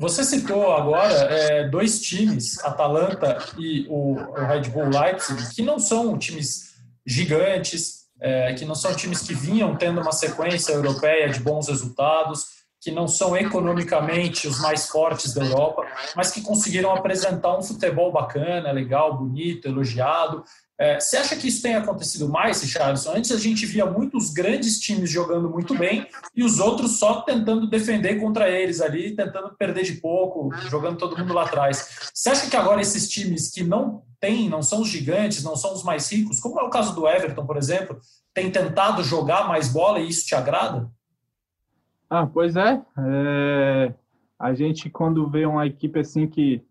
Você 0.00 0.24
citou 0.24 0.72
agora 0.72 1.12
é, 1.12 1.68
dois 1.68 2.00
times, 2.00 2.58
Atalanta 2.64 3.36
e 3.58 3.86
o, 3.86 4.14
o, 4.14 4.32
Red 4.32 4.70
Bull 4.70 4.88
Leipzig, 4.88 5.54
que 5.54 5.60
não 5.60 5.78
são 5.78 6.18
times 6.18 6.74
gigantes, 7.04 7.99
é, 8.20 8.52
que 8.54 8.64
não 8.64 8.74
são 8.74 8.94
times 8.94 9.22
que 9.22 9.34
vinham 9.34 9.74
tendo 9.76 10.00
uma 10.00 10.12
sequência 10.12 10.72
europeia 10.72 11.28
de 11.28 11.40
bons 11.40 11.68
resultados 11.68 12.60
que 12.80 12.90
não 12.90 13.06
são 13.06 13.36
economicamente 13.36 14.48
os 14.48 14.58
mais 14.58 14.88
fortes 14.88 15.34
da 15.34 15.44
Europa, 15.44 15.86
mas 16.16 16.30
que 16.30 16.40
conseguiram 16.40 16.94
apresentar 16.94 17.56
um 17.56 17.62
futebol 17.62 18.10
bacana, 18.10 18.72
legal, 18.72 19.18
bonito, 19.18 19.68
elogiado. 19.68 20.42
É, 20.80 20.98
você 20.98 21.18
acha 21.18 21.36
que 21.36 21.46
isso 21.46 21.60
tem 21.60 21.74
acontecido 21.74 22.26
mais, 22.26 22.62
Richardson? 22.62 23.12
Antes 23.12 23.30
a 23.32 23.36
gente 23.36 23.66
via 23.66 23.84
muitos 23.84 24.30
grandes 24.30 24.80
times 24.80 25.10
jogando 25.10 25.50
muito 25.50 25.76
bem 25.76 26.06
e 26.34 26.42
os 26.42 26.58
outros 26.58 26.98
só 26.98 27.20
tentando 27.20 27.68
defender 27.68 28.18
contra 28.18 28.48
eles 28.48 28.80
ali, 28.80 29.14
tentando 29.14 29.54
perder 29.56 29.84
de 29.84 30.00
pouco, 30.00 30.50
jogando 30.70 30.96
todo 30.96 31.18
mundo 31.18 31.34
lá 31.34 31.42
atrás. 31.42 32.10
Você 32.14 32.30
acha 32.30 32.48
que 32.48 32.56
agora 32.56 32.80
esses 32.80 33.10
times 33.10 33.50
que 33.50 33.62
não 33.62 34.04
têm, 34.18 34.48
não 34.48 34.62
são 34.62 34.80
os 34.80 34.88
gigantes, 34.88 35.44
não 35.44 35.54
são 35.54 35.74
os 35.74 35.82
mais 35.82 36.10
ricos, 36.10 36.40
como 36.40 36.58
é 36.58 36.62
o 36.62 36.70
caso 36.70 36.94
do 36.94 37.06
Everton, 37.06 37.44
por 37.44 37.58
exemplo, 37.58 38.00
têm 38.32 38.50
tentado 38.50 39.04
jogar 39.04 39.46
mais 39.46 39.68
bola 39.68 40.00
e 40.00 40.08
isso 40.08 40.24
te 40.24 40.34
agrada? 40.34 40.90
Ah, 42.08 42.26
pois 42.26 42.56
é. 42.56 42.80
é. 42.98 43.94
A 44.38 44.54
gente, 44.54 44.88
quando 44.88 45.28
vê 45.28 45.44
uma 45.44 45.66
equipe 45.66 46.00
assim 46.00 46.26
que, 46.26 46.64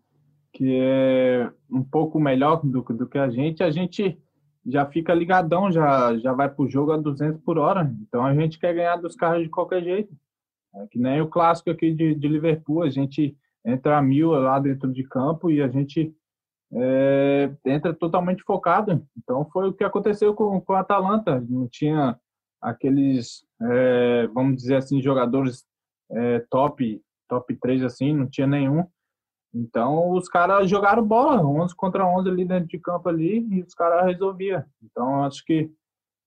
que 0.60 0.78
é 0.78 1.50
um 1.70 1.82
pouco 1.82 2.20
melhor 2.20 2.60
do, 2.62 2.82
do 2.82 3.08
que 3.08 3.16
a 3.16 3.30
gente, 3.30 3.62
a 3.62 3.70
gente 3.70 4.20
já 4.66 4.84
fica 4.84 5.14
ligadão, 5.14 5.72
já, 5.72 6.14
já 6.18 6.34
vai 6.34 6.50
pro 6.50 6.68
jogo 6.68 6.92
a 6.92 6.98
200 6.98 7.40
por 7.40 7.56
hora. 7.56 7.90
Então 8.02 8.26
a 8.26 8.34
gente 8.34 8.58
quer 8.58 8.74
ganhar 8.74 8.96
dos 8.96 9.16
carros 9.16 9.42
de 9.42 9.48
qualquer 9.48 9.82
jeito. 9.82 10.14
É 10.74 10.86
que 10.88 10.98
nem 10.98 11.22
o 11.22 11.28
clássico 11.28 11.70
aqui 11.70 11.94
de, 11.94 12.14
de 12.14 12.28
Liverpool, 12.28 12.82
a 12.82 12.90
gente 12.90 13.34
entra 13.64 13.96
a 13.96 14.02
mil 14.02 14.32
lá 14.32 14.58
dentro 14.58 14.92
de 14.92 15.02
campo 15.02 15.50
e 15.50 15.62
a 15.62 15.68
gente 15.68 16.14
é, 16.74 17.50
entra 17.64 17.94
totalmente 17.94 18.42
focado. 18.42 19.02
Então 19.16 19.48
foi 19.50 19.66
o 19.66 19.72
que 19.72 19.82
aconteceu 19.82 20.34
com, 20.34 20.60
com 20.60 20.74
a 20.74 20.80
Atalanta. 20.80 21.40
Não 21.48 21.66
tinha 21.68 22.20
aqueles, 22.60 23.46
é, 23.62 24.26
vamos 24.26 24.56
dizer 24.56 24.76
assim, 24.76 25.00
jogadores 25.00 25.64
é, 26.10 26.40
top, 26.50 27.00
top 27.26 27.56
3 27.56 27.82
assim, 27.82 28.12
não 28.12 28.28
tinha 28.28 28.46
nenhum. 28.46 28.84
Então 29.54 30.12
os 30.12 30.28
caras 30.28 30.70
jogaram 30.70 31.04
bola, 31.04 31.44
11 31.44 31.74
contra 31.74 32.06
11 32.06 32.28
ali 32.28 32.44
dentro 32.44 32.68
de 32.68 32.78
campo 32.78 33.08
ali, 33.08 33.46
e 33.50 33.62
os 33.62 33.74
caras 33.74 34.06
resolviam. 34.06 34.64
Então 34.82 35.24
acho 35.24 35.44
que, 35.44 35.70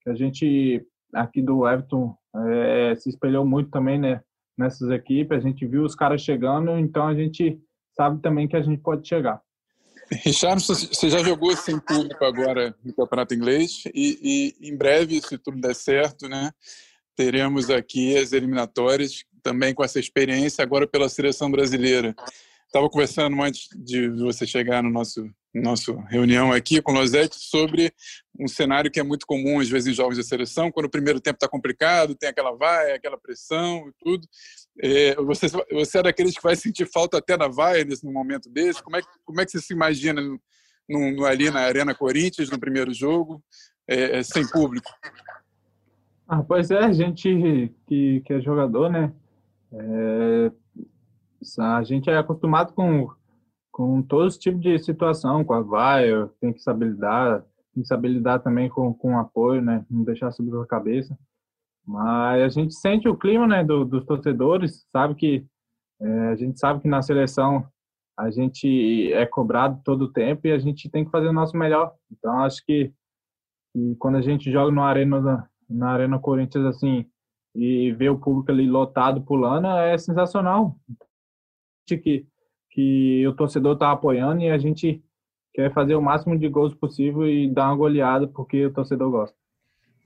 que 0.01 0.09
a 0.09 0.15
gente 0.15 0.85
aqui 1.13 1.41
do 1.41 1.67
Everton 1.67 2.15
é, 2.35 2.95
se 2.95 3.09
espelhou 3.09 3.45
muito 3.45 3.69
também 3.69 3.99
né, 3.99 4.21
nessas 4.57 4.89
equipes, 4.89 5.37
a 5.37 5.41
gente 5.41 5.65
viu 5.65 5.83
os 5.83 5.95
caras 5.95 6.21
chegando, 6.21 6.77
então 6.77 7.07
a 7.07 7.13
gente 7.13 7.59
sabe 7.95 8.21
também 8.21 8.47
que 8.47 8.55
a 8.55 8.61
gente 8.61 8.81
pode 8.81 9.07
chegar. 9.07 9.41
Richardson, 10.11 10.73
você 10.73 11.09
já 11.09 11.19
jogou 11.19 11.55
sem 11.55 11.79
público 11.79 12.23
agora 12.25 12.75
no 12.83 12.93
Campeonato 12.93 13.33
Inglês 13.33 13.83
e, 13.93 14.53
e, 14.61 14.69
em 14.69 14.75
breve, 14.75 15.21
se 15.21 15.37
tudo 15.37 15.61
der 15.61 15.75
certo, 15.75 16.27
né, 16.27 16.51
teremos 17.15 17.69
aqui 17.69 18.17
as 18.17 18.33
eliminatórias 18.33 19.23
também 19.41 19.73
com 19.73 19.83
essa 19.83 19.99
experiência 19.99 20.63
agora 20.63 20.87
pela 20.87 21.09
seleção 21.09 21.49
brasileira. 21.51 22.15
Estava 22.73 22.89
conversando 22.89 23.39
antes 23.39 23.67
de 23.75 24.09
você 24.09 24.47
chegar 24.47 24.81
no 24.81 24.89
nosso 24.89 25.29
nossa 25.53 25.93
reunião 26.09 26.51
aqui 26.51 26.81
com 26.81 26.91
o 26.91 26.95
Losete 26.95 27.35
sobre 27.35 27.93
um 28.39 28.47
cenário 28.47 28.89
que 28.89 28.99
é 28.99 29.03
muito 29.03 29.27
comum 29.27 29.59
às 29.59 29.69
vezes 29.69 29.89
em 29.89 29.93
jogos 29.93 30.17
de 30.17 30.23
seleção, 30.23 30.71
quando 30.71 30.87
o 30.87 30.89
primeiro 30.89 31.21
tempo 31.21 31.35
está 31.35 31.47
complicado, 31.47 32.15
tem 32.15 32.29
aquela 32.29 32.55
vaia, 32.55 32.95
aquela 32.95 33.15
pressão 33.15 33.87
e 33.87 33.91
tudo. 33.99 34.27
É, 34.81 35.13
você, 35.17 35.45
você 35.71 35.99
é 35.99 36.01
daqueles 36.01 36.35
que 36.35 36.41
vai 36.41 36.55
sentir 36.55 36.89
falta 36.91 37.19
até 37.19 37.37
na 37.37 37.47
vaia 37.47 37.85
nesse, 37.85 38.03
momento 38.07 38.49
desse? 38.49 38.81
Como 38.81 38.97
é, 38.97 39.01
como 39.23 39.39
é 39.39 39.45
que 39.45 39.51
você 39.51 39.61
se 39.61 39.71
imagina 39.71 40.19
no, 40.19 40.39
no, 40.89 41.25
ali 41.25 41.51
na 41.51 41.59
Arena 41.59 41.93
Corinthians, 41.93 42.49
no 42.49 42.59
primeiro 42.59 42.91
jogo, 42.91 43.39
é, 43.87 44.17
é, 44.17 44.23
sem 44.23 44.49
público? 44.49 44.89
Ah, 46.27 46.41
pois 46.41 46.71
é, 46.71 46.79
a 46.79 46.91
gente 46.91 47.71
que, 47.85 48.21
que 48.21 48.33
é 48.33 48.41
jogador, 48.41 48.89
né? 48.89 49.13
É, 49.71 50.51
a 51.59 51.83
gente 51.83 52.09
é 52.09 52.17
acostumado 52.17 52.73
com 52.73 53.09
com 53.73 54.03
todos 54.03 54.35
os 54.35 54.39
tipos 54.39 54.61
de 54.61 54.77
situação, 54.77 55.43
com 55.43 55.51
a 55.51 55.59
vaia, 55.59 56.29
tem 56.39 56.53
que 56.53 56.61
saber 56.61 56.89
lidar, 56.89 57.41
tem 57.73 57.81
que 57.81 57.87
saber 57.87 58.09
lidar 58.09 58.37
também 58.37 58.69
com, 58.69 58.93
com 58.93 59.17
apoio, 59.17 59.63
né? 59.63 59.83
Não 59.89 60.03
deixar 60.03 60.31
subir 60.31 60.55
a 60.55 60.65
cabeça. 60.65 61.17
Mas 61.83 62.43
a 62.43 62.49
gente 62.49 62.75
sente 62.75 63.09
o 63.09 63.17
clima, 63.17 63.47
né, 63.47 63.63
do, 63.63 63.83
dos 63.83 64.05
torcedores, 64.05 64.85
sabe 64.91 65.15
que 65.15 65.45
é, 65.99 66.27
a 66.27 66.35
gente 66.35 66.59
sabe 66.59 66.81
que 66.81 66.87
na 66.87 67.01
seleção 67.01 67.67
a 68.15 68.29
gente 68.29 69.11
é 69.11 69.25
cobrado 69.25 69.81
todo 69.83 70.03
o 70.03 70.11
tempo 70.11 70.45
e 70.45 70.51
a 70.51 70.59
gente 70.59 70.87
tem 70.87 71.03
que 71.03 71.11
fazer 71.11 71.27
o 71.27 71.33
nosso 71.33 71.57
melhor. 71.57 71.93
Então 72.11 72.43
acho 72.43 72.63
que, 72.63 72.93
que 73.73 73.95
quando 73.95 74.17
a 74.17 74.21
gente 74.21 74.51
joga 74.51 74.71
no 74.71 74.83
arena 74.83 75.49
na 75.67 75.89
arena 75.89 76.19
Corinthians 76.19 76.65
assim 76.65 77.09
e 77.55 77.91
vê 77.93 78.07
o 78.07 78.19
público 78.19 78.51
ali 78.51 78.67
lotado 78.67 79.21
pulando 79.23 79.67
é 79.67 79.97
sensacional. 79.97 80.77
Que 81.85 82.25
que 82.73 83.25
o 83.27 83.33
torcedor 83.33 83.73
está 83.73 83.91
apoiando 83.91 84.41
e 84.41 84.49
a 84.49 84.57
gente 84.57 85.01
quer 85.53 85.71
fazer 85.71 85.95
o 85.95 86.01
máximo 86.01 86.37
de 86.37 86.49
gols 86.49 86.73
possível 86.73 87.27
e 87.27 87.47
dar 87.47 87.67
uma 87.67 87.75
goleada 87.75 88.27
porque 88.27 88.65
o 88.65 88.73
torcedor 88.73 89.11
gosta. 89.11 89.35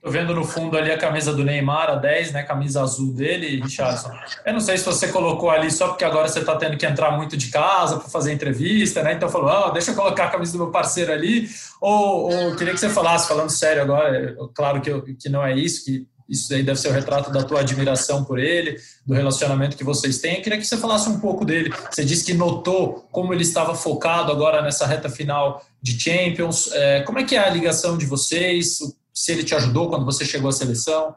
Tô 0.00 0.10
vendo 0.10 0.32
no 0.32 0.44
fundo 0.44 0.76
ali 0.78 0.92
a 0.92 0.98
camisa 0.98 1.34
do 1.34 1.42
Neymar, 1.42 1.90
a 1.90 1.96
10, 1.96 2.32
né? 2.32 2.44
Camisa 2.44 2.82
azul 2.82 3.12
dele, 3.12 3.60
Richardson. 3.60 4.12
Eu 4.46 4.52
não 4.52 4.60
sei 4.60 4.78
se 4.78 4.84
você 4.84 5.08
colocou 5.08 5.50
ali 5.50 5.72
só 5.72 5.88
porque 5.88 6.04
agora 6.04 6.28
você 6.28 6.38
está 6.38 6.54
tendo 6.54 6.76
que 6.76 6.86
entrar 6.86 7.16
muito 7.16 7.36
de 7.36 7.50
casa 7.50 7.98
para 7.98 8.08
fazer 8.08 8.32
entrevista, 8.32 9.02
né? 9.02 9.14
Então 9.14 9.28
falou, 9.28 9.48
ah, 9.48 9.70
deixa 9.70 9.90
eu 9.90 9.96
colocar 9.96 10.26
a 10.26 10.30
camisa 10.30 10.52
do 10.52 10.58
meu 10.58 10.70
parceiro 10.70 11.10
ali. 11.12 11.48
Ou, 11.80 12.32
ou 12.32 12.56
queria 12.56 12.74
que 12.74 12.78
você 12.78 12.88
falasse, 12.88 13.26
falando 13.26 13.50
sério 13.50 13.82
agora, 13.82 14.36
claro 14.54 14.80
que, 14.80 14.88
eu, 14.88 15.02
que 15.02 15.28
não 15.28 15.44
é 15.44 15.56
isso, 15.56 15.84
que 15.84 16.06
isso 16.28 16.52
aí 16.52 16.62
deve 16.62 16.78
ser 16.78 16.88
o 16.88 16.92
retrato 16.92 17.32
da 17.32 17.42
tua 17.42 17.60
admiração 17.60 18.22
por 18.22 18.38
ele, 18.38 18.76
do 19.06 19.14
relacionamento 19.14 19.76
que 19.76 19.84
vocês 19.84 20.20
têm. 20.20 20.36
Eu 20.36 20.42
queria 20.42 20.58
que 20.58 20.66
você 20.66 20.76
falasse 20.76 21.08
um 21.08 21.18
pouco 21.18 21.44
dele. 21.44 21.72
Você 21.90 22.04
disse 22.04 22.24
que 22.24 22.34
notou 22.34 23.08
como 23.10 23.32
ele 23.32 23.42
estava 23.42 23.74
focado 23.74 24.30
agora 24.30 24.60
nessa 24.60 24.86
reta 24.86 25.08
final 25.08 25.62
de 25.80 25.98
Champions. 25.98 26.70
É, 26.72 27.02
como 27.02 27.18
é 27.18 27.24
que 27.24 27.34
é 27.34 27.38
a 27.38 27.50
ligação 27.50 27.96
de 27.96 28.04
vocês? 28.04 28.78
Se 29.12 29.32
ele 29.32 29.42
te 29.42 29.54
ajudou 29.54 29.88
quando 29.88 30.04
você 30.04 30.24
chegou 30.24 30.50
à 30.50 30.52
seleção? 30.52 31.14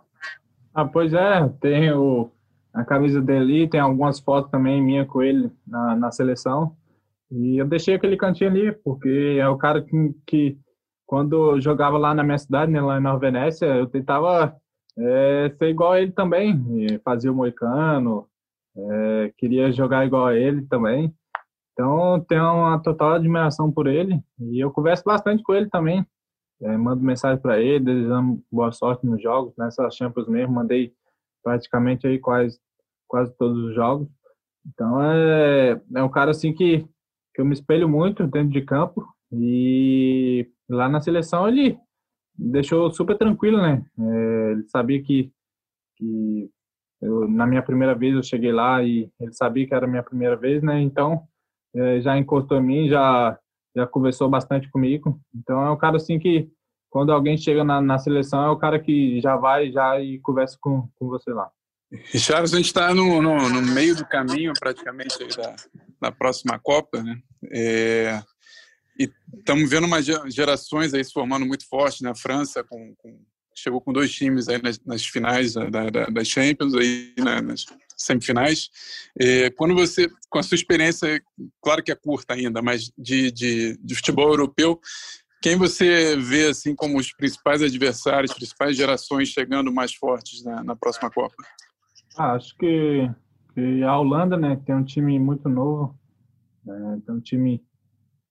Ah, 0.74 0.86
pois 0.86 1.14
é, 1.14 1.50
tem 1.60 1.92
o, 1.92 2.32
a 2.74 2.86
camisa 2.86 3.22
dele, 3.22 3.68
tem 3.68 3.82
algumas 3.82 4.20
fotos 4.20 4.50
também 4.50 4.82
minha 4.82 5.06
com 5.06 5.22
ele 5.22 5.52
na, 5.68 5.96
na 5.96 6.12
seleção. 6.12 6.76
E 7.30 7.58
eu 7.58 7.66
deixei 7.66 7.96
aquele 7.96 8.16
cantinho 8.16 8.50
ali, 8.50 8.72
porque 8.72 9.38
é 9.40 9.48
o 9.48 9.58
cara 9.58 9.82
que, 9.82 10.16
que 10.26 10.58
quando 11.06 11.56
eu 11.56 11.62
jogava 11.62 11.98
lá 11.98 12.14
na 12.14 12.24
minha 12.24 12.38
cidade, 12.38 12.72
né, 12.72 12.82
lá 12.82 13.00
Nova 13.00 13.20
Venécia, 13.20 13.66
eu 13.66 13.88
tentava 13.88 14.56
é, 14.98 15.54
ser 15.58 15.70
igual 15.70 15.94
a 15.94 16.02
ele 16.02 16.12
também, 16.12 16.60
fazia 17.04 17.32
o 17.32 17.36
moicano, 17.36 18.28
é, 18.76 19.34
queria 19.38 19.72
jogar 19.72 20.06
igual 20.06 20.28
a 20.28 20.36
ele 20.36 20.66
também. 20.68 21.14
Então, 21.74 22.20
tenho 22.28 22.44
uma 22.44 22.80
total 22.82 23.14
admiração 23.14 23.72
por 23.72 23.88
ele 23.88 24.22
e 24.40 24.60
eu 24.60 24.72
converso 24.72 25.04
bastante 25.04 25.42
com 25.44 25.54
ele 25.54 25.70
também. 25.70 26.06
É, 26.62 26.78
mando 26.78 27.04
mensagem 27.04 27.42
para 27.42 27.60
ele, 27.60 27.84
desejando 27.84 28.44
boa 28.52 28.72
sorte 28.72 29.06
nos 29.06 29.22
jogos, 29.22 29.54
nessa 29.58 29.90
Champions 29.90 30.28
mesmo, 30.28 30.54
mandei 30.54 30.94
praticamente 31.44 32.06
aí 32.06 32.20
quase, 32.20 32.60
quase 33.08 33.36
todos 33.36 33.58
os 33.64 33.74
jogos. 33.74 34.08
Então, 34.68 35.02
é, 35.02 35.82
é 35.96 36.04
um 36.04 36.10
cara 36.10 36.32
assim 36.32 36.54
que, 36.54 36.86
que 37.34 37.42
eu 37.42 37.46
me 37.46 37.54
espelho 37.54 37.90
muito 37.90 38.28
dentro 38.28 38.52
de 38.52 38.62
campo 38.62 39.04
e 39.32 40.48
lá 40.70 40.88
na 40.88 41.02
seleção 41.02 41.48
ele 41.48 41.80
deixou 42.42 42.92
super 42.92 43.18
tranquilo, 43.18 43.62
né? 43.62 43.84
É, 44.00 44.52
ele 44.52 44.68
sabia 44.68 45.02
que, 45.02 45.32
que 45.98 46.50
eu, 47.02 47.28
na 47.28 47.46
minha 47.46 47.62
primeira 47.62 47.94
vez 47.94 48.16
eu 48.16 48.24
cheguei 48.24 48.52
lá 48.52 48.84
e 48.84 49.10
ele 49.20 49.34
sabia 49.34 49.68
que 49.68 49.74
era 49.74 49.86
a 49.86 49.90
minha 49.90 50.04
primeira 50.04 50.36
vez, 50.36 50.64
né? 50.64 50.82
Então 50.82 51.24
é, 51.76 52.02
já 52.02 52.18
encostou 52.18 52.58
em 52.58 52.64
mim, 52.64 52.90
já 52.90 53.38
já 53.76 53.88
conversou 53.88 54.30
bastante 54.30 54.70
comigo. 54.70 55.20
Então 55.34 55.62
é 55.62 55.72
um 55.72 55.78
cara 55.78 55.96
assim 55.96 56.20
que 56.20 56.50
quando 56.90 57.14
alguém 57.14 57.38
chega 57.38 57.64
na, 57.64 57.82
na 57.82 57.98
seleção 57.98 58.44
é 58.44 58.50
o 58.50 58.58
cara 58.58 58.80
que 58.80 59.22
já 59.22 59.38
vai 59.38 59.72
já 59.72 60.00
e 60.02 60.20
conversa 60.20 60.58
com, 60.60 60.90
com 60.96 61.08
você 61.08 61.32
lá. 61.32 61.50
Charles, 62.06 62.54
a 62.54 62.58
gente 62.58 62.68
está 62.68 62.94
no, 62.94 63.22
no, 63.22 63.50
no, 63.50 63.62
meio 63.62 63.96
do 63.96 64.06
caminho 64.06 64.54
praticamente 64.58 65.18
da, 65.36 65.56
da 66.02 66.12
próxima 66.12 66.58
Copa, 66.58 67.02
né? 67.02 67.20
É, 67.52 68.22
e 69.04 69.38
estamos 69.38 69.70
vendo 69.70 69.86
umas 69.86 70.06
gerações 70.06 70.94
aí 70.94 71.04
se 71.04 71.14
formando 71.14 71.46
muito 71.46 71.68
forte 71.68 72.04
na 72.04 72.14
França, 72.16 72.64
com, 72.64 72.94
com 72.96 73.20
chegou 73.56 73.82
com 73.82 73.94
dois 73.94 74.12
times 74.12 74.48
aí 74.48 74.62
nas, 74.62 74.80
nas 74.86 75.06
finais 75.06 75.54
da, 75.54 75.90
da, 75.90 76.06
das 76.06 76.28
Champions, 76.28 76.74
aí 76.74 77.14
né, 77.18 77.42
nas 77.42 77.66
semifinais. 77.98 78.70
É, 79.20 79.50
quando 79.52 79.76
você, 79.76 80.10
com 80.30 80.40
a 80.40 80.44
sua 80.44 80.56
experiência, 80.56 81.22
claro 81.62 81.84
que 81.84 81.92
é 81.92 81.96
curta 81.96 82.34
ainda, 82.34 82.62
mas 82.62 82.92
de, 82.98 83.32
de, 83.32 83.78
de 83.78 83.96
futebol 83.96 84.30
europeu, 84.30 84.80
quem 85.42 85.56
você 85.56 86.16
vê 86.16 86.48
assim 86.48 86.76
como 86.76 86.98
os 86.98 87.14
principais 87.14 87.62
adversários, 87.62 88.34
principais 88.34 88.78
gerações 88.78 89.30
chegando 89.30 89.72
mais 89.72 89.94
fortes 89.94 90.44
na, 90.44 90.64
na 90.64 90.76
próxima 90.76 91.10
Copa? 91.10 91.36
Ah, 92.18 92.34
acho 92.34 92.56
que, 92.58 93.10
que, 93.54 93.84
a 93.84 93.98
Holanda, 93.98 94.38
né, 94.38 94.60
tem 94.66 94.76
um 94.76 94.84
time 94.84 95.18
muito 95.20 95.48
novo, 95.50 95.98
né, 96.64 97.02
tem 97.06 97.16
um 97.16 97.20
time 97.20 97.64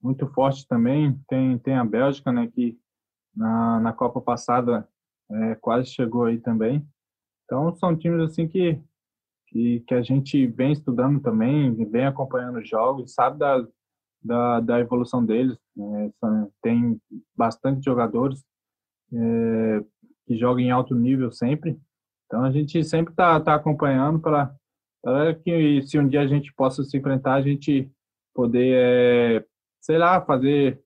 muito 0.02 0.26
forte 0.28 0.66
também. 0.66 1.18
Tem, 1.28 1.58
tem 1.58 1.74
a 1.74 1.84
Bélgica, 1.84 2.32
né, 2.32 2.48
que 2.48 2.78
na, 3.34 3.80
na 3.80 3.92
Copa 3.92 4.20
passada 4.20 4.88
é, 5.30 5.54
quase 5.56 5.90
chegou 5.90 6.24
aí 6.24 6.38
também. 6.38 6.86
Então, 7.44 7.74
são 7.76 7.96
times 7.96 8.20
assim 8.22 8.46
que, 8.46 8.80
que, 9.48 9.80
que 9.80 9.94
a 9.94 10.02
gente 10.02 10.46
vem 10.46 10.72
estudando 10.72 11.20
também, 11.20 11.74
vem 11.86 12.06
acompanhando 12.06 12.58
os 12.58 12.68
jogos, 12.68 13.12
sabe 13.12 13.38
da, 13.38 13.66
da, 14.22 14.60
da 14.60 14.80
evolução 14.80 15.24
deles. 15.24 15.58
Né? 15.76 16.12
Tem 16.62 17.00
bastante 17.36 17.84
jogadores 17.84 18.44
é, 19.12 19.84
que 20.26 20.36
jogam 20.36 20.60
em 20.60 20.70
alto 20.70 20.94
nível 20.94 21.32
sempre. 21.32 21.78
Então, 22.26 22.44
a 22.44 22.50
gente 22.50 22.84
sempre 22.84 23.12
está 23.12 23.40
tá 23.40 23.56
acompanhando 23.56 24.20
para 24.20 25.34
que 25.42 25.82
se 25.82 25.98
um 25.98 26.06
dia 26.06 26.20
a 26.20 26.26
gente 26.26 26.52
possa 26.54 26.84
se 26.84 26.96
enfrentar, 26.96 27.34
a 27.34 27.42
gente 27.42 27.90
poder 28.32 28.72
é, 28.76 29.46
sei 29.80 29.98
lá, 29.98 30.20
fazer, 30.20 30.80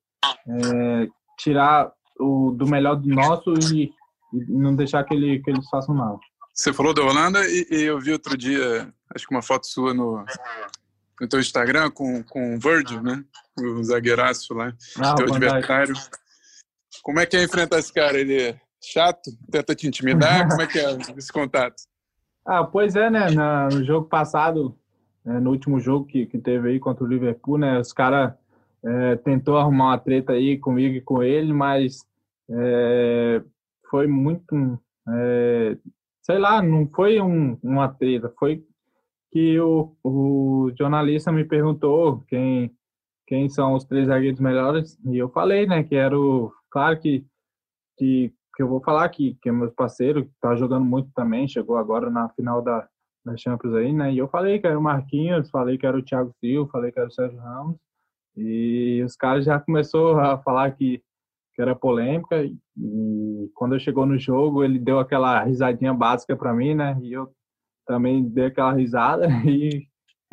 é, 0.48 1.08
tirar 1.38 1.92
o 2.18 2.52
do 2.52 2.66
melhor 2.66 2.96
do 2.96 3.08
nosso 3.08 3.52
e, 3.72 3.92
e, 4.32 4.44
não 4.48 4.74
deixar 4.74 5.04
que, 5.04 5.14
ele, 5.14 5.40
que 5.40 5.50
eles 5.50 5.68
façam 5.68 5.94
mal. 5.94 6.20
Você 6.52 6.72
falou 6.72 6.94
da 6.94 7.02
Holanda 7.02 7.40
e, 7.48 7.66
e, 7.70 7.82
eu 7.82 7.98
vi 7.98 8.12
outro 8.12 8.36
dia, 8.36 8.92
acho 9.14 9.26
que 9.26 9.34
uma 9.34 9.42
foto 9.42 9.66
sua 9.66 9.92
no, 9.92 10.24
no 11.20 11.28
teu 11.28 11.40
Instagram 11.40 11.90
com, 11.90 12.22
com 12.22 12.54
o 12.54 12.60
Virgil, 12.60 13.02
né? 13.02 13.24
O 13.58 13.82
zagueiraço 13.82 14.54
lá, 14.54 14.72
ah, 14.98 15.14
teu 15.14 15.26
adversário. 15.26 15.94
Como 17.02 17.18
é 17.20 17.26
que 17.26 17.36
é 17.36 17.42
enfrentar 17.42 17.78
esse 17.78 17.92
cara? 17.92 18.18
Ele 18.18 18.40
é 18.40 18.60
chato? 18.80 19.30
Tenta 19.50 19.74
te 19.74 19.86
intimidar? 19.86 20.48
Como 20.48 20.62
é 20.62 20.66
que 20.66 20.78
é 20.78 20.96
esse 21.16 21.32
contato? 21.32 21.76
Ah, 22.46 22.62
pois 22.62 22.94
é, 22.94 23.08
né? 23.08 23.28
No 23.72 23.82
jogo 23.82 24.06
passado, 24.06 24.78
né, 25.24 25.40
no 25.40 25.48
último 25.48 25.80
jogo 25.80 26.04
que, 26.04 26.26
que 26.26 26.38
teve 26.38 26.68
aí 26.68 26.78
contra 26.78 27.02
o 27.02 27.06
Liverpool, 27.06 27.56
né? 27.56 27.80
Os 27.80 27.90
caras 27.90 28.34
é, 28.84 29.16
tentou 29.16 29.56
arrumar 29.56 29.86
uma 29.86 29.98
treta 29.98 30.32
aí 30.32 30.58
comigo 30.58 30.94
e 30.96 31.00
com 31.00 31.22
ele, 31.22 31.52
mas 31.52 32.06
é, 32.50 33.42
foi 33.90 34.06
muito, 34.06 34.78
é, 35.08 35.78
sei 36.22 36.38
lá, 36.38 36.62
não 36.62 36.86
foi 36.88 37.20
um, 37.20 37.58
uma 37.62 37.88
treta, 37.88 38.32
foi 38.38 38.64
que 39.32 39.58
o, 39.58 39.96
o 40.04 40.72
jornalista 40.78 41.32
me 41.32 41.44
perguntou 41.44 42.22
quem, 42.28 42.70
quem 43.26 43.48
são 43.48 43.74
os 43.74 43.84
três 43.84 44.06
zagueiros 44.06 44.40
melhores, 44.40 44.98
e 45.04 45.16
eu 45.16 45.28
falei, 45.30 45.66
né, 45.66 45.82
que 45.82 45.96
era 45.96 46.18
o. 46.18 46.52
Claro 46.70 47.00
que, 47.00 47.24
que, 47.96 48.32
que 48.54 48.62
eu 48.62 48.68
vou 48.68 48.80
falar 48.80 49.08
que, 49.08 49.36
que 49.40 49.48
é 49.48 49.52
meu 49.52 49.70
parceiro, 49.72 50.24
que 50.24 50.32
tá 50.40 50.54
jogando 50.56 50.84
muito 50.84 51.10
também, 51.14 51.48
chegou 51.48 51.76
agora 51.76 52.10
na 52.10 52.28
final 52.30 52.62
da, 52.62 52.86
da 53.24 53.36
Champions 53.36 53.74
aí, 53.74 53.92
né, 53.92 54.12
e 54.12 54.18
eu 54.18 54.28
falei 54.28 54.58
que 54.58 54.66
era 54.66 54.78
o 54.78 54.82
Marquinhos, 54.82 55.50
falei 55.50 55.78
que 55.78 55.86
era 55.86 55.96
o 55.96 56.02
Thiago 56.02 56.32
Silva, 56.38 56.70
falei 56.70 56.92
que 56.92 56.98
era 56.98 57.08
o 57.08 57.12
Sérgio 57.12 57.38
Ramos, 57.38 57.76
e 58.36 59.02
os 59.04 59.16
caras 59.16 59.44
já 59.44 59.58
começou 59.60 60.18
a 60.18 60.38
falar 60.38 60.70
que, 60.72 61.02
que 61.54 61.62
era 61.62 61.74
polêmica, 61.74 62.42
e, 62.44 63.50
quando 63.54 63.74
eu 63.74 63.80
chegou 63.80 64.06
no 64.06 64.18
jogo, 64.18 64.64
ele 64.64 64.78
deu 64.78 64.98
aquela 64.98 65.42
risadinha 65.44 65.94
básica 65.94 66.36
para 66.36 66.52
mim, 66.52 66.74
né, 66.74 66.96
e 67.00 67.12
eu 67.12 67.32
também 67.86 68.24
dei 68.28 68.46
aquela 68.46 68.72
risada 68.72 69.26
e, 69.44 69.86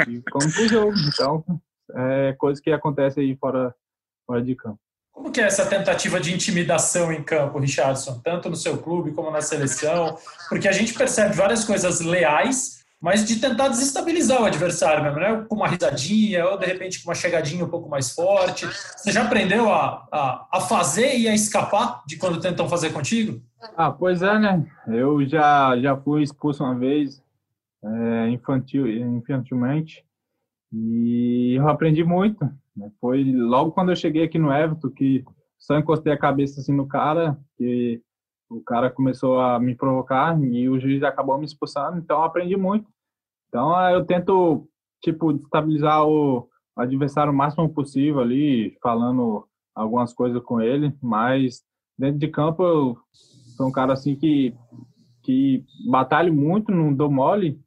e 0.08 0.22
fomos 0.32 0.56
pro 0.56 0.68
jogo. 0.68 0.94
Então, 1.14 1.44
é 1.94 2.34
coisa 2.34 2.62
que 2.62 2.72
acontece 2.72 3.20
aí 3.20 3.36
fora, 3.36 3.74
fora 4.26 4.42
de 4.42 4.56
campo. 4.56 4.80
Como 5.12 5.32
que 5.32 5.42
é 5.42 5.44
essa 5.44 5.66
tentativa 5.66 6.20
de 6.20 6.34
intimidação 6.34 7.12
em 7.12 7.22
campo, 7.22 7.60
Richardson? 7.60 8.20
Tanto 8.24 8.50
no 8.50 8.56
seu 8.56 8.78
clube 8.78 9.12
como 9.12 9.30
na 9.30 9.42
seleção? 9.42 10.18
Porque 10.50 10.68
a 10.68 10.72
gente 10.72 10.94
percebe 10.94 11.36
várias 11.36 11.66
coisas 11.66 12.00
leais, 12.00 12.81
mas 13.02 13.26
de 13.26 13.40
tentar 13.40 13.68
desestabilizar 13.68 14.40
o 14.40 14.46
adversário 14.46 15.04
mesmo, 15.04 15.20
né? 15.20 15.44
Com 15.50 15.56
uma 15.56 15.68
risadinha, 15.68 16.48
ou 16.48 16.58
de 16.58 16.68
repente 16.68 17.02
com 17.02 17.10
uma 17.10 17.16
chegadinha 17.16 17.66
um 17.66 17.70
pouco 17.70 17.90
mais 17.90 18.12
forte. 18.12 18.68
Você 18.68 19.12
já 19.12 19.24
aprendeu 19.24 19.74
a, 19.74 20.08
a, 20.12 20.48
a 20.54 20.62
fazer 20.62 21.18
e 21.18 21.28
a 21.28 21.34
escapar 21.34 22.04
de 22.06 22.18
quando 22.18 22.40
tentam 22.40 22.70
fazer 22.70 22.92
contigo? 22.92 23.42
Ah, 23.76 23.92
pois 23.92 24.22
é, 24.22 24.38
né? 24.38 24.64
Eu 24.88 25.26
já, 25.28 25.76
já 25.80 25.98
fui 25.98 26.22
expulso 26.22 26.64
uma 26.64 26.78
vez 26.78 27.24
é, 27.84 28.30
infantil, 28.30 28.88
infantilmente. 28.88 30.06
E 30.72 31.56
eu 31.58 31.68
aprendi 31.68 32.04
muito. 32.04 32.46
Né? 32.78 32.92
Foi 33.02 33.24
logo 33.24 33.72
quando 33.72 33.92
eu 33.92 33.96
cheguei 33.96 34.24
aqui 34.24 34.38
no 34.38 34.54
Everton 34.54 34.90
que 34.92 35.26
só 35.58 35.78
encostei 35.78 36.14
a 36.14 36.20
cabeça 36.20 36.62
assim 36.62 36.74
no 36.74 36.88
cara, 36.88 37.36
que 37.58 38.00
o 38.52 38.62
cara 38.62 38.90
começou 38.90 39.40
a 39.40 39.60
me 39.60 39.76
provocar 39.76 40.38
e 40.44 40.68
o 40.68 40.80
juiz 40.80 41.02
acabou 41.04 41.38
me 41.38 41.46
expulsando. 41.46 41.98
Então 41.98 42.18
eu 42.18 42.24
aprendi 42.24 42.58
muito. 42.58 42.88
Então 43.48 43.78
eu 43.90 44.06
tento 44.06 44.68
tipo 45.02 45.32
estabilizar 45.32 46.06
o 46.06 46.48
adversário 46.76 47.32
o 47.32 47.36
máximo 47.36 47.68
possível 47.74 48.20
ali, 48.20 48.78
falando 48.82 49.48
algumas 49.74 50.14
coisas 50.14 50.42
com 50.44 50.62
ele, 50.62 50.94
mas 51.02 51.64
dentro 51.98 52.20
de 52.20 52.28
campo 52.28 52.64
eu 52.64 52.98
sou 53.56 53.68
um 53.68 53.72
cara 53.72 53.94
assim 53.94 54.16
que 54.16 54.54
que 55.24 55.64
batalho 55.90 56.34
muito, 56.34 56.72
não 56.72 56.94
dou 56.94 57.10
mole, 57.10 57.62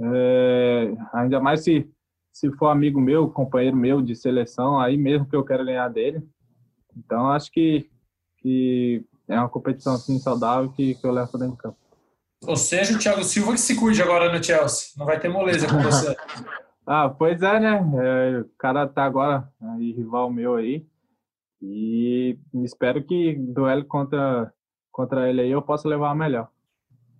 é, 0.00 0.94
ainda 1.12 1.40
mais 1.40 1.64
se, 1.64 1.90
se 2.32 2.50
for 2.52 2.68
amigo 2.68 3.00
meu, 3.00 3.30
companheiro 3.30 3.76
meu 3.76 4.02
de 4.02 4.14
seleção, 4.14 4.78
aí 4.78 4.96
mesmo 4.96 5.26
que 5.26 5.34
eu 5.34 5.44
quero 5.44 5.64
ganhar 5.64 5.88
dele. 5.88 6.22
Então, 6.96 7.28
acho 7.30 7.50
que, 7.50 7.88
que 8.38 9.04
é 9.28 9.38
uma 9.38 9.48
competição 9.48 9.94
assim 9.94 10.18
saudável 10.18 10.70
que, 10.70 10.94
que 10.94 11.06
eu 11.06 11.12
levo 11.12 11.36
dentro 11.38 11.56
do 11.56 11.56
campo. 11.56 11.76
Ou 12.46 12.56
seja, 12.56 12.94
o 12.94 12.98
Thiago 12.98 13.24
Silva 13.24 13.52
que 13.52 13.60
se 13.60 13.74
cuide 13.74 14.02
agora 14.02 14.32
no 14.32 14.42
Chelsea. 14.42 14.90
Não 14.96 15.04
vai 15.04 15.18
ter 15.18 15.28
moleza 15.28 15.66
com 15.66 15.78
você. 15.80 16.16
ah, 16.86 17.08
pois 17.08 17.42
é, 17.42 17.60
né? 17.60 17.84
É, 18.02 18.40
o 18.40 18.50
cara 18.56 18.86
tá 18.86 19.04
agora 19.04 19.48
aí, 19.60 19.92
rival 19.92 20.30
meu 20.30 20.54
aí. 20.54 20.86
E 21.60 22.38
espero 22.64 23.02
que 23.02 23.34
duelo 23.34 23.84
contra, 23.84 24.52
contra 24.92 25.28
ele 25.28 25.40
aí 25.40 25.50
eu 25.50 25.60
possa 25.60 25.88
levar 25.88 26.10
a 26.10 26.14
melhor. 26.14 26.48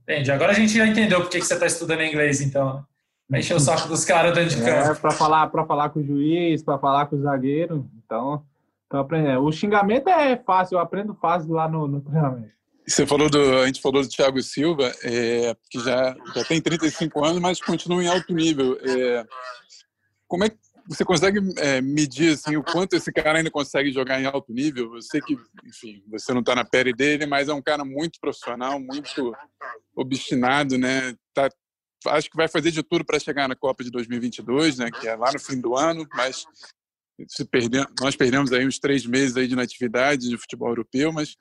Entendi. 0.04 0.30
Agora 0.30 0.52
a 0.52 0.54
gente 0.54 0.72
já 0.72 0.86
entendeu 0.86 1.20
por 1.20 1.28
que 1.28 1.40
você 1.40 1.54
está 1.54 1.66
estudando 1.66 2.02
inglês, 2.02 2.40
então. 2.40 2.84
Vai 3.28 3.40
encher 3.40 3.54
o 3.54 3.60
saco 3.60 3.88
dos 3.88 4.04
caras 4.04 4.34
dentro 4.34 4.56
de 4.56 4.64
campo. 4.64 4.92
É, 4.92 4.94
para 4.94 5.10
falar, 5.10 5.50
falar 5.50 5.90
com 5.90 6.00
o 6.00 6.04
juiz, 6.04 6.62
para 6.62 6.78
falar 6.78 7.06
com 7.06 7.16
o 7.16 7.20
zagueiro. 7.20 7.86
Então, 8.04 8.42
tô 8.88 8.98
aprendendo. 8.98 9.42
O 9.42 9.52
xingamento 9.52 10.08
é 10.08 10.36
fácil, 10.36 10.76
eu 10.76 10.80
aprendo 10.80 11.14
fácil 11.14 11.52
lá 11.52 11.68
no, 11.68 11.86
no 11.86 12.00
treinamento. 12.00 12.58
Você 12.86 13.06
falou 13.06 13.28
do, 13.28 13.58
a 13.58 13.66
gente 13.66 13.82
falou 13.82 14.02
do 14.02 14.08
Thiago 14.08 14.40
Silva, 14.40 14.90
é, 15.02 15.54
que 15.70 15.78
já, 15.78 16.16
já 16.34 16.44
tem 16.44 16.60
35 16.60 17.22
anos, 17.22 17.40
mas 17.40 17.60
continua 17.60 18.02
em 18.02 18.08
alto 18.08 18.32
nível. 18.32 18.78
É, 18.80 19.26
como 20.26 20.44
é 20.44 20.48
que 20.48 20.56
você 20.88 21.04
consegue 21.04 21.38
é, 21.58 21.82
medir 21.82 22.32
assim, 22.32 22.56
o 22.56 22.62
quanto 22.62 22.96
esse 22.96 23.12
cara 23.12 23.38
ainda 23.38 23.50
consegue 23.50 23.92
jogar 23.92 24.18
em 24.18 24.24
alto 24.24 24.54
nível? 24.54 25.02
Sei 25.02 25.20
que, 25.20 25.36
enfim, 25.66 26.02
você 26.08 26.32
não 26.32 26.40
está 26.40 26.54
na 26.54 26.64
pele 26.64 26.94
dele, 26.94 27.26
mas 27.26 27.50
é 27.50 27.52
um 27.52 27.60
cara 27.60 27.84
muito 27.84 28.18
profissional, 28.18 28.80
muito 28.80 29.36
obstinado, 29.94 30.78
né? 30.78 31.14
Tá, 31.34 31.50
acho 32.06 32.30
que 32.30 32.36
vai 32.38 32.48
fazer 32.48 32.70
de 32.70 32.82
tudo 32.82 33.04
para 33.04 33.20
chegar 33.20 33.46
na 33.48 33.54
Copa 33.54 33.84
de 33.84 33.90
2022, 33.90 34.78
né? 34.78 34.90
Que 34.90 35.08
é 35.08 35.14
lá 35.14 35.30
no 35.30 35.38
fim 35.38 35.60
do 35.60 35.76
ano, 35.76 36.08
mas 36.14 36.46
se 37.26 37.44
perde, 37.44 37.78
nós 38.00 38.14
perdemos 38.14 38.52
aí 38.52 38.66
uns 38.66 38.78
três 38.78 39.04
meses 39.06 39.36
aí 39.36 39.48
de 39.48 39.56
natividade 39.56 40.28
de 40.28 40.38
futebol 40.38 40.68
europeu, 40.68 41.12
mas 41.12 41.36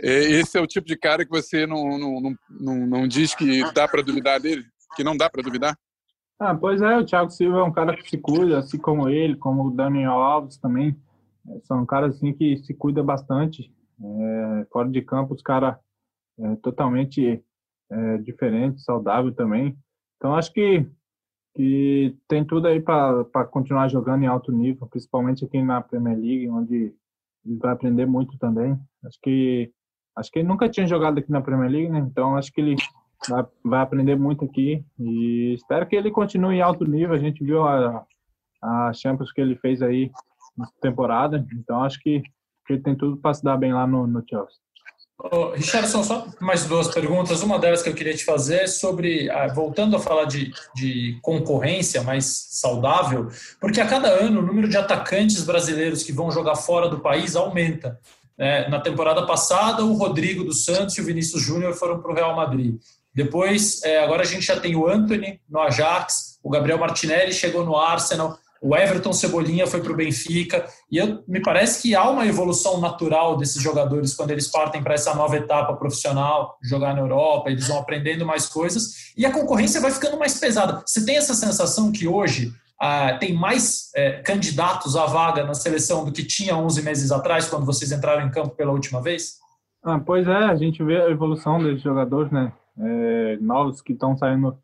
é, 0.00 0.24
esse 0.24 0.56
é 0.56 0.60
o 0.60 0.66
tipo 0.66 0.86
de 0.86 0.96
cara 0.96 1.24
que 1.24 1.30
você 1.30 1.66
não, 1.66 1.98
não, 1.98 2.20
não, 2.20 2.36
não, 2.48 2.86
não 2.86 3.08
diz 3.08 3.34
que 3.34 3.62
dá 3.72 3.88
para 3.88 4.02
duvidar 4.02 4.40
dele, 4.40 4.64
que 4.94 5.02
não 5.02 5.16
dá 5.16 5.28
para 5.28 5.42
duvidar. 5.42 5.76
Ah, 6.38 6.54
pois 6.54 6.82
é, 6.82 6.98
o 6.98 7.04
Thiago 7.04 7.30
Silva 7.30 7.60
é 7.60 7.62
um 7.62 7.72
cara 7.72 7.96
que 7.96 8.08
se 8.08 8.18
cuida, 8.18 8.58
assim 8.58 8.78
como 8.78 9.08
ele, 9.08 9.36
como 9.36 9.66
o 9.66 9.70
Daniel 9.70 10.12
Alves 10.12 10.58
também. 10.58 10.94
É, 11.48 11.60
são 11.64 11.84
caras 11.86 12.16
assim 12.16 12.32
que 12.32 12.58
se 12.58 12.74
cuida 12.74 13.02
bastante. 13.02 13.72
É, 13.98 14.66
fora 14.70 14.88
de 14.90 15.00
campo, 15.00 15.34
os 15.34 15.42
caras 15.42 15.76
é, 16.38 16.56
totalmente 16.56 17.42
é, 17.90 18.18
diferentes, 18.18 18.84
saudável 18.84 19.32
também. 19.32 19.76
Então 20.16 20.34
acho 20.34 20.52
que 20.52 20.86
que 21.56 22.14
tem 22.28 22.44
tudo 22.44 22.68
aí 22.68 22.80
para 22.80 23.46
continuar 23.50 23.88
jogando 23.88 24.22
em 24.22 24.26
alto 24.26 24.52
nível, 24.52 24.86
principalmente 24.86 25.42
aqui 25.42 25.62
na 25.62 25.80
Premier 25.80 26.16
League, 26.16 26.50
onde 26.50 26.94
ele 27.44 27.56
vai 27.58 27.72
aprender 27.72 28.04
muito 28.04 28.36
também. 28.38 28.78
Acho 29.04 29.18
que 29.22 29.72
acho 30.14 30.30
que 30.30 30.40
ele 30.40 30.48
nunca 30.48 30.68
tinha 30.68 30.86
jogado 30.86 31.18
aqui 31.18 31.30
na 31.30 31.40
Premier 31.40 31.70
League, 31.70 31.88
né? 31.88 32.00
Então 32.00 32.36
acho 32.36 32.52
que 32.52 32.60
ele 32.60 32.76
vai, 33.26 33.44
vai 33.64 33.80
aprender 33.80 34.16
muito 34.16 34.44
aqui 34.44 34.84
e 34.98 35.54
espero 35.54 35.86
que 35.86 35.96
ele 35.96 36.10
continue 36.10 36.56
em 36.56 36.60
alto 36.60 36.84
nível. 36.84 37.14
A 37.14 37.18
gente 37.18 37.42
viu 37.42 37.64
a, 37.64 38.04
a 38.62 38.92
Champions 38.92 39.32
que 39.32 39.40
ele 39.40 39.56
fez 39.56 39.80
aí 39.80 40.10
na 40.56 40.66
temporada, 40.82 41.46
então 41.54 41.82
acho 41.82 41.98
que, 42.00 42.20
que 42.66 42.74
ele 42.74 42.82
tem 42.82 42.94
tudo 42.94 43.16
para 43.16 43.32
se 43.32 43.42
dar 43.42 43.56
bem 43.56 43.72
lá 43.72 43.86
no, 43.86 44.06
no 44.06 44.22
Chelsea. 44.28 44.58
Oh, 45.18 45.50
Richardson, 45.52 46.04
só 46.04 46.26
mais 46.40 46.66
duas 46.66 46.88
perguntas. 46.88 47.42
Uma 47.42 47.58
delas 47.58 47.82
que 47.82 47.88
eu 47.88 47.94
queria 47.94 48.14
te 48.14 48.24
fazer 48.24 48.62
é 48.62 48.66
sobre, 48.66 49.30
ah, 49.30 49.46
voltando 49.48 49.96
a 49.96 49.98
falar 49.98 50.24
de, 50.26 50.52
de 50.74 51.18
concorrência 51.22 52.02
mais 52.02 52.48
saudável, 52.50 53.28
porque 53.58 53.80
a 53.80 53.86
cada 53.86 54.08
ano 54.08 54.40
o 54.40 54.46
número 54.46 54.68
de 54.68 54.76
atacantes 54.76 55.42
brasileiros 55.42 56.02
que 56.02 56.12
vão 56.12 56.30
jogar 56.30 56.54
fora 56.56 56.88
do 56.88 57.00
país 57.00 57.34
aumenta. 57.34 57.98
É, 58.38 58.68
na 58.68 58.78
temporada 58.78 59.24
passada, 59.24 59.82
o 59.82 59.94
Rodrigo 59.94 60.44
dos 60.44 60.66
Santos 60.66 60.96
e 60.98 61.00
o 61.00 61.04
Vinícius 61.04 61.42
Júnior 61.42 61.72
foram 61.72 62.00
para 62.00 62.12
o 62.12 62.14
Real 62.14 62.36
Madrid. 62.36 62.78
Depois, 63.14 63.82
é, 63.82 63.98
agora 64.04 64.22
a 64.22 64.26
gente 64.26 64.44
já 64.44 64.60
tem 64.60 64.76
o 64.76 64.86
Anthony 64.86 65.40
no 65.48 65.58
Ajax, 65.60 66.38
o 66.42 66.50
Gabriel 66.50 66.78
Martinelli 66.78 67.32
chegou 67.32 67.64
no 67.64 67.74
Arsenal, 67.74 68.38
o 68.62 68.76
Everton 68.76 69.12
Cebolinha 69.12 69.66
foi 69.66 69.80
para 69.80 69.92
o 69.92 69.96
Benfica, 69.96 70.66
e 70.90 70.96
eu, 70.98 71.22
me 71.26 71.40
parece 71.40 71.82
que 71.82 71.94
há 71.94 72.08
uma 72.08 72.26
evolução 72.26 72.80
natural 72.80 73.36
desses 73.36 73.62
jogadores 73.62 74.14
quando 74.14 74.30
eles 74.30 74.48
partem 74.48 74.82
para 74.82 74.94
essa 74.94 75.14
nova 75.14 75.36
etapa 75.36 75.74
profissional, 75.74 76.56
jogar 76.62 76.94
na 76.94 77.00
Europa, 77.00 77.50
eles 77.50 77.68
vão 77.68 77.78
aprendendo 77.78 78.24
mais 78.24 78.46
coisas, 78.46 79.12
e 79.16 79.24
a 79.24 79.32
concorrência 79.32 79.80
vai 79.80 79.90
ficando 79.90 80.18
mais 80.18 80.38
pesada. 80.38 80.82
Você 80.86 81.04
tem 81.04 81.16
essa 81.16 81.34
sensação 81.34 81.92
que 81.92 82.06
hoje 82.06 82.52
ah, 82.80 83.16
tem 83.18 83.34
mais 83.34 83.90
é, 83.94 84.22
candidatos 84.22 84.96
à 84.96 85.06
vaga 85.06 85.44
na 85.44 85.54
seleção 85.54 86.04
do 86.04 86.12
que 86.12 86.24
tinha 86.24 86.56
11 86.56 86.82
meses 86.82 87.12
atrás, 87.12 87.48
quando 87.48 87.66
vocês 87.66 87.92
entraram 87.92 88.26
em 88.26 88.30
campo 88.30 88.50
pela 88.50 88.72
última 88.72 89.00
vez? 89.00 89.34
Ah, 89.84 89.98
pois 89.98 90.26
é, 90.26 90.36
a 90.36 90.56
gente 90.56 90.82
vê 90.82 91.00
a 91.00 91.10
evolução 91.10 91.62
desses 91.62 91.82
jogadores, 91.82 92.30
né? 92.32 92.52
é, 92.78 93.38
novos 93.40 93.80
que 93.80 93.92
estão 93.92 94.16
saindo 94.16 94.56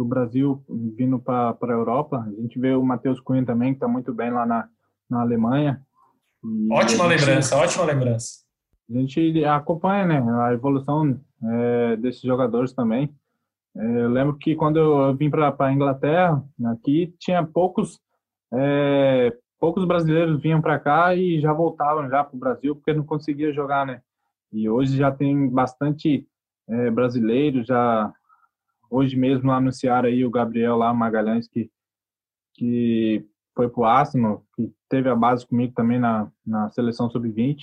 do 0.00 0.04
Brasil 0.04 0.64
vindo 0.96 1.18
para 1.18 1.54
a 1.60 1.66
Europa. 1.72 2.26
A 2.26 2.40
gente 2.40 2.58
vê 2.58 2.74
o 2.74 2.82
Matheus 2.82 3.20
Cunha 3.20 3.44
também, 3.44 3.72
que 3.72 3.76
está 3.76 3.86
muito 3.86 4.14
bem 4.14 4.30
lá 4.30 4.46
na, 4.46 4.66
na 5.10 5.20
Alemanha. 5.20 5.82
E 6.42 6.72
ótima 6.72 7.06
gente, 7.10 7.20
lembrança, 7.20 7.56
ótima 7.58 7.84
lembrança. 7.84 8.38
A 8.88 8.92
gente 8.94 9.44
acompanha 9.44 10.06
né, 10.06 10.24
a 10.42 10.54
evolução 10.54 11.20
é, 11.44 11.96
desses 11.96 12.22
jogadores 12.22 12.72
também. 12.72 13.14
É, 13.76 13.84
eu 13.84 14.08
lembro 14.08 14.38
que 14.38 14.56
quando 14.56 14.78
eu 14.78 15.14
vim 15.14 15.28
para 15.28 15.54
a 15.58 15.72
Inglaterra, 15.72 16.42
aqui 16.72 17.14
tinha 17.18 17.44
poucos 17.44 18.00
é, 18.54 19.36
poucos 19.60 19.84
brasileiros 19.84 20.40
vinham 20.40 20.62
para 20.62 20.78
cá 20.78 21.14
e 21.14 21.42
já 21.42 21.52
voltavam 21.52 22.08
já 22.08 22.24
para 22.24 22.34
o 22.34 22.40
Brasil 22.40 22.74
porque 22.74 22.94
não 22.94 23.04
conseguia 23.04 23.52
jogar, 23.52 23.84
né? 23.84 24.00
E 24.50 24.66
hoje 24.66 24.96
já 24.96 25.12
tem 25.12 25.46
bastante 25.50 26.26
é, 26.70 26.90
brasileiros. 26.90 27.66
Já 27.66 28.10
hoje 28.90 29.16
mesmo 29.16 29.50
anunciaram 29.50 30.08
aí 30.08 30.24
o 30.24 30.30
Gabriel 30.30 30.76
lá 30.76 30.92
Magalhães 30.92 31.48
que 31.48 31.70
que 32.54 33.24
foi 33.56 33.70
para 33.70 33.80
o 33.80 33.84
Arsenal, 33.84 34.44
que 34.54 34.70
teve 34.88 35.08
a 35.08 35.16
base 35.16 35.46
comigo 35.46 35.72
também 35.74 35.98
na, 35.98 36.30
na 36.46 36.68
seleção 36.70 37.08
sub-20. 37.08 37.58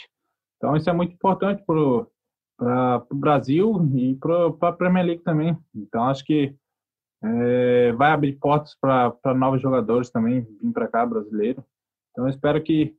Então 0.57 0.75
isso 0.75 0.89
é 0.89 0.93
muito 0.93 1.13
importante 1.13 1.63
para 1.65 1.75
o 3.11 3.15
Brasil 3.15 3.75
e 3.95 4.15
para 4.15 4.69
a 4.69 4.73
Premier 4.73 5.05
League 5.05 5.23
também. 5.23 5.55
Então 5.75 6.03
acho 6.05 6.25
que 6.25 6.55
é, 7.23 7.91
vai 7.93 8.11
abrir 8.11 8.34
portas 8.34 8.75
para 8.80 9.34
novos 9.36 9.61
jogadores 9.61 10.09
também 10.09 10.41
vir 10.61 10.71
para 10.71 10.88
cá, 10.88 11.05
brasileiro. 11.05 11.63
Então, 12.11 12.28
espero 12.28 12.61
que, 12.61 12.95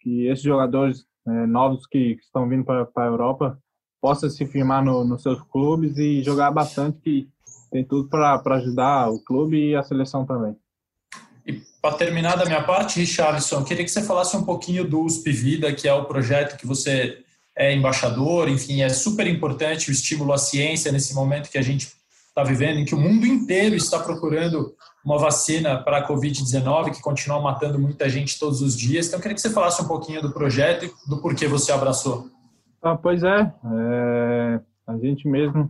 que 0.00 0.26
esses 0.26 0.44
jogadores 0.44 1.06
é, 1.26 1.46
novos 1.46 1.86
que, 1.86 2.16
que, 2.16 2.22
estão 2.22 2.48
vindo 2.48 2.64
para 2.64 2.88
a 2.96 3.06
Europa 3.06 3.58
possam 4.00 4.28
se 4.28 4.44
firmar 4.46 4.84
no, 4.84 5.04
nos 5.04 5.22
seus 5.22 5.40
clubes 5.42 5.96
e 5.96 6.22
jogar 6.22 6.50
bastante, 6.50 6.98
que 7.00 7.28
tem 7.72 7.82
tudo 7.82 8.08
para 8.08 8.56
ajudar 8.56 9.10
o 9.10 9.18
clube 9.18 9.70
e 9.70 9.74
a 9.74 9.82
seleção 9.82 10.26
também. 10.26 10.54
E 11.46 11.54
para 11.80 11.96
terminar 11.96 12.36
da 12.36 12.44
minha 12.44 12.62
parte, 12.62 13.00
Richarlison, 13.00 13.64
queria 13.64 13.84
que 13.84 13.90
você 13.90 14.02
falasse 14.02 14.36
um 14.36 14.44
pouquinho 14.44 14.88
do 14.88 15.00
USP 15.00 15.32
Vida, 15.32 15.72
que 15.72 15.88
é 15.88 15.94
o 15.94 16.04
projeto 16.04 16.56
que 16.58 16.66
você 16.66 17.18
é 17.56 17.74
embaixador, 17.74 18.48
enfim, 18.48 18.82
é 18.82 18.88
super 18.88 19.26
importante 19.26 19.90
o 19.90 19.92
estímulo 19.92 20.32
à 20.32 20.38
ciência 20.38 20.92
nesse 20.92 21.14
momento 21.14 21.50
que 21.50 21.58
a 21.58 21.62
gente 21.62 21.92
está 22.28 22.42
vivendo, 22.44 22.78
em 22.78 22.84
que 22.84 22.94
o 22.94 23.00
mundo 23.00 23.26
inteiro 23.26 23.74
está 23.74 23.98
procurando 23.98 24.74
uma 25.04 25.18
vacina 25.18 25.82
para 25.82 25.98
a 25.98 26.08
Covid-19, 26.08 26.92
que 26.94 27.02
continua 27.02 27.40
matando 27.40 27.78
muita 27.78 28.08
gente 28.08 28.38
todos 28.38 28.62
os 28.62 28.76
dias. 28.76 29.06
Então, 29.06 29.18
eu 29.18 29.22
queria 29.22 29.34
que 29.34 29.40
você 29.40 29.50
falasse 29.50 29.82
um 29.82 29.88
pouquinho 29.88 30.22
do 30.22 30.32
projeto 30.32 30.84
e 30.86 31.10
do 31.10 31.20
porquê 31.20 31.46
você 31.46 31.72
abraçou. 31.72 32.28
Ah, 32.82 32.96
pois 32.96 33.22
é, 33.22 33.52
é 33.64 34.60
a 34.86 34.96
gente 34.98 35.28
mesmo, 35.28 35.68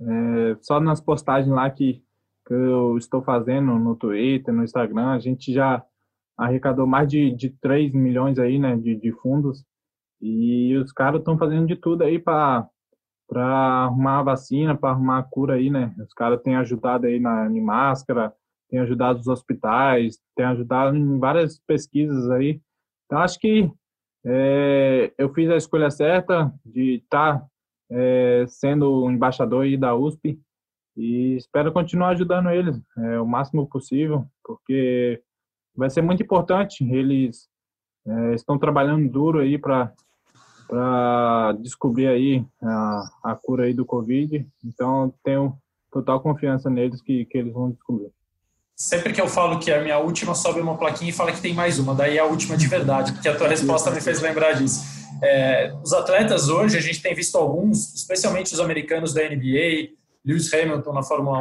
é, 0.00 0.56
só 0.60 0.80
nas 0.80 1.00
postagens 1.00 1.52
lá 1.52 1.70
que, 1.70 2.02
que 2.46 2.54
eu 2.54 2.96
estou 2.98 3.22
fazendo 3.22 3.78
no 3.78 3.96
Twitter, 3.96 4.52
no 4.52 4.64
Instagram, 4.64 5.12
a 5.12 5.18
gente 5.18 5.52
já 5.52 5.84
arrecadou 6.36 6.86
mais 6.86 7.08
de, 7.08 7.30
de 7.30 7.50
3 7.50 7.92
milhões 7.92 8.38
aí, 8.38 8.58
né, 8.58 8.76
de, 8.76 8.96
de 8.96 9.12
fundos, 9.12 9.64
e 10.20 10.76
os 10.76 10.92
caras 10.92 11.20
estão 11.20 11.38
fazendo 11.38 11.66
de 11.66 11.76
tudo 11.76 12.02
aí 12.02 12.18
para 12.18 12.68
arrumar 13.30 14.20
a 14.20 14.22
vacina, 14.22 14.76
para 14.76 14.90
arrumar 14.90 15.18
a 15.18 15.22
cura 15.22 15.54
aí, 15.54 15.68
né? 15.68 15.94
Os 15.98 16.14
caras 16.14 16.40
têm 16.42 16.56
ajudado 16.56 17.06
aí 17.06 17.20
na 17.20 17.46
em 17.46 17.60
máscara, 17.60 18.32
têm 18.70 18.80
ajudado 18.80 19.20
os 19.20 19.28
hospitais, 19.28 20.18
têm 20.34 20.46
ajudado 20.46 20.96
em 20.96 21.18
várias 21.18 21.60
pesquisas 21.66 22.30
aí. 22.30 22.60
Então 23.04 23.18
acho 23.18 23.38
que 23.38 23.70
é, 24.24 25.12
eu 25.18 25.32
fiz 25.34 25.50
a 25.50 25.56
escolha 25.56 25.90
certa 25.90 26.50
de 26.64 26.94
estar 26.94 27.40
tá, 27.40 27.46
é, 27.94 28.44
sendo 28.48 29.08
embaixador 29.10 29.64
da 29.78 29.94
USP 29.94 30.38
e 30.96 31.36
espero 31.36 31.72
continuar 31.72 32.10
ajudando 32.10 32.50
eles 32.50 32.80
é, 32.98 33.20
o 33.20 33.26
máximo 33.26 33.66
possível, 33.66 34.26
porque 34.44 35.20
vai 35.76 35.90
ser 35.90 36.02
muito 36.02 36.22
importante. 36.22 36.84
Eles 36.84 37.48
é, 38.06 38.34
estão 38.34 38.58
trabalhando 38.58 39.10
duro 39.10 39.40
aí 39.40 39.58
para 39.58 39.92
para 40.66 41.52
descobrir 41.60 42.08
aí 42.08 42.44
a, 42.62 43.04
a 43.22 43.34
cura 43.34 43.64
aí 43.64 43.74
do 43.74 43.84
Covid. 43.84 44.46
Então, 44.64 45.12
tenho 45.22 45.56
total 45.92 46.20
confiança 46.20 46.70
neles 46.70 47.02
que, 47.02 47.26
que 47.26 47.36
eles 47.36 47.52
vão 47.52 47.70
descobrir. 47.70 48.10
Sempre 48.74 49.12
que 49.12 49.20
eu 49.20 49.28
falo 49.28 49.58
que 49.58 49.70
é 49.70 49.78
a 49.78 49.82
minha 49.82 49.98
última, 49.98 50.34
sobe 50.34 50.60
uma 50.60 50.76
plaquinha 50.76 51.10
e 51.10 51.12
fala 51.12 51.32
que 51.32 51.40
tem 51.40 51.54
mais 51.54 51.78
uma. 51.78 51.94
Daí 51.94 52.16
é 52.16 52.20
a 52.20 52.24
última 52.24 52.56
de 52.56 52.66
verdade, 52.66 53.12
porque 53.12 53.28
a 53.28 53.36
tua 53.36 53.46
resposta 53.46 53.90
me 53.90 54.00
fez 54.00 54.20
lembrar 54.20 54.54
disso. 54.54 55.03
É, 55.24 55.72
os 55.82 55.94
atletas 55.94 56.48
hoje, 56.48 56.76
a 56.76 56.80
gente 56.82 57.00
tem 57.00 57.14
visto 57.14 57.38
alguns, 57.38 57.94
especialmente 57.94 58.52
os 58.52 58.60
americanos 58.60 59.14
da 59.14 59.22
NBA, 59.22 59.94
Lewis 60.24 60.52
Hamilton 60.52 60.92
na 60.92 61.02
Fórmula 61.02 61.38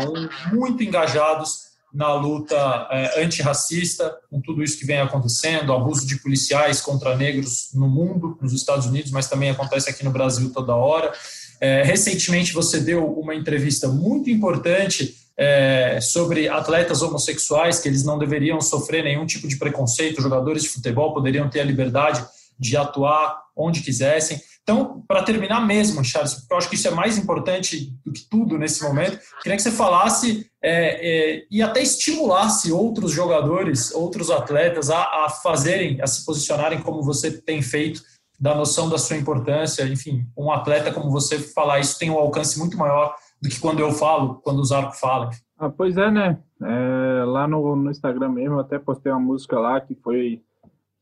1, 0.51 0.55
muito 0.55 0.81
engajados 0.81 1.73
na 1.93 2.13
luta 2.13 2.55
é, 2.89 3.23
antirracista, 3.23 4.17
com 4.31 4.41
tudo 4.41 4.63
isso 4.63 4.79
que 4.79 4.85
vem 4.85 4.99
acontecendo, 4.99 5.73
abuso 5.73 6.07
de 6.07 6.17
policiais 6.17 6.79
contra 6.79 7.15
negros 7.15 7.69
no 7.73 7.87
mundo, 7.89 8.37
nos 8.41 8.53
Estados 8.53 8.85
Unidos, 8.85 9.11
mas 9.11 9.27
também 9.27 9.49
acontece 9.49 9.89
aqui 9.89 10.03
no 10.03 10.11
Brasil 10.11 10.51
toda 10.51 10.73
hora. 10.73 11.11
É, 11.59 11.83
recentemente 11.83 12.53
você 12.53 12.79
deu 12.79 13.05
uma 13.05 13.35
entrevista 13.35 13.87
muito 13.89 14.29
importante 14.29 15.15
é, 15.37 15.99
sobre 16.01 16.47
atletas 16.47 17.01
homossexuais, 17.01 17.79
que 17.79 17.89
eles 17.89 18.03
não 18.03 18.17
deveriam 18.17 18.61
sofrer 18.61 19.03
nenhum 19.03 19.25
tipo 19.25 19.47
de 19.47 19.57
preconceito, 19.57 20.21
jogadores 20.21 20.63
de 20.63 20.69
futebol 20.69 21.13
poderiam 21.13 21.49
ter 21.49 21.59
a 21.59 21.65
liberdade 21.65 22.25
de 22.59 22.77
atuar 22.77 23.41
onde 23.55 23.81
quisessem. 23.81 24.39
Então, 24.63 25.03
para 25.07 25.23
terminar 25.23 25.65
mesmo, 25.65 26.03
Charles, 26.03 26.35
porque 26.35 26.53
eu 26.53 26.57
acho 26.57 26.69
que 26.69 26.75
isso 26.75 26.87
é 26.87 26.91
mais 26.91 27.17
importante 27.17 27.93
do 28.05 28.13
que 28.13 28.27
tudo 28.29 28.57
nesse 28.57 28.81
momento, 28.81 29.19
queria 29.41 29.57
que 29.57 29.61
você 29.61 29.71
falasse 29.71 30.49
é, 30.61 31.35
é, 31.35 31.45
e 31.51 31.61
até 31.61 31.81
estimulasse 31.81 32.71
outros 32.71 33.11
jogadores, 33.11 33.93
outros 33.93 34.31
atletas 34.31 34.89
a, 34.89 35.25
a 35.25 35.29
fazerem, 35.29 36.01
a 36.01 36.07
se 36.07 36.25
posicionarem 36.25 36.79
como 36.79 37.03
você 37.03 37.29
tem 37.41 37.61
feito, 37.61 38.01
da 38.39 38.53
noção 38.53 38.89
da 38.89 38.97
sua 38.97 39.15
importância. 39.15 39.83
Enfim, 39.87 40.25
um 40.37 40.51
atleta 40.51 40.91
como 40.91 41.09
você 41.09 41.39
falar 41.39 41.79
isso 41.79 41.97
tem 41.97 42.09
um 42.09 42.17
alcance 42.17 42.59
muito 42.59 42.77
maior 42.77 43.15
do 43.41 43.47
que 43.47 43.59
quando 43.59 43.79
eu 43.79 43.91
falo, 43.91 44.35
quando 44.43 44.59
o 44.59 44.65
Zarco 44.65 44.97
fala. 44.97 45.29
Ah, 45.57 45.69
pois 45.69 45.95
é, 45.95 46.11
né? 46.11 46.37
É, 46.61 47.23
lá 47.25 47.47
no, 47.47 47.75
no 47.75 47.89
Instagram 47.89 48.29
mesmo, 48.29 48.55
eu 48.55 48.59
até 48.59 48.77
postei 48.77 49.11
uma 49.11 49.19
música 49.19 49.57
lá 49.59 49.79
que 49.79 49.95
foi 49.95 50.41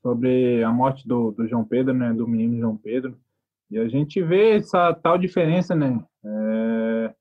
sobre 0.01 0.63
a 0.63 0.71
morte 0.71 1.07
do, 1.07 1.31
do 1.31 1.47
João 1.47 1.63
Pedro, 1.63 1.93
né? 1.93 2.13
Do 2.13 2.27
menino 2.27 2.59
João 2.59 2.77
Pedro. 2.77 3.17
E 3.69 3.77
a 3.77 3.87
gente 3.87 4.21
vê 4.21 4.57
essa 4.57 4.93
tal 4.93 5.17
diferença, 5.17 5.73
né? 5.73 6.03
É, 6.25 7.13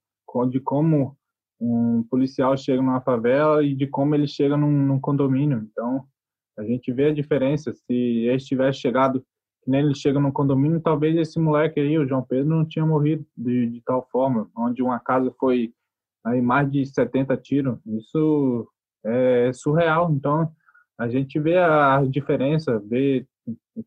de 0.48 0.60
como 0.60 1.16
um 1.60 2.02
policial 2.04 2.56
chega 2.56 2.80
numa 2.80 3.00
favela 3.00 3.62
e 3.62 3.74
de 3.74 3.86
como 3.86 4.14
ele 4.14 4.26
chega 4.26 4.56
num, 4.56 4.70
num, 4.70 5.00
condomínio. 5.00 5.68
Então, 5.70 6.04
a 6.58 6.64
gente 6.64 6.92
vê 6.92 7.06
a 7.06 7.14
diferença. 7.14 7.72
Se 7.72 7.92
ele 7.92 8.38
tivesse 8.38 8.80
chegado, 8.80 9.20
que 9.62 9.70
nem 9.70 9.80
ele 9.80 9.94
chega 9.94 10.18
num 10.18 10.32
condomínio, 10.32 10.80
talvez 10.80 11.16
esse 11.16 11.38
moleque 11.38 11.78
aí, 11.80 11.98
o 11.98 12.06
João 12.08 12.22
Pedro, 12.22 12.48
não 12.48 12.64
tinha 12.64 12.86
morrido 12.86 13.26
de, 13.36 13.66
de 13.66 13.82
tal 13.82 14.08
forma, 14.10 14.50
onde 14.56 14.82
uma 14.82 14.98
casa 14.98 15.30
foi 15.38 15.72
aí 16.24 16.40
mais 16.40 16.70
de 16.70 16.86
70 16.86 17.36
tiros. 17.36 17.78
Isso 17.86 18.66
é 19.04 19.52
surreal. 19.52 20.10
Então, 20.12 20.50
a 21.00 21.08
gente 21.08 21.40
vê 21.40 21.56
a 21.56 22.04
diferença, 22.04 22.78
vê 22.78 23.26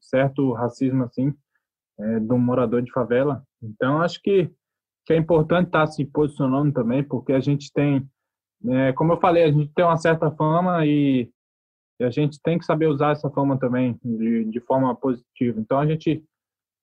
certo 0.01 0.51
racismo 0.53 1.03
assim, 1.03 1.31
é, 1.99 2.19
do 2.19 2.39
morador 2.39 2.81
de 2.81 2.91
favela. 2.91 3.43
Então, 3.61 4.01
acho 4.01 4.19
que, 4.19 4.49
que 5.05 5.13
é 5.13 5.15
importante 5.15 5.67
estar 5.67 5.85
se 5.85 6.03
posicionando 6.05 6.73
também, 6.73 7.03
porque 7.03 7.31
a 7.31 7.39
gente 7.39 7.71
tem, 7.71 8.09
é, 8.67 8.93
como 8.93 9.13
eu 9.13 9.19
falei, 9.19 9.43
a 9.43 9.51
gente 9.51 9.71
tem 9.75 9.85
uma 9.85 9.97
certa 9.97 10.31
fama 10.31 10.87
e, 10.87 11.29
e, 11.99 12.03
a 12.03 12.09
gente 12.09 12.41
tem 12.41 12.57
que 12.57 12.65
saber 12.65 12.87
usar 12.87 13.11
essa 13.11 13.29
fama 13.29 13.59
também 13.59 13.95
de, 14.03 14.45
de 14.45 14.59
forma 14.61 14.95
positiva. 14.95 15.59
Então, 15.59 15.77
a 15.77 15.85
gente 15.85 16.25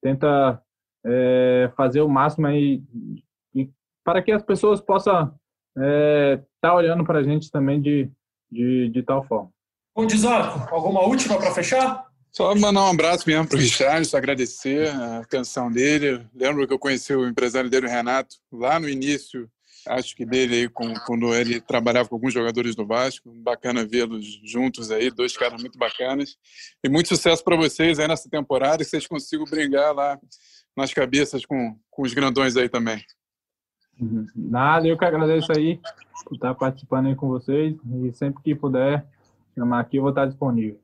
tenta 0.00 0.62
é, 1.04 1.72
fazer 1.76 2.02
o 2.02 2.08
máximo 2.08 2.46
aí 2.46 2.84
e, 3.52 3.68
para 4.04 4.22
que 4.22 4.30
as 4.30 4.44
pessoas 4.44 4.80
possam 4.80 5.24
estar 5.24 5.84
é, 5.84 6.44
tá 6.60 6.72
olhando 6.72 7.02
para 7.02 7.18
a 7.18 7.22
gente 7.24 7.50
também 7.50 7.82
de, 7.82 8.08
de, 8.48 8.88
de 8.90 9.02
tal 9.02 9.24
forma. 9.24 9.50
Bom, 10.00 10.06
Dizarco, 10.06 10.74
alguma 10.74 11.02
última 11.02 11.36
para 11.36 11.52
fechar? 11.52 12.06
Só 12.32 12.54
mandar 12.54 12.84
um 12.84 12.90
abraço 12.90 13.28
mesmo 13.28 13.46
para 13.46 13.58
o 13.58 13.60
Richard, 13.60 14.16
agradecer 14.16 14.88
a 14.88 15.18
atenção 15.18 15.70
dele. 15.70 16.26
Lembro 16.34 16.66
que 16.66 16.72
eu 16.72 16.78
conheci 16.78 17.14
o 17.14 17.28
empresário 17.28 17.68
dele, 17.68 17.86
o 17.86 17.90
Renato, 17.90 18.36
lá 18.50 18.80
no 18.80 18.88
início, 18.88 19.46
acho 19.86 20.16
que 20.16 20.24
dele 20.24 20.54
aí, 20.54 20.68
com, 20.70 20.94
quando 21.06 21.34
ele 21.34 21.60
trabalhava 21.60 22.08
com 22.08 22.14
alguns 22.14 22.32
jogadores 22.32 22.74
do 22.74 22.86
Vasco. 22.86 23.30
Bacana 23.30 23.84
vê-los 23.84 24.40
juntos 24.42 24.90
aí, 24.90 25.10
dois 25.10 25.36
caras 25.36 25.60
muito 25.60 25.78
bacanas. 25.78 26.34
E 26.82 26.88
muito 26.88 27.10
sucesso 27.10 27.44
para 27.44 27.56
vocês 27.56 27.98
aí 27.98 28.08
nessa 28.08 28.30
temporada, 28.30 28.82
que 28.82 28.88
vocês 28.88 29.06
consigam 29.06 29.44
brigar 29.44 29.94
lá 29.94 30.18
nas 30.74 30.94
cabeças 30.94 31.44
com, 31.44 31.76
com 31.90 32.02
os 32.04 32.14
grandões 32.14 32.56
aí 32.56 32.70
também. 32.70 33.04
Nada, 34.34 34.88
eu 34.88 34.96
que 34.96 35.04
agradeço 35.04 35.52
aí 35.52 35.78
por 36.24 36.36
estar 36.36 36.54
participando 36.54 37.08
aí 37.08 37.14
com 37.14 37.28
vocês 37.28 37.76
e 38.02 38.12
sempre 38.14 38.42
que 38.42 38.54
puder 38.54 39.04
chamar 39.60 39.80
aqui 39.80 39.96
eu 39.96 40.02
vou 40.02 40.10
estar 40.10 40.26
disponível 40.26 40.78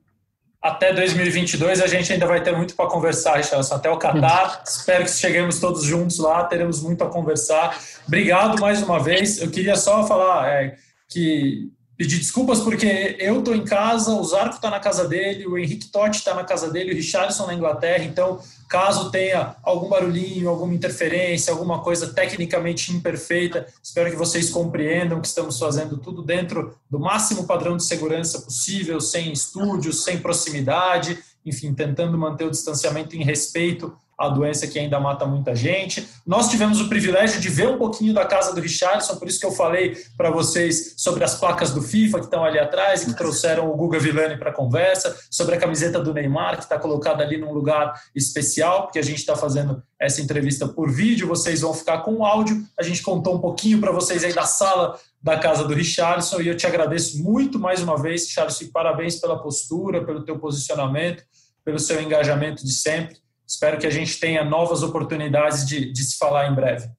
até 0.61 0.93
2022 0.93 1.81
a 1.81 1.87
gente 1.87 2.11
ainda 2.11 2.25
vai 2.25 2.41
ter 2.41 2.55
muito 2.55 2.75
para 2.75 2.89
conversar, 2.89 3.37
Richardson, 3.37 3.75
até 3.75 3.89
o 3.89 3.97
Qatar. 3.97 4.63
Espero 4.65 5.05
que 5.05 5.11
cheguemos 5.11 5.59
todos 5.59 5.83
juntos 5.83 6.19
lá, 6.19 6.43
teremos 6.43 6.81
muito 6.81 7.03
a 7.03 7.09
conversar. 7.09 7.77
Obrigado 8.05 8.59
mais 8.59 8.81
uma 8.81 8.99
vez. 8.99 9.41
Eu 9.41 9.49
queria 9.49 9.75
só 9.75 10.05
falar 10.05 10.49
é, 10.49 10.75
que 11.07 11.71
pedir 11.97 12.19
desculpas 12.19 12.59
porque 12.59 13.17
eu 13.19 13.39
estou 13.39 13.55
em 13.55 13.65
casa, 13.65 14.13
o 14.13 14.23
Zarco 14.23 14.55
está 14.55 14.69
na 14.69 14.79
casa 14.79 15.07
dele, 15.07 15.47
o 15.47 15.57
Henrique 15.57 15.87
Totti 15.87 16.19
está 16.19 16.35
na 16.35 16.43
casa 16.43 16.69
dele, 16.69 16.91
o 16.91 16.95
Richardson 16.95 17.47
na 17.47 17.55
Inglaterra, 17.55 18.03
então 18.03 18.39
caso 18.69 19.09
tenha 19.09 19.55
algum 19.63 19.89
barulhinho, 19.89 20.49
alguma 20.49 20.73
interferência, 20.73 21.51
alguma 21.51 21.81
coisa 21.81 22.13
tecnicamente 22.13 22.93
imperfeita, 22.93 23.65
espero 23.81 24.11
que 24.11 24.15
vocês 24.15 24.49
compreendam 24.49 25.19
que 25.19 25.27
estamos 25.27 25.57
fazendo 25.57 25.97
tudo 25.97 26.21
dentro 26.21 26.77
do 26.89 26.99
máximo 26.99 27.47
padrão 27.47 27.75
de 27.75 27.83
segurança 27.83 28.41
possível, 28.41 29.01
sem 29.01 29.31
estúdios, 29.31 30.03
sem 30.03 30.19
proximidade, 30.19 31.17
enfim, 31.43 31.73
tentando 31.73 32.17
manter 32.17 32.45
o 32.45 32.51
distanciamento 32.51 33.15
em 33.15 33.23
respeito 33.23 33.97
a 34.17 34.29
doença 34.29 34.65
que 34.65 34.79
ainda 34.79 34.99
mata 34.99 35.25
muita 35.25 35.55
gente. 35.55 36.07
Nós 36.25 36.49
tivemos 36.49 36.81
o 36.81 36.89
privilégio 36.89 37.39
de 37.39 37.49
ver 37.49 37.67
um 37.67 37.77
pouquinho 37.77 38.13
da 38.13 38.25
casa 38.25 38.53
do 38.53 38.59
Richardson, 38.59 39.15
por 39.17 39.27
isso 39.27 39.39
que 39.39 39.45
eu 39.45 39.51
falei 39.51 39.95
para 40.17 40.31
vocês 40.31 40.95
sobre 40.97 41.23
as 41.23 41.35
placas 41.35 41.71
do 41.71 41.81
FIFA 41.81 42.19
que 42.19 42.25
estão 42.25 42.43
ali 42.43 42.57
atrás 42.57 43.03
que 43.03 43.13
trouxeram 43.13 43.69
o 43.69 43.75
Guga 43.75 43.99
Villani 43.99 44.37
para 44.37 44.49
a 44.49 44.53
conversa, 44.53 45.15
sobre 45.29 45.55
a 45.55 45.59
camiseta 45.59 45.99
do 45.99 46.13
Neymar, 46.13 46.57
que 46.57 46.63
está 46.63 46.79
colocada 46.79 47.23
ali 47.23 47.37
num 47.37 47.53
lugar 47.53 47.93
especial, 48.15 48.83
porque 48.83 48.97
a 48.97 49.03
gente 49.03 49.19
está 49.19 49.35
fazendo 49.35 49.83
essa 49.99 50.21
entrevista 50.21 50.67
por 50.67 50.91
vídeo, 50.91 51.27
vocês 51.27 51.61
vão 51.61 51.73
ficar 51.73 51.99
com 51.99 52.15
o 52.15 52.25
áudio. 52.25 52.63
A 52.77 52.83
gente 52.83 53.01
contou 53.01 53.35
um 53.35 53.39
pouquinho 53.39 53.79
para 53.79 53.91
vocês 53.91 54.23
aí 54.23 54.33
da 54.33 54.43
sala 54.43 54.99
da 55.21 55.37
casa 55.37 55.63
do 55.63 55.73
Richardson 55.73 56.41
e 56.41 56.47
eu 56.47 56.55
te 56.55 56.65
agradeço 56.65 57.21
muito 57.21 57.59
mais 57.59 57.81
uma 57.81 58.01
vez, 58.01 58.25
Richardson, 58.25 58.65
parabéns 58.71 59.17
pela 59.17 59.41
postura, 59.41 60.05
pelo 60.05 60.23
teu 60.23 60.39
posicionamento, 60.39 61.23
pelo 61.65 61.79
seu 61.79 62.01
engajamento 62.01 62.63
de 62.63 62.71
sempre. 62.71 63.17
Espero 63.47 63.77
que 63.79 63.87
a 63.87 63.89
gente 63.89 64.19
tenha 64.19 64.43
novas 64.43 64.83
oportunidades 64.83 65.65
de, 65.65 65.91
de 65.91 66.03
se 66.03 66.17
falar 66.17 66.51
em 66.51 66.55
breve. 66.55 66.89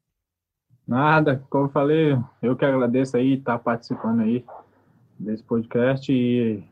Nada, 0.86 1.44
como 1.50 1.66
eu 1.66 1.68
falei, 1.68 2.16
eu 2.42 2.56
que 2.56 2.64
agradeço 2.64 3.18
aí 3.18 3.34
estar 3.34 3.58
participando 3.58 4.22
aí 4.22 4.42
desse 5.18 5.42
podcast 5.42 6.10
e, 6.10 6.64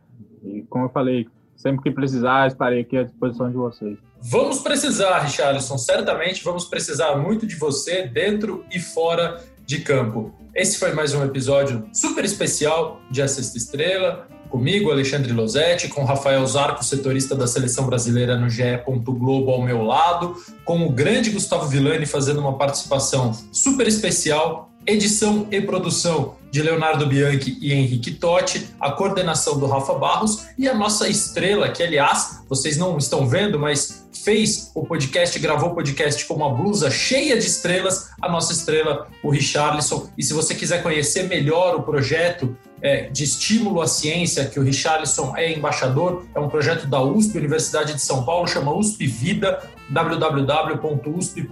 e 0.42 0.62
como 0.70 0.86
eu 0.86 0.88
falei, 0.88 1.28
sempre 1.54 1.82
que 1.82 1.90
precisar, 1.90 2.46
estarei 2.46 2.80
aqui 2.80 2.96
à 2.96 3.02
disposição 3.02 3.50
de 3.50 3.56
vocês. 3.56 3.98
Vamos 4.22 4.60
precisar, 4.60 5.18
Richardson, 5.18 5.76
certamente 5.76 6.42
vamos 6.42 6.64
precisar 6.64 7.16
muito 7.16 7.46
de 7.46 7.56
você 7.56 8.06
dentro 8.06 8.64
e 8.72 8.80
fora 8.80 9.44
de 9.66 9.82
campo. 9.82 10.34
Esse 10.54 10.78
foi 10.78 10.94
mais 10.94 11.12
um 11.12 11.22
episódio 11.22 11.86
super 11.92 12.24
especial 12.24 12.98
de 13.10 13.20
A 13.20 13.28
Sexta 13.28 13.58
Estrela, 13.58 14.26
comigo, 14.46 14.90
Alexandre 14.90 15.32
Losetti, 15.32 15.88
com 15.88 16.04
Rafael 16.04 16.46
Zarco, 16.46 16.84
setorista 16.84 17.34
da 17.34 17.46
Seleção 17.46 17.86
Brasileira 17.86 18.36
no 18.36 18.48
GE. 18.48 18.62
Globo 19.06 19.50
ao 19.50 19.62
meu 19.62 19.82
lado, 19.82 20.36
com 20.64 20.86
o 20.86 20.90
grande 20.90 21.30
Gustavo 21.30 21.66
Villani 21.66 22.06
fazendo 22.06 22.40
uma 22.40 22.56
participação 22.56 23.32
super 23.52 23.86
especial, 23.86 24.70
edição 24.86 25.46
e 25.50 25.60
produção 25.60 26.36
de 26.50 26.62
Leonardo 26.62 27.06
Bianchi 27.06 27.58
e 27.60 27.72
Henrique 27.72 28.12
Totti, 28.12 28.68
a 28.80 28.90
coordenação 28.92 29.58
do 29.58 29.66
Rafa 29.66 29.94
Barros 29.94 30.46
e 30.56 30.68
a 30.68 30.74
nossa 30.74 31.08
estrela, 31.08 31.68
que 31.68 31.82
aliás, 31.82 32.42
vocês 32.48 32.76
não 32.76 32.96
estão 32.96 33.28
vendo, 33.28 33.58
mas 33.58 34.06
fez 34.24 34.70
o 34.74 34.84
podcast, 34.84 35.38
gravou 35.38 35.70
o 35.70 35.74
podcast 35.74 36.24
com 36.24 36.34
uma 36.34 36.54
blusa 36.54 36.90
cheia 36.90 37.38
de 37.38 37.46
estrelas, 37.46 38.10
a 38.22 38.28
nossa 38.28 38.52
estrela, 38.52 39.08
o 39.22 39.30
Richarlison. 39.30 40.08
E 40.16 40.22
se 40.22 40.32
você 40.32 40.54
quiser 40.54 40.82
conhecer 40.82 41.24
melhor 41.24 41.76
o 41.76 41.82
projeto 41.82 42.56
é, 42.80 43.08
de 43.08 43.24
estímulo 43.24 43.80
à 43.80 43.86
ciência, 43.86 44.44
que 44.46 44.60
o 44.60 44.62
Richarlison 44.62 45.34
é 45.36 45.52
embaixador, 45.52 46.24
é 46.34 46.40
um 46.40 46.48
projeto 46.48 46.86
da 46.86 47.02
USP, 47.02 47.36
Universidade 47.38 47.94
de 47.94 48.02
São 48.02 48.24
Paulo, 48.24 48.46
chama 48.46 48.72
USP 48.74 49.06
Vida, 49.06 49.62
www.usp.br 49.88 51.44